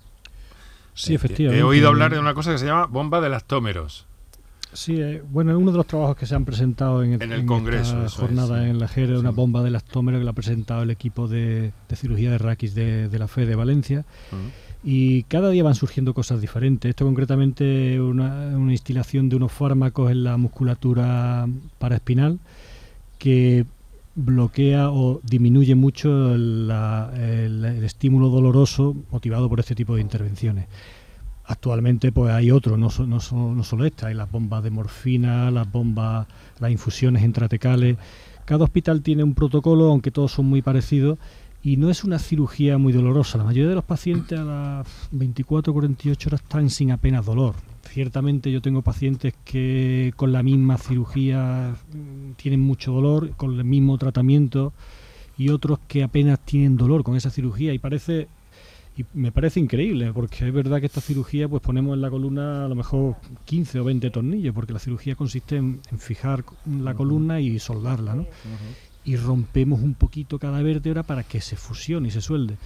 Sí, 0.93 1.13
Eh, 1.13 1.17
efectivamente. 1.17 1.61
He 1.61 1.63
oído 1.63 1.87
hablar 1.87 2.13
de 2.13 2.19
una 2.19 2.35
cosa 2.35 2.51
que 2.51 2.59
se 2.59 2.67
llama 2.67 2.87
bomba 2.87 3.21
de 3.21 3.29
elastómeros. 3.29 4.07
Sí, 4.73 5.01
eh, 5.01 5.23
bueno, 5.31 5.53
es 5.53 5.57
uno 5.57 5.71
de 5.71 5.77
los 5.77 5.87
trabajos 5.87 6.17
que 6.17 6.27
se 6.27 6.35
han 6.35 6.45
presentado 6.45 7.05
en, 7.05 7.23
En 7.23 7.31
el 7.33 7.47
Congreso, 7.47 7.83
esta 7.95 7.97
eso 7.99 8.07
es, 8.07 8.15
jornada 8.15 8.65
sí. 8.65 8.69
en 8.71 8.81
la 8.81 8.89
JERE, 8.89 9.19
una 9.21 9.31
bomba 9.31 9.63
de 9.63 9.69
elastómero 9.69 10.19
que 10.19 10.25
la 10.25 10.33
ha 10.33 10.35
presentado 10.35 10.83
el 10.83 10.91
equipo 10.91 11.29
de, 11.29 11.71
de 11.89 11.97
cirugía 11.97 12.33
de 12.33 12.39
raquis 12.39 12.75
de, 12.75 13.09
de 13.09 13.19
la 13.21 13.29
FE 13.29 13.47
de 13.47 13.55
Valencia. 13.55 14.05
Y 14.85 15.25
cada 15.25 15.51
día 15.51 15.65
van 15.65 15.75
surgiendo 15.75 16.15
cosas 16.15 16.41
diferentes. 16.41 16.89
Esto 16.89 17.05
concretamente 17.05 18.01
una, 18.01 18.57
una 18.57 18.73
instilación 18.73 19.29
de 19.29 19.37
unos 19.37 19.53
fármacos 19.53 20.11
en 20.11 20.25
la 20.25 20.37
musculatura 20.37 21.49
paraespinal 21.79 22.39
que 23.19 23.65
bloquea 24.15 24.91
o 24.91 25.21
disminuye 25.23 25.75
mucho 25.75 26.35
el, 26.35 26.71
el 26.71 27.85
estímulo 27.85 28.29
doloroso 28.29 28.97
motivado 29.11 29.49
por 29.49 29.61
este 29.61 29.75
tipo 29.75 29.95
de 29.95 30.01
intervenciones. 30.01 30.67
Actualmente 31.45 32.11
pues 32.13 32.33
hay 32.33 32.51
otros, 32.51 32.79
no, 32.79 32.89
no, 33.07 33.55
no 33.55 33.63
solo 33.63 33.85
esta, 33.85 34.09
hay 34.09 34.15
las 34.15 34.31
bombas 34.31 34.65
de 34.65 34.71
morfina, 34.71 35.51
las 35.51 35.71
bombas, 35.71 36.27
las 36.59 36.71
infusiones 36.71 37.23
intratecales. 37.23 37.97
Cada 38.45 38.65
hospital 38.65 39.03
tiene 39.03 39.23
un 39.23 39.35
protocolo, 39.35 39.91
aunque 39.91 40.11
todos 40.11 40.33
son 40.33 40.47
muy 40.47 40.63
parecidos, 40.63 41.19
y 41.67 41.77
no 41.79 41.91
es 41.91 42.05
una 42.05 42.21
cirugía 42.21 42.79
muy 42.79 42.93
dolorosa. 42.93 43.39
La 43.39 43.43
mayoría 43.43 43.71
de 43.71 43.75
los 43.75 43.83
pacientes 43.83 44.39
a 44.39 44.45
las 44.45 44.87
24 45.11 45.73
o 45.73 45.75
48 45.75 46.29
horas 46.29 46.41
están 46.41 46.71
sin 46.71 46.93
apenas 46.93 47.27
dolor. 47.27 47.57
Ciertamente 47.83 48.53
yo 48.53 48.63
tengo 48.63 48.83
pacientes 48.83 49.35
que 49.45 50.13
con 50.15 50.31
la 50.31 50.45
misma 50.45 50.79
cirugía 50.79 51.75
mm, 51.93 52.35
tienen 52.37 52.61
mucho 52.61 52.93
dolor, 52.93 53.31
con 53.31 53.59
el 53.59 53.65
mismo 53.65 53.99
tratamiento, 53.99 54.75
y 55.37 55.49
otros 55.49 55.81
que 55.89 56.05
apenas 56.05 56.39
tienen 56.39 56.77
dolor 56.77 57.03
con 57.03 57.17
esa 57.17 57.31
cirugía 57.31 57.75
y 57.75 57.81
parece 57.81 58.29
y 58.97 59.05
me 59.13 59.33
parece 59.33 59.59
increíble 59.59 60.13
porque 60.15 60.47
es 60.47 60.55
verdad 60.55 60.79
que 60.79 60.87
esta 60.87 61.01
cirugía 61.01 61.49
pues 61.49 61.63
ponemos 61.63 61.97
en 61.97 62.01
la 62.01 62.11
columna 62.11 62.65
a 62.65 62.69
lo 62.69 62.77
mejor 62.77 63.17
15 63.45 63.81
o 63.81 63.85
20 63.85 64.09
tornillos 64.11 64.55
porque 64.55 64.73
la 64.73 64.79
cirugía 64.79 65.17
consiste 65.17 65.57
en, 65.57 65.81
en 65.91 65.99
fijar 65.99 66.45
la 66.81 66.95
columna 66.95 67.41
y 67.41 67.59
soldarla 67.59 68.15
¿no? 68.15 68.27
Y 69.07 69.17
rompemos 69.17 69.81
un 69.81 69.95
poquito 69.95 70.39
cada 70.39 70.61
vértebra 70.61 71.03
para 71.05 71.23
que 71.23 71.41
se 71.41 71.57
fusione 71.57 72.09
y 72.09 72.11
se 72.11 72.21
suelde 72.21 72.57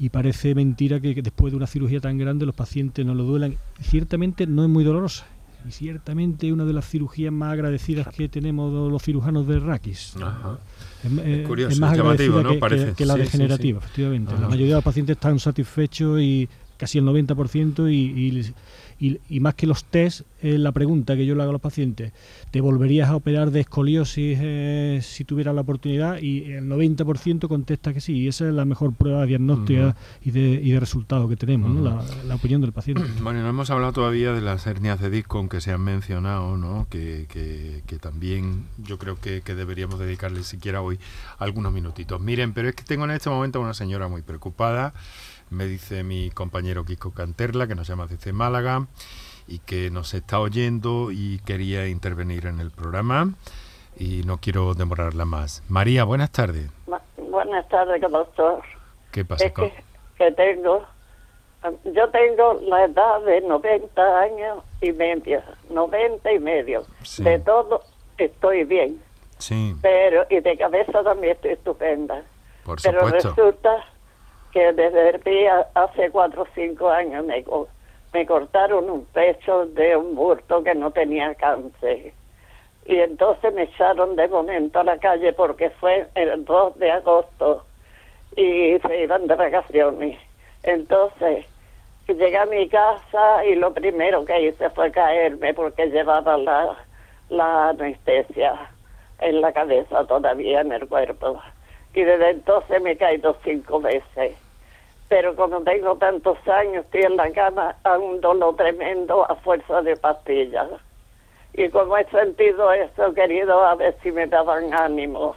y 0.00 0.08
parece 0.08 0.54
mentira 0.56 0.98
que, 0.98 1.14
que 1.14 1.22
después 1.22 1.52
de 1.52 1.56
una 1.56 1.68
cirugía 1.68 2.00
tan 2.00 2.18
grande 2.18 2.46
los 2.46 2.54
pacientes 2.56 3.06
no 3.06 3.14
lo 3.14 3.22
duelan 3.22 3.56
ciertamente 3.80 4.46
no 4.46 4.64
es 4.64 4.68
muy 4.68 4.82
dolorosa 4.82 5.26
y 5.68 5.70
ciertamente 5.70 6.52
una 6.52 6.64
de 6.64 6.72
las 6.72 6.88
cirugías 6.88 7.32
más 7.32 7.52
agradecidas 7.52 8.08
que 8.08 8.28
tenemos 8.28 8.72
los 8.90 9.02
cirujanos 9.02 9.46
de 9.46 9.60
raquis 9.60 10.14
Ajá. 10.20 10.58
es, 11.04 11.12
eh, 11.18 11.40
Es 11.42 11.46
curioso, 11.46 11.72
es 11.72 11.80
más 11.80 11.92
es 11.92 11.98
llamativo, 11.98 12.38
agradecida 12.38 12.42
¿no? 12.42 12.48
que- 12.48 12.54
que, 12.54 12.60
Parece. 12.60 12.92
que 12.96 13.06
la 13.06 13.14
Sí, 13.14 13.20
sí, 13.20 13.24
degenerativa, 13.26 13.80
sí. 13.80 13.84
efectivamente. 13.84 14.32
Ajá. 14.32 14.40
La 14.42 14.48
mayoría 14.48 14.66
de 14.74 14.74
los 14.78 14.84
pacientes 14.84 15.16
están 15.16 15.38
satisfechos 15.38 16.20
y 16.20 16.48
casi 16.76 16.98
el 16.98 17.04
90% 17.04 17.90
y, 17.92 17.94
y, 17.96 18.54
y- 19.00 19.20
y 19.28 19.40
más 19.40 19.54
que 19.54 19.66
los 19.66 19.84
test, 19.84 20.22
es 20.40 20.58
la 20.60 20.72
pregunta 20.72 21.16
que 21.16 21.26
yo 21.26 21.34
le 21.34 21.42
hago 21.42 21.50
a 21.50 21.52
los 21.54 21.60
pacientes, 21.60 22.12
¿te 22.50 22.60
volverías 22.60 23.08
a 23.08 23.16
operar 23.16 23.50
de 23.50 23.60
escoliosis 23.60 24.38
eh, 24.40 25.00
si 25.02 25.24
tuvieras 25.24 25.54
la 25.54 25.62
oportunidad? 25.62 26.18
Y 26.20 26.44
el 26.52 26.64
90% 26.68 27.48
contesta 27.48 27.92
que 27.92 28.00
sí, 28.00 28.12
y 28.18 28.28
esa 28.28 28.46
es 28.48 28.54
la 28.54 28.64
mejor 28.64 28.94
prueba 28.94 29.26
diagnóstica 29.26 29.96
y, 30.24 30.30
de, 30.30 30.60
y 30.62 30.70
de 30.72 30.80
resultado 30.80 31.28
que 31.28 31.36
tenemos, 31.36 31.70
¿no? 31.70 31.82
la, 31.82 32.04
la 32.26 32.34
opinión 32.36 32.60
del 32.60 32.72
paciente. 32.72 33.02
Bueno, 33.22 33.42
no 33.42 33.48
hemos 33.48 33.70
hablado 33.70 33.92
todavía 33.92 34.32
de 34.32 34.40
las 34.42 34.66
hernias 34.66 35.00
de 35.00 35.10
disco, 35.10 35.38
aunque 35.38 35.60
se 35.60 35.72
han 35.72 35.80
mencionado, 35.82 36.56
¿no? 36.56 36.86
Que, 36.90 37.26
que- 37.28 37.82
que 37.86 37.98
también 37.98 38.64
yo 38.78 38.98
creo 38.98 39.16
que, 39.20 39.40
que 39.42 39.54
deberíamos 39.54 39.98
dedicarle 39.98 40.42
siquiera 40.44 40.80
hoy 40.82 40.98
algunos 41.38 41.72
minutitos. 41.72 42.20
Miren, 42.20 42.52
pero 42.52 42.68
es 42.68 42.74
que 42.74 42.84
tengo 42.84 43.04
en 43.04 43.10
este 43.12 43.28
momento 43.30 43.58
a 43.58 43.62
una 43.62 43.74
señora 43.74 44.08
muy 44.08 44.22
preocupada. 44.22 44.94
Me 45.50 45.66
dice 45.66 46.02
mi 46.02 46.30
compañero 46.30 46.84
Kiko 46.84 47.12
Canterla, 47.12 47.66
que 47.66 47.74
nos 47.74 47.86
llama 47.86 48.06
desde 48.06 48.32
Málaga 48.32 48.86
y 49.46 49.58
que 49.60 49.90
nos 49.90 50.14
está 50.14 50.40
oyendo 50.40 51.10
y 51.12 51.38
quería 51.44 51.86
intervenir 51.86 52.46
en 52.46 52.60
el 52.60 52.70
programa 52.70 53.34
y 53.96 54.22
no 54.24 54.38
quiero 54.38 54.74
demorarla 54.74 55.24
más. 55.24 55.62
María, 55.68 56.04
buenas 56.04 56.30
tardes. 56.30 56.70
Ma- 56.86 57.00
Buenas 57.16 57.68
tardes, 57.68 58.00
doctor. 58.00 58.62
¿Qué 59.10 59.24
pasa? 59.24 59.44
Es 59.46 59.52
que, 59.52 59.72
que 60.16 60.30
tengo, 60.32 60.84
yo 61.84 62.08
tengo 62.10 62.54
la 62.62 62.84
edad 62.84 63.20
de 63.26 63.40
90 63.40 64.20
años 64.20 64.58
y 64.80 64.92
medio, 64.92 65.42
90 65.68 66.32
y 66.32 66.38
medio. 66.38 66.84
Sí. 67.02 67.24
De 67.24 67.40
todo 67.40 67.82
estoy 68.18 68.62
bien, 68.64 69.00
Sí, 69.38 69.74
pero 69.82 70.24
y 70.30 70.38
de 70.40 70.56
cabeza 70.56 71.02
también 71.02 71.32
estoy 71.34 71.52
estupenda. 71.52 72.22
por 72.64 72.80
pero 72.80 73.04
supuesto. 73.04 73.28
resulta 73.30 73.84
que 74.54 74.72
desde 74.72 75.10
el 75.10 75.20
día 75.24 75.66
hace 75.74 76.10
cuatro 76.10 76.42
o 76.42 76.46
cinco 76.54 76.88
años 76.88 77.24
me, 77.24 77.44
me 78.12 78.24
cortaron 78.24 78.88
un 78.88 79.04
pecho 79.06 79.66
de 79.66 79.96
un 79.96 80.14
burto 80.14 80.62
que 80.62 80.76
no 80.76 80.92
tenía 80.92 81.34
cáncer. 81.34 82.12
Y 82.86 83.00
entonces 83.00 83.52
me 83.52 83.64
echaron 83.64 84.14
de 84.14 84.28
momento 84.28 84.78
a 84.78 84.84
la 84.84 84.96
calle 84.98 85.32
porque 85.32 85.70
fue 85.70 86.06
el 86.14 86.44
2 86.44 86.78
de 86.78 86.90
agosto 86.92 87.64
y 88.36 88.78
se 88.78 89.02
iban 89.02 89.26
de 89.26 89.34
vacaciones. 89.34 90.20
Entonces 90.62 91.46
llegué 92.06 92.38
a 92.38 92.46
mi 92.46 92.68
casa 92.68 93.44
y 93.46 93.56
lo 93.56 93.74
primero 93.74 94.24
que 94.24 94.40
hice 94.40 94.70
fue 94.70 94.92
caerme 94.92 95.52
porque 95.52 95.86
llevaba 95.86 96.36
la, 96.36 96.76
la 97.28 97.70
anestesia 97.70 98.70
en 99.18 99.40
la 99.40 99.52
cabeza 99.52 100.06
todavía 100.06 100.60
en 100.60 100.70
el 100.70 100.86
cuerpo. 100.86 101.42
Y 101.92 102.02
desde 102.02 102.30
entonces 102.30 102.80
me 102.80 102.92
he 102.92 102.96
caído 102.96 103.36
cinco 103.42 103.80
veces. 103.80 104.43
Pero 105.08 105.36
como 105.36 105.60
tengo 105.62 105.96
tantos 105.96 106.38
años, 106.48 106.84
estoy 106.84 107.02
en 107.02 107.16
la 107.16 107.30
cama 107.32 107.76
a 107.84 107.98
un 107.98 108.20
dolor 108.20 108.56
tremendo 108.56 109.30
a 109.30 109.34
fuerza 109.36 109.82
de 109.82 109.96
pastillas. 109.96 110.68
Y 111.52 111.68
como 111.68 111.96
he 111.96 112.04
sentido 112.06 112.72
esto, 112.72 113.06
he 113.06 113.14
querido 113.14 113.64
a 113.64 113.74
ver 113.76 113.96
si 114.02 114.10
me 114.10 114.26
daban 114.26 114.72
ánimo. 114.74 115.36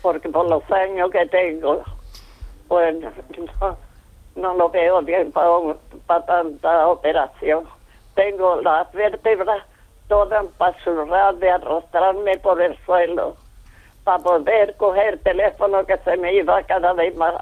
Porque 0.00 0.28
por 0.28 0.48
los 0.48 0.68
años 0.70 1.10
que 1.10 1.26
tengo, 1.26 1.82
pues 2.68 2.96
no, 4.34 4.54
lo 4.54 4.70
veo 4.70 5.02
bien 5.02 5.32
para 5.32 6.24
tanta 6.24 6.88
operación. 6.88 7.68
Tengo 8.14 8.60
las 8.62 8.90
vértebras 8.92 9.64
todas 10.08 10.46
pasurradas 10.58 11.38
de 11.40 11.50
arrastrarme 11.50 12.38
por 12.38 12.60
el 12.60 12.76
suelo 12.84 13.36
para 14.04 14.18
poder 14.18 14.76
coger 14.76 15.18
teléfono 15.22 15.86
que 15.86 15.96
se 15.98 16.16
me 16.16 16.34
iba 16.34 16.62
cada 16.64 16.92
vez 16.92 17.14
más, 17.16 17.34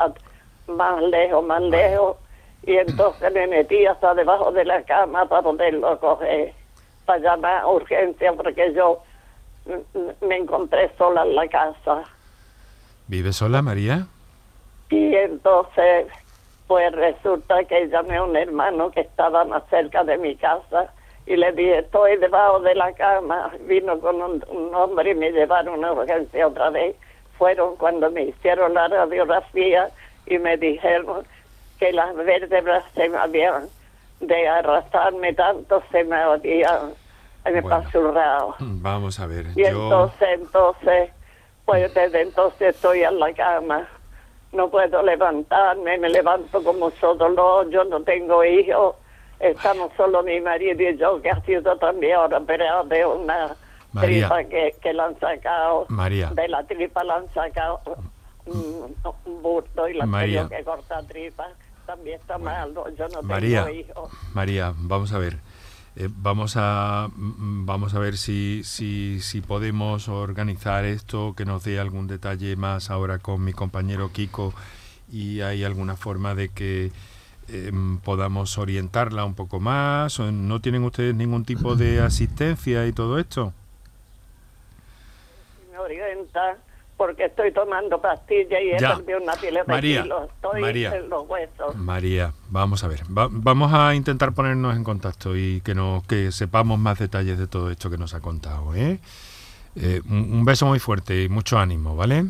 más 0.71 1.03
lejos, 1.03 1.45
más 1.45 1.62
lejos. 1.62 2.16
Y 2.62 2.77
entonces 2.77 3.33
me 3.33 3.47
metí 3.47 3.87
hasta 3.87 4.14
debajo 4.14 4.53
de 4.53 4.64
la 4.64 4.83
cama 4.83 5.27
para 5.27 5.43
poderlo 5.43 5.99
coger, 5.99 6.53
para 7.07 7.18
llamar 7.18 7.61
a 7.62 7.66
urgencia, 7.68 8.33
porque 8.33 8.73
yo 8.75 9.03
me 10.21 10.37
encontré 10.37 10.91
sola 10.97 11.23
en 11.23 11.35
la 11.35 11.49
casa. 11.49 12.05
¿Vive 13.07 13.33
sola, 13.33 13.62
María? 13.62 14.07
Y 14.91 15.14
entonces, 15.14 16.07
pues 16.66 16.93
resulta 16.93 17.64
que 17.64 17.89
llamé 17.89 18.16
a 18.16 18.25
un 18.25 18.37
hermano 18.37 18.91
que 18.91 19.01
estaba 19.01 19.45
más 19.45 19.62
cerca 19.71 20.05
de 20.05 20.18
mi 20.18 20.37
casa 20.37 20.93
y 21.27 21.37
le 21.37 21.53
dije, 21.53 21.79
estoy 21.79 22.16
debajo 22.16 22.61
de 22.61 22.75
la 22.75 22.93
cama. 22.93 23.53
Vino 23.66 23.99
con 24.01 24.21
un, 24.21 24.45
un 24.49 24.75
hombre 24.75 25.12
y 25.12 25.14
me 25.14 25.31
llevaron 25.31 25.85
a 25.85 25.93
urgencia 25.93 26.47
otra 26.47 26.71
vez. 26.71 26.97
Fueron 27.39 27.77
cuando 27.77 28.11
me 28.11 28.25
hicieron 28.25 28.75
la 28.75 28.89
radiografía 28.89 29.91
y 30.27 30.39
me 30.39 30.57
dijeron 30.57 31.25
que 31.79 31.93
las 31.93 32.14
vértebras 32.14 32.85
se 32.95 33.09
me 33.09 33.18
habían, 33.18 33.68
de 34.21 34.49
arrastrarme 34.49 35.33
tanto, 35.33 35.83
se 35.91 36.05
me 36.05 36.16
habían 36.16 36.93
me 37.45 37.62
pasurrado. 37.62 38.55
Vamos 38.61 39.18
a 39.18 39.27
ver. 39.27 39.47
Y 39.57 39.64
entonces, 39.64 40.29
entonces, 40.35 41.11
pues 41.64 41.93
desde 41.95 42.23
entonces 42.23 42.75
estoy 42.75 43.03
en 43.03 43.18
la 43.18 43.33
cama. 43.33 43.89
No 44.53 44.68
puedo 44.68 45.03
levantarme, 45.03 45.97
me 45.99 46.09
levanto 46.09 46.62
con 46.62 46.79
mucho 46.79 47.14
dolor, 47.14 47.71
yo 47.71 47.85
no 47.85 48.03
tengo 48.03 48.45
hijos. 48.45 48.97
Estamos 49.39 49.91
solo 49.97 50.23
mi 50.23 50.41
marido 50.41 50.83
y 50.83 50.97
yo, 50.99 51.23
que 51.23 51.31
ha 51.31 51.41
sido 51.43 51.77
también 51.79 52.16
ahora 52.16 52.39
operado 52.39 52.85
de 52.85 53.07
una 53.07 53.57
María. 53.93 54.29
tripa 54.29 54.45
que, 54.45 54.75
que 54.83 54.93
la 54.93 55.07
han 55.07 55.18
sacado. 55.18 55.87
María. 55.89 56.31
De 56.35 56.49
la 56.49 56.64
tripa 56.64 57.05
la 57.05 57.16
han 57.16 57.33
sacado 57.33 57.81
y 59.88 59.94
la 59.94 60.07
María. 60.07 60.48
que. 60.48 60.64
También 61.86 62.20
está 62.20 62.38
mal, 62.38 62.72
no, 62.72 62.88
yo 62.94 63.09
no 63.09 63.22
María, 63.22 63.64
tengo 63.64 63.80
hijos. 63.80 64.11
María, 64.32 64.74
vamos 64.76 65.12
a 65.12 65.18
ver. 65.18 65.38
Eh, 65.96 66.09
vamos 66.09 66.55
a 66.57 67.09
mm, 67.12 67.66
vamos 67.66 67.94
a 67.94 67.98
ver 67.98 68.16
si, 68.16 68.62
si, 68.62 69.20
si 69.20 69.40
podemos 69.40 70.09
organizar 70.09 70.84
esto, 70.84 71.34
que 71.36 71.44
nos 71.44 71.64
dé 71.64 71.80
algún 71.80 72.07
detalle 72.07 72.55
más 72.55 72.90
ahora 72.90 73.18
con 73.18 73.44
mi 73.44 73.53
compañero 73.53 74.12
Kiko 74.12 74.55
y 75.11 75.40
hay 75.40 75.64
alguna 75.64 75.96
forma 75.96 76.36
de 76.36 76.51
que 76.51 76.92
eh, 77.48 77.72
podamos 78.05 78.57
orientarla 78.59 79.24
un 79.24 79.34
poco 79.34 79.59
más. 79.59 80.20
¿O 80.20 80.30
¿No 80.30 80.61
tienen 80.61 80.84
ustedes 80.84 81.14
ningún 81.14 81.44
tipo 81.44 81.74
de 81.74 82.01
asistencia 82.01 82.86
y 82.86 82.92
todo 82.92 83.18
esto? 83.18 83.53
Me 85.72 85.78
orienta 85.78 86.57
porque 87.01 87.24
estoy 87.24 87.51
tomando 87.51 87.98
pastillas 87.98 88.61
y 88.61 88.72
he 88.72 88.78
Ya. 88.78 88.96
perdido 88.96 89.20
una 89.22 89.32
pila 89.32 89.64
de 89.64 89.80
kilos. 89.80 90.28
Estoy 90.34 90.61
María. 90.61 90.94
en 90.96 91.09
los 91.09 91.26
huesos. 91.26 91.74
María, 91.74 92.34
vamos 92.51 92.84
a 92.84 92.88
ver. 92.88 93.05
va- 93.05 93.28
vamos 93.30 93.72
a 93.72 93.94
intentar 93.94 94.32
ponernos 94.34 94.76
en 94.76 94.84
contacto 94.84 95.34
y 95.34 95.62
que 95.62 95.74
nos 95.74 96.07
que 96.07 96.30
sepamos 96.30 96.78
más 96.78 96.98
detalles 96.98 97.38
de 97.38 97.46
todo 97.46 97.70
esto 97.70 97.88
que 97.88 97.96
nos 97.96 98.12
ha 98.12 98.20
contado. 98.20 98.74
¿eh? 98.74 99.01
Eh, 99.76 100.03
un, 100.11 100.30
un 100.30 100.44
beso 100.44 100.66
muy 100.66 100.78
fuerte 100.78 101.22
y 101.22 101.30
mucho 101.30 101.59
ánimo, 101.59 101.96
¿vale? 101.96 102.26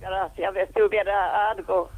Gracias, 0.00 0.54
ver 0.54 0.68
si 0.72 0.80
hubiera 0.82 1.50
algo. 1.50 1.90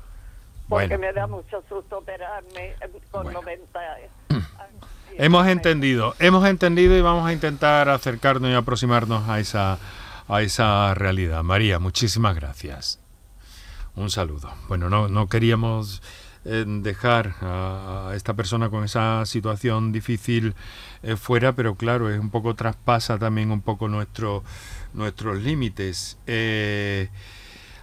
Porque 0.71 0.97
Bueno. 0.97 0.99
me 1.07 1.13
da 1.13 1.27
mucho 1.27 1.63
susto 1.69 1.99
operarme 1.99 2.77
con 3.11 3.31
90 3.31 3.79
años. 4.31 4.47
Hemos 5.19 5.47
entendido, 5.49 6.15
hemos 6.19 6.47
entendido 6.47 6.97
y 6.97 7.03
vamos 7.03 7.27
a 7.27 7.33
intentar 7.35 7.91
acercarnos 7.91 8.51
y 8.51 8.55
aproximarnos 8.55 9.29
a 9.29 9.39
esa, 9.39 9.79
a 10.29 10.43
esa 10.43 10.95
realidad. 10.95 11.43
María, 11.43 11.79
muchísimas 11.79 12.35
gracias. 12.35 12.99
Un 13.95 14.11
saludo. 14.11 14.53
Bueno, 14.69 14.91
no, 14.91 15.29
queríamos 15.29 16.03
eh, 16.45 16.65
dejar 16.67 17.35
a, 17.41 18.09
a 18.11 18.17
esta 18.17 18.35
persona 18.35 18.69
con 18.69 18.85
esa 18.85 19.25
situación 19.25 19.93
difícil 19.93 20.55
eh, 21.03 21.17
fuera, 21.17 21.55
pero 21.55 21.77
claro, 21.77 22.11
es 22.11 22.21
un 22.21 22.31
poco 22.31 22.55
traspasa 22.55 23.19
también 23.19 23.51
un 23.51 23.63
poco 23.63 23.89
nuestro, 23.89 24.45
nuestros 24.93 25.43
límites. 25.43 26.19
Eh, 26.27 27.09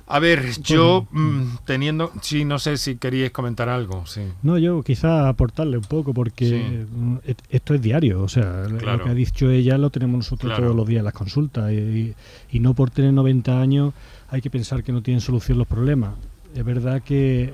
a 0.08 0.20
ver, 0.20 0.44
yo 0.62 1.08
mm, 1.12 1.58
teniendo, 1.66 2.12
sí, 2.22 2.44
no 2.46 2.60
sé 2.60 2.78
si 2.78 2.96
queríais 2.98 3.32
comentar 3.32 3.70
algo, 3.70 4.06
sí. 4.06 4.22
No, 4.44 4.58
yo 4.58 4.84
quizá 4.84 5.30
aportarle 5.30 5.78
un 5.78 5.84
poco 5.86 6.14
porque 6.14 6.50
Sí. 6.50 6.96
mm, 6.96 7.16
et- 7.26 7.42
esto 7.50 7.74
es 7.74 7.82
diario, 7.82 8.22
o 8.22 8.28
sea, 8.28 8.66
lo- 8.68 8.78
Claro. 8.78 8.98
lo 9.00 9.04
que 9.06 9.10
ha 9.12 9.14
dicho 9.14 9.50
ella 9.50 9.78
lo 9.78 9.90
tenemos 9.90 10.18
nosotros 10.18 10.50
Claro. 10.50 10.64
todos 10.66 10.76
los 10.76 10.88
días 10.88 11.00
en 11.00 11.06
las 11.06 11.14
consultas 11.14 11.72
y, 11.72 12.14
y 12.52 12.60
no 12.60 12.74
por 12.74 12.90
tener 12.92 13.14
90 13.14 13.60
años 13.62 13.94
hay 14.30 14.42
que 14.42 14.50
pensar 14.50 14.84
que 14.84 14.92
no 14.92 15.02
tienen 15.02 15.22
solución 15.22 15.58
los 15.58 15.68
problemas. 15.68 16.16
Es 16.56 16.64
verdad 16.66 17.02
que 17.02 17.54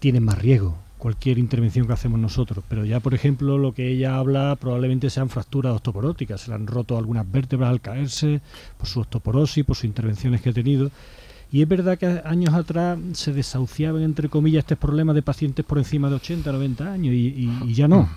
tienen 0.00 0.24
más 0.24 0.38
riesgo 0.38 0.76
cualquier 0.98 1.38
intervención 1.38 1.86
que 1.86 1.94
hacemos 1.94 2.20
nosotros, 2.20 2.62
pero 2.68 2.84
ya 2.84 3.00
por 3.00 3.14
ejemplo 3.14 3.56
lo 3.56 3.72
que 3.72 3.88
ella 3.88 4.16
habla 4.18 4.54
probablemente 4.60 5.08
sean 5.08 5.30
fracturas 5.30 5.74
osteoporóticas, 5.74 6.42
se 6.42 6.48
le 6.50 6.56
han 6.56 6.66
roto 6.66 6.98
algunas 6.98 7.30
vértebras 7.30 7.70
al 7.70 7.80
caerse 7.80 8.42
por 8.76 8.86
su 8.86 9.00
osteoporosis, 9.00 9.64
por 9.64 9.76
sus 9.76 9.84
intervenciones 9.84 10.42
que 10.42 10.50
ha 10.50 10.52
tenido. 10.52 10.90
Y 11.52 11.62
es 11.62 11.68
verdad 11.68 11.98
que 11.98 12.06
años 12.24 12.54
atrás 12.54 12.98
se 13.12 13.32
desahuciaban, 13.32 14.02
entre 14.02 14.28
comillas, 14.28 14.60
estos 14.60 14.78
problemas 14.78 15.14
de 15.16 15.22
pacientes 15.22 15.64
por 15.64 15.78
encima 15.78 16.08
de 16.08 16.14
80, 16.16 16.52
90 16.52 16.92
años 16.92 17.12
y, 17.14 17.26
y- 17.28 17.58
y 17.66 17.74
ya 17.74 17.88
no. 17.88 18.08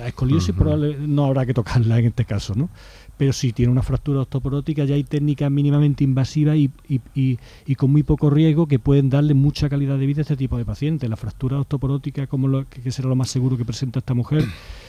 La 0.00 0.08
escoliosis 0.08 0.54
probable- 0.54 0.96
no 1.06 1.24
habrá 1.24 1.46
que 1.46 1.54
tocarla 1.54 1.98
en 1.98 2.06
este 2.06 2.24
caso, 2.24 2.54
¿no? 2.54 2.68
Pero 3.16 3.32
si 3.32 3.52
tiene 3.54 3.72
una 3.72 3.82
fractura 3.82 4.20
osteoporótica 4.20 4.84
ya 4.84 4.94
hay 4.94 5.02
técnicas 5.04 5.50
mínimamente 5.50 6.04
invasivas 6.04 6.56
y, 6.58 6.70
y- 6.86 7.00
y- 7.14 7.38
y 7.66 7.74
con 7.74 7.90
muy 7.90 8.02
poco 8.02 8.28
riesgo 8.28 8.68
que 8.68 8.78
pueden 8.78 9.08
darle 9.08 9.32
mucha 9.34 9.68
calidad 9.70 9.98
de 9.98 10.04
vida 10.06 10.20
a 10.20 10.22
este 10.22 10.36
tipo 10.36 10.58
de 10.58 10.66
pacientes. 10.66 11.08
La 11.08 11.16
fractura 11.16 11.58
osteoporótica, 11.58 12.26
como 12.26 12.46
lo, 12.46 12.66
que 12.68 12.82
que 12.82 12.92
será 12.92 13.08
lo 13.08 13.16
más 13.16 13.30
seguro 13.30 13.56
que 13.56 13.64
presenta 13.64 13.98
esta 14.00 14.12
mujer, 14.14 14.44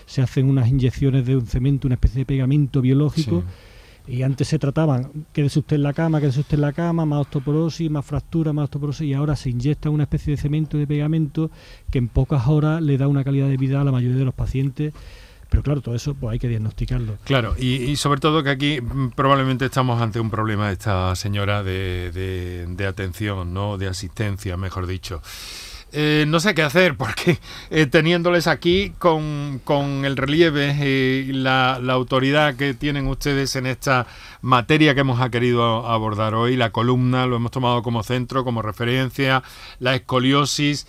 se 0.06 0.22
hacen 0.22 0.50
unas 0.50 0.68
inyecciones 0.68 1.26
de 1.26 1.38
un 1.38 1.48
cemento, 1.48 1.88
una 1.88 1.96
especie 1.96 2.20
de 2.20 2.26
pegamento 2.26 2.82
biológico. 2.82 3.44
Y 4.08 4.22
antes 4.24 4.48
se 4.48 4.58
trataban, 4.58 5.26
quédese 5.34 5.60
usted 5.60 5.76
en 5.76 5.84
la 5.84 5.94
cama, 5.94 6.22
quédese 6.22 6.40
usted 6.40 6.56
en 6.56 6.62
la 6.62 6.72
cama, 6.74 7.06
más 7.06 7.22
osteoporosis, 7.22 7.92
más 7.92 8.06
fractura, 8.06 8.54
más 8.54 8.64
osteoporosis, 8.66 9.06
y 9.08 9.14
ahora 9.14 9.36
se 9.36 9.50
inyecta 9.50 9.90
una 9.90 10.04
especie 10.04 10.32
de 10.32 10.38
cemento 10.38 10.78
de 10.78 10.88
pegamento 10.88 11.52
que 11.92 11.98
en 11.98 12.08
pocas 12.08 12.48
horas 12.48 12.82
le 12.82 12.98
da 12.98 13.08
una 13.10 13.24
calidad 13.24 13.48
de 13.50 13.58
vida 13.58 13.82
a 13.82 13.84
la 13.84 13.92
mayoría 13.92 14.18
de 14.18 14.26
los 14.26 14.34
pacientes. 14.34 14.94
Pero 15.50 15.64
claro, 15.64 15.80
todo 15.82 15.96
eso 15.96 16.14
pues 16.14 16.34
hay 16.34 16.40
que 16.40 16.50
diagnosticarlo. 16.50 17.18
Claro, 17.24 17.56
y, 17.58 17.76
y 17.76 17.96
sobre 17.96 18.20
todo 18.20 18.44
que 18.44 18.50
aquí 18.50 18.82
mm, 18.82 19.12
probablemente 19.16 19.64
estamos 19.66 20.02
ante 20.02 20.20
un 20.20 20.30
problema 20.30 20.68
de 20.68 20.74
esta 20.74 21.16
señora 21.16 21.64
de, 21.64 22.12
de- 22.14 22.66
de 22.68 22.86
atención, 22.86 23.54
¿no? 23.54 23.78
De 23.78 23.88
asistencia, 23.88 24.58
mejor 24.58 24.88
dicho. 24.88 25.22
Eh, 25.94 26.26
no 26.28 26.42
sé 26.42 26.54
qué 26.54 26.64
hacer 26.64 26.98
porque 26.98 27.40
eh, 27.70 27.86
teniéndoles 27.86 28.48
aquí 28.48 28.92
con, 29.00 29.62
con 29.64 30.04
el 30.04 30.18
relieve 30.18 30.76
eh, 30.78 31.26
y 31.28 31.32
la, 31.32 31.80
la 31.82 31.94
autoridad 31.94 32.56
que 32.56 32.74
tienen 32.74 33.08
ustedes 33.08 33.56
en 33.56 33.66
esta 33.66 34.06
materia 34.42 34.94
que 34.94 35.00
hemos 35.00 35.28
querido 35.30 35.88
abordar 35.88 36.36
hoy, 36.36 36.58
la 36.58 36.72
columna 36.72 37.26
lo 37.26 37.38
hemos 37.38 37.52
tomado 37.52 37.84
como 37.84 38.04
centro, 38.04 38.44
como 38.44 38.62
referencia, 38.62 39.44
la 39.80 39.96
escoliosis. 39.96 40.88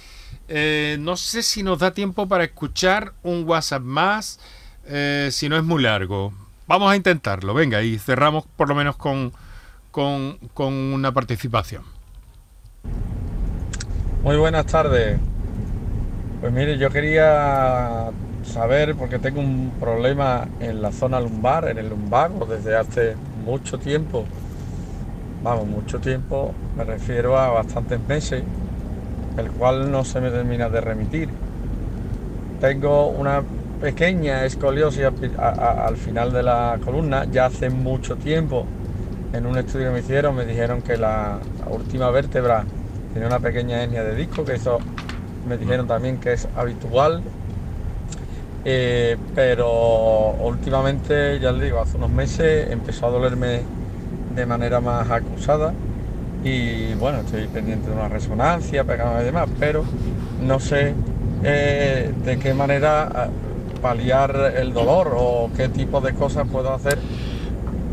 Eh, 0.48 0.96
no 0.98 1.16
sé 1.16 1.44
si 1.44 1.62
nos 1.62 1.78
da 1.78 1.92
tiempo 1.92 2.26
para 2.26 2.42
escuchar 2.44 3.12
un 3.22 3.44
WhatsApp 3.46 3.82
más, 3.82 4.40
si 5.30 5.48
no 5.48 5.56
es 5.56 5.62
muy 5.62 5.82
largo. 5.82 6.32
Vamos 6.66 6.90
a 6.90 6.96
intentarlo, 6.96 7.54
venga, 7.54 7.82
y 7.82 7.98
cerramos 7.98 8.44
por 8.56 8.68
lo 8.68 8.74
menos 8.74 8.96
con, 8.96 9.32
con, 9.90 10.38
con 10.54 10.72
una 10.72 11.12
participación. 11.12 11.97
Muy 14.24 14.36
buenas 14.36 14.66
tardes. 14.66 15.16
Pues 16.40 16.52
mire, 16.52 16.76
yo 16.76 16.90
quería 16.90 18.10
saber, 18.42 18.96
porque 18.96 19.20
tengo 19.20 19.40
un 19.40 19.70
problema 19.78 20.48
en 20.58 20.82
la 20.82 20.90
zona 20.90 21.20
lumbar, 21.20 21.68
en 21.68 21.78
el 21.78 21.88
lumbago, 21.88 22.44
desde 22.44 22.76
hace 22.76 23.14
mucho 23.44 23.78
tiempo. 23.78 24.24
Vamos, 25.44 25.68
mucho 25.68 26.00
tiempo, 26.00 26.52
me 26.76 26.82
refiero 26.82 27.38
a 27.38 27.50
bastantes 27.50 28.00
meses, 28.08 28.42
el 29.36 29.50
cual 29.52 29.92
no 29.92 30.04
se 30.04 30.20
me 30.20 30.30
termina 30.30 30.68
de 30.68 30.80
remitir. 30.80 31.28
Tengo 32.60 33.06
una 33.06 33.44
pequeña 33.80 34.44
escoliosis 34.44 35.04
al 35.38 35.96
final 35.96 36.32
de 36.32 36.42
la 36.42 36.76
columna, 36.84 37.24
ya 37.30 37.46
hace 37.46 37.70
mucho 37.70 38.16
tiempo. 38.16 38.66
En 39.32 39.46
un 39.46 39.56
estudio 39.58 39.86
que 39.86 39.92
me 39.92 40.00
hicieron 40.00 40.34
me 40.34 40.44
dijeron 40.44 40.82
que 40.82 40.96
la 40.96 41.38
última 41.70 42.10
vértebra 42.10 42.64
tenía 43.12 43.28
una 43.28 43.40
pequeña 43.40 43.82
hernia 43.82 44.04
de 44.04 44.14
disco, 44.14 44.44
que 44.44 44.54
eso 44.54 44.78
me 45.48 45.56
dijeron 45.56 45.86
también 45.86 46.18
que 46.18 46.32
es 46.32 46.48
habitual. 46.56 47.22
Eh, 48.64 49.16
pero 49.34 50.32
últimamente, 50.40 51.38
ya 51.40 51.52
le 51.52 51.64
digo, 51.64 51.80
hace 51.80 51.96
unos 51.96 52.10
meses 52.10 52.70
empezó 52.70 53.06
a 53.06 53.10
dolerme 53.10 53.62
de 54.34 54.46
manera 54.46 54.80
más 54.80 55.10
acusada 55.10 55.72
y 56.44 56.94
bueno, 56.94 57.20
estoy 57.20 57.46
pendiente 57.48 57.88
de 57.88 57.96
una 57.96 58.08
resonancia, 58.08 58.84
pegada 58.84 59.22
y 59.22 59.24
demás, 59.24 59.48
pero 59.58 59.84
no 60.42 60.60
sé 60.60 60.94
eh, 61.42 62.12
de 62.24 62.38
qué 62.38 62.54
manera 62.54 63.08
ah, 63.12 63.28
paliar 63.82 64.54
el 64.56 64.72
dolor 64.72 65.12
o 65.16 65.50
qué 65.56 65.68
tipo 65.68 66.00
de 66.00 66.12
cosas 66.14 66.46
puedo 66.48 66.72
hacer 66.72 66.98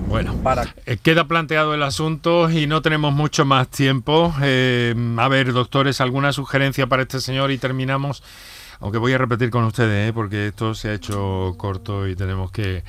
bueno, 0.08 0.36
para... 0.44 0.74
Eh, 0.86 0.98
queda 0.98 1.28
planteado 1.28 1.74
el 1.74 1.84
asunto 1.84 2.50
y 2.50 2.68
no 2.68 2.82
tenemos 2.82 3.14
mucho 3.14 3.46
más 3.46 3.68
tiempo. 3.70 4.34
Eh, 4.42 4.96
a 5.18 5.28
ver, 5.28 5.54
doctores, 5.54 6.02
¿alguna 6.02 6.34
sugerencia 6.34 6.88
para 6.88 7.04
este 7.04 7.20
señor? 7.20 7.52
Y 7.52 7.58
terminamos, 7.58 8.24
aunque 8.80 8.98
voy 8.98 9.14
a 9.14 9.18
repetir 9.18 9.50
con 9.50 9.64
ustedes, 9.64 10.12
porque 10.14 10.48
esto 10.48 10.76
se 10.76 10.90
ha 10.90 10.94
hecho 10.94 11.56
corto 11.58 12.08
y 12.08 12.16
tenemos 12.16 12.52
que, 12.52 12.84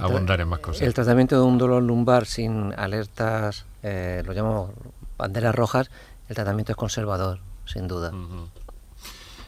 abundar 0.00 0.40
en 0.40 0.48
más 0.48 0.60
cosas. 0.60 0.82
El 0.82 0.94
tratamiento 0.94 1.36
de 1.36 1.42
un 1.42 1.58
dolor 1.58 1.82
lumbar 1.82 2.26
sin 2.26 2.72
alertas, 2.76 3.64
lo 3.82 4.32
llamamos 4.32 4.70
banderas 5.18 5.54
rojas, 5.54 5.90
el 6.28 6.34
tratamiento 6.34 6.72
es 6.72 6.76
conservador, 6.76 7.38
sin 7.66 7.88
duda. 7.88 8.12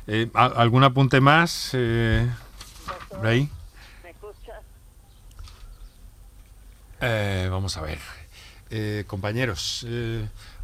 Eh, 0.07 0.31
¿Algún 0.35 0.85
apunte 0.85 1.21
más, 1.21 1.71
eh, 1.73 2.29
¿Me 3.23 3.49
eh, 7.05 7.49
vamos 7.51 7.77
a 7.77 7.83
ver. 7.83 7.99
Eh, 8.71 9.05
compañeros, 9.07 9.87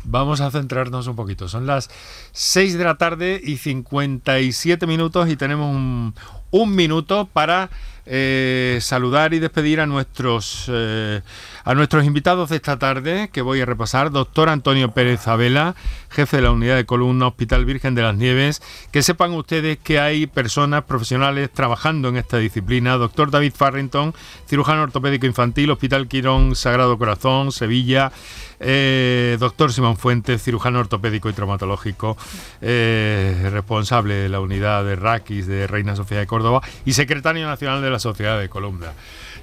vamos 0.04 0.40
a 0.40 0.50
centrarnos 0.50 1.06
un 1.06 1.16
poquito. 1.16 1.48
Son 1.48 1.66
las 1.66 1.90
6 2.32 2.76
de 2.76 2.84
la 2.84 2.96
tarde 2.96 3.40
y 3.42 3.58
57 3.58 4.86
minutos 4.86 5.28
y 5.28 5.36
tenemos 5.36 6.12
un 6.50 6.74
minuto 6.74 7.28
para 7.32 7.70
eh, 8.12 8.78
saludar 8.80 9.34
y 9.34 9.38
despedir 9.38 9.78
a 9.80 9.86
nuestros 9.86 10.64
eh, 10.66 11.20
a 11.62 11.74
nuestros 11.74 12.04
invitados 12.04 12.50
de 12.50 12.56
esta 12.56 12.76
tarde 12.76 13.30
que 13.32 13.40
voy 13.40 13.60
a 13.60 13.66
repasar. 13.66 14.10
Doctor 14.10 14.48
Antonio 14.48 14.90
Pérez 14.90 15.28
Abela 15.28 15.76
jefe 16.10 16.38
de 16.38 16.42
la 16.42 16.50
unidad 16.50 16.74
de 16.74 16.86
columna 16.86 17.28
Hospital 17.28 17.64
Virgen 17.64 17.94
de 17.94 18.02
las 18.02 18.16
Nieves. 18.16 18.62
Que 18.90 19.02
sepan 19.02 19.32
ustedes 19.34 19.78
que 19.78 20.00
hay 20.00 20.26
personas 20.26 20.84
profesionales 20.84 21.50
trabajando 21.52 22.08
en 22.08 22.16
esta 22.16 22.38
disciplina. 22.38 22.96
Doctor 22.96 23.30
David 23.30 23.52
Farrington 23.54 24.12
cirujano 24.48 24.82
ortopédico 24.82 25.26
infantil 25.26 25.70
Hospital 25.70 26.08
Quirón 26.08 26.56
Sagrado 26.56 26.98
Corazón 26.98 27.52
Sevilla. 27.52 28.10
Eh, 28.62 29.38
doctor 29.40 29.72
Simón 29.72 29.96
Fuentes, 29.96 30.42
cirujano 30.42 30.80
ortopédico 30.80 31.30
y 31.30 31.32
traumatológico, 31.32 32.18
responsable 32.60 34.14
de 34.14 34.28
la 34.28 34.40
unidad 34.40 34.84
de 34.84 34.96
Raquis 34.96 35.46
de 35.46 35.66
Reina 35.66 35.96
Sofía 35.96 36.18
de 36.18 36.26
Córdoba. 36.26 36.60
Y 36.84 36.92
secretario 36.92 37.46
nacional 37.46 37.80
de 37.80 37.90
la 37.90 37.99
Sociedad 38.00 38.40
de 38.40 38.48
Columna. 38.48 38.92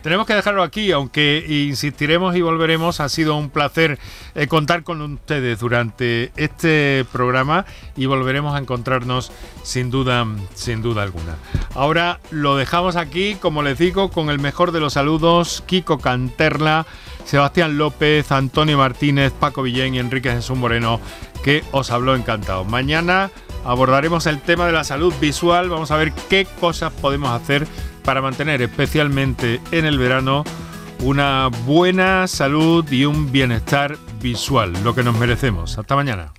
Tenemos 0.01 0.27
que 0.27 0.35
dejarlo 0.35 0.63
aquí, 0.63 0.91
aunque 0.91 1.45
insistiremos 1.47 2.35
y 2.35 2.41
volveremos. 2.41 2.99
Ha 2.99 3.09
sido 3.09 3.35
un 3.35 3.49
placer 3.49 3.99
eh, 4.35 4.47
contar 4.47 4.83
con 4.83 5.01
ustedes 5.01 5.59
durante 5.59 6.31
este 6.35 7.05
programa 7.11 7.65
y 7.95 8.05
volveremos 8.05 8.55
a 8.55 8.59
encontrarnos 8.59 9.31
sin 9.63 9.89
duda, 9.89 10.25
sin 10.53 10.81
duda 10.81 11.03
alguna. 11.03 11.35
Ahora 11.73 12.19
lo 12.31 12.55
dejamos 12.55 12.95
aquí, 12.95 13.35
como 13.35 13.63
les 13.63 13.77
digo, 13.77 14.09
con 14.09 14.29
el 14.29 14.39
mejor 14.39 14.71
de 14.71 14.79
los 14.79 14.93
saludos, 14.93 15.63
Kiko 15.65 15.99
Canterla 15.99 16.85
Sebastián 17.27 17.77
López, 17.77 18.31
Antonio 18.31 18.77
Martínez, 18.77 19.33
Paco 19.33 19.61
Villén 19.61 19.93
y 19.93 19.99
Enrique 19.99 20.31
Jesús 20.31 20.57
Moreno, 20.57 21.01
que 21.43 21.61
os 21.73 21.91
habló 21.91 22.15
encantado. 22.15 22.63
Mañana 22.63 23.31
abordaremos 23.65 24.25
el 24.27 24.39
tema 24.39 24.65
de 24.65 24.71
la 24.71 24.85
salud 24.85 25.13
visual, 25.19 25.67
vamos 25.67 25.91
a 25.91 25.97
ver 25.97 26.13
qué 26.29 26.47
cosas 26.61 26.93
podemos 26.93 27.29
hacer 27.31 27.67
para 28.07 28.21
mantener 28.21 28.61
especialmente 28.61 29.59
en 29.71 29.83
el 29.83 29.99
verano 29.99 30.45
una 31.03 31.49
buena 31.65 32.25
salud 32.27 32.89
y 32.89 33.03
un 33.03 33.33
bienestar 33.33 33.97
visual, 34.21 34.71
lo 34.85 34.95
que 34.95 35.03
nos 35.03 35.17
merecemos. 35.17 35.77
Hasta 35.77 35.93
mañana. 35.93 36.31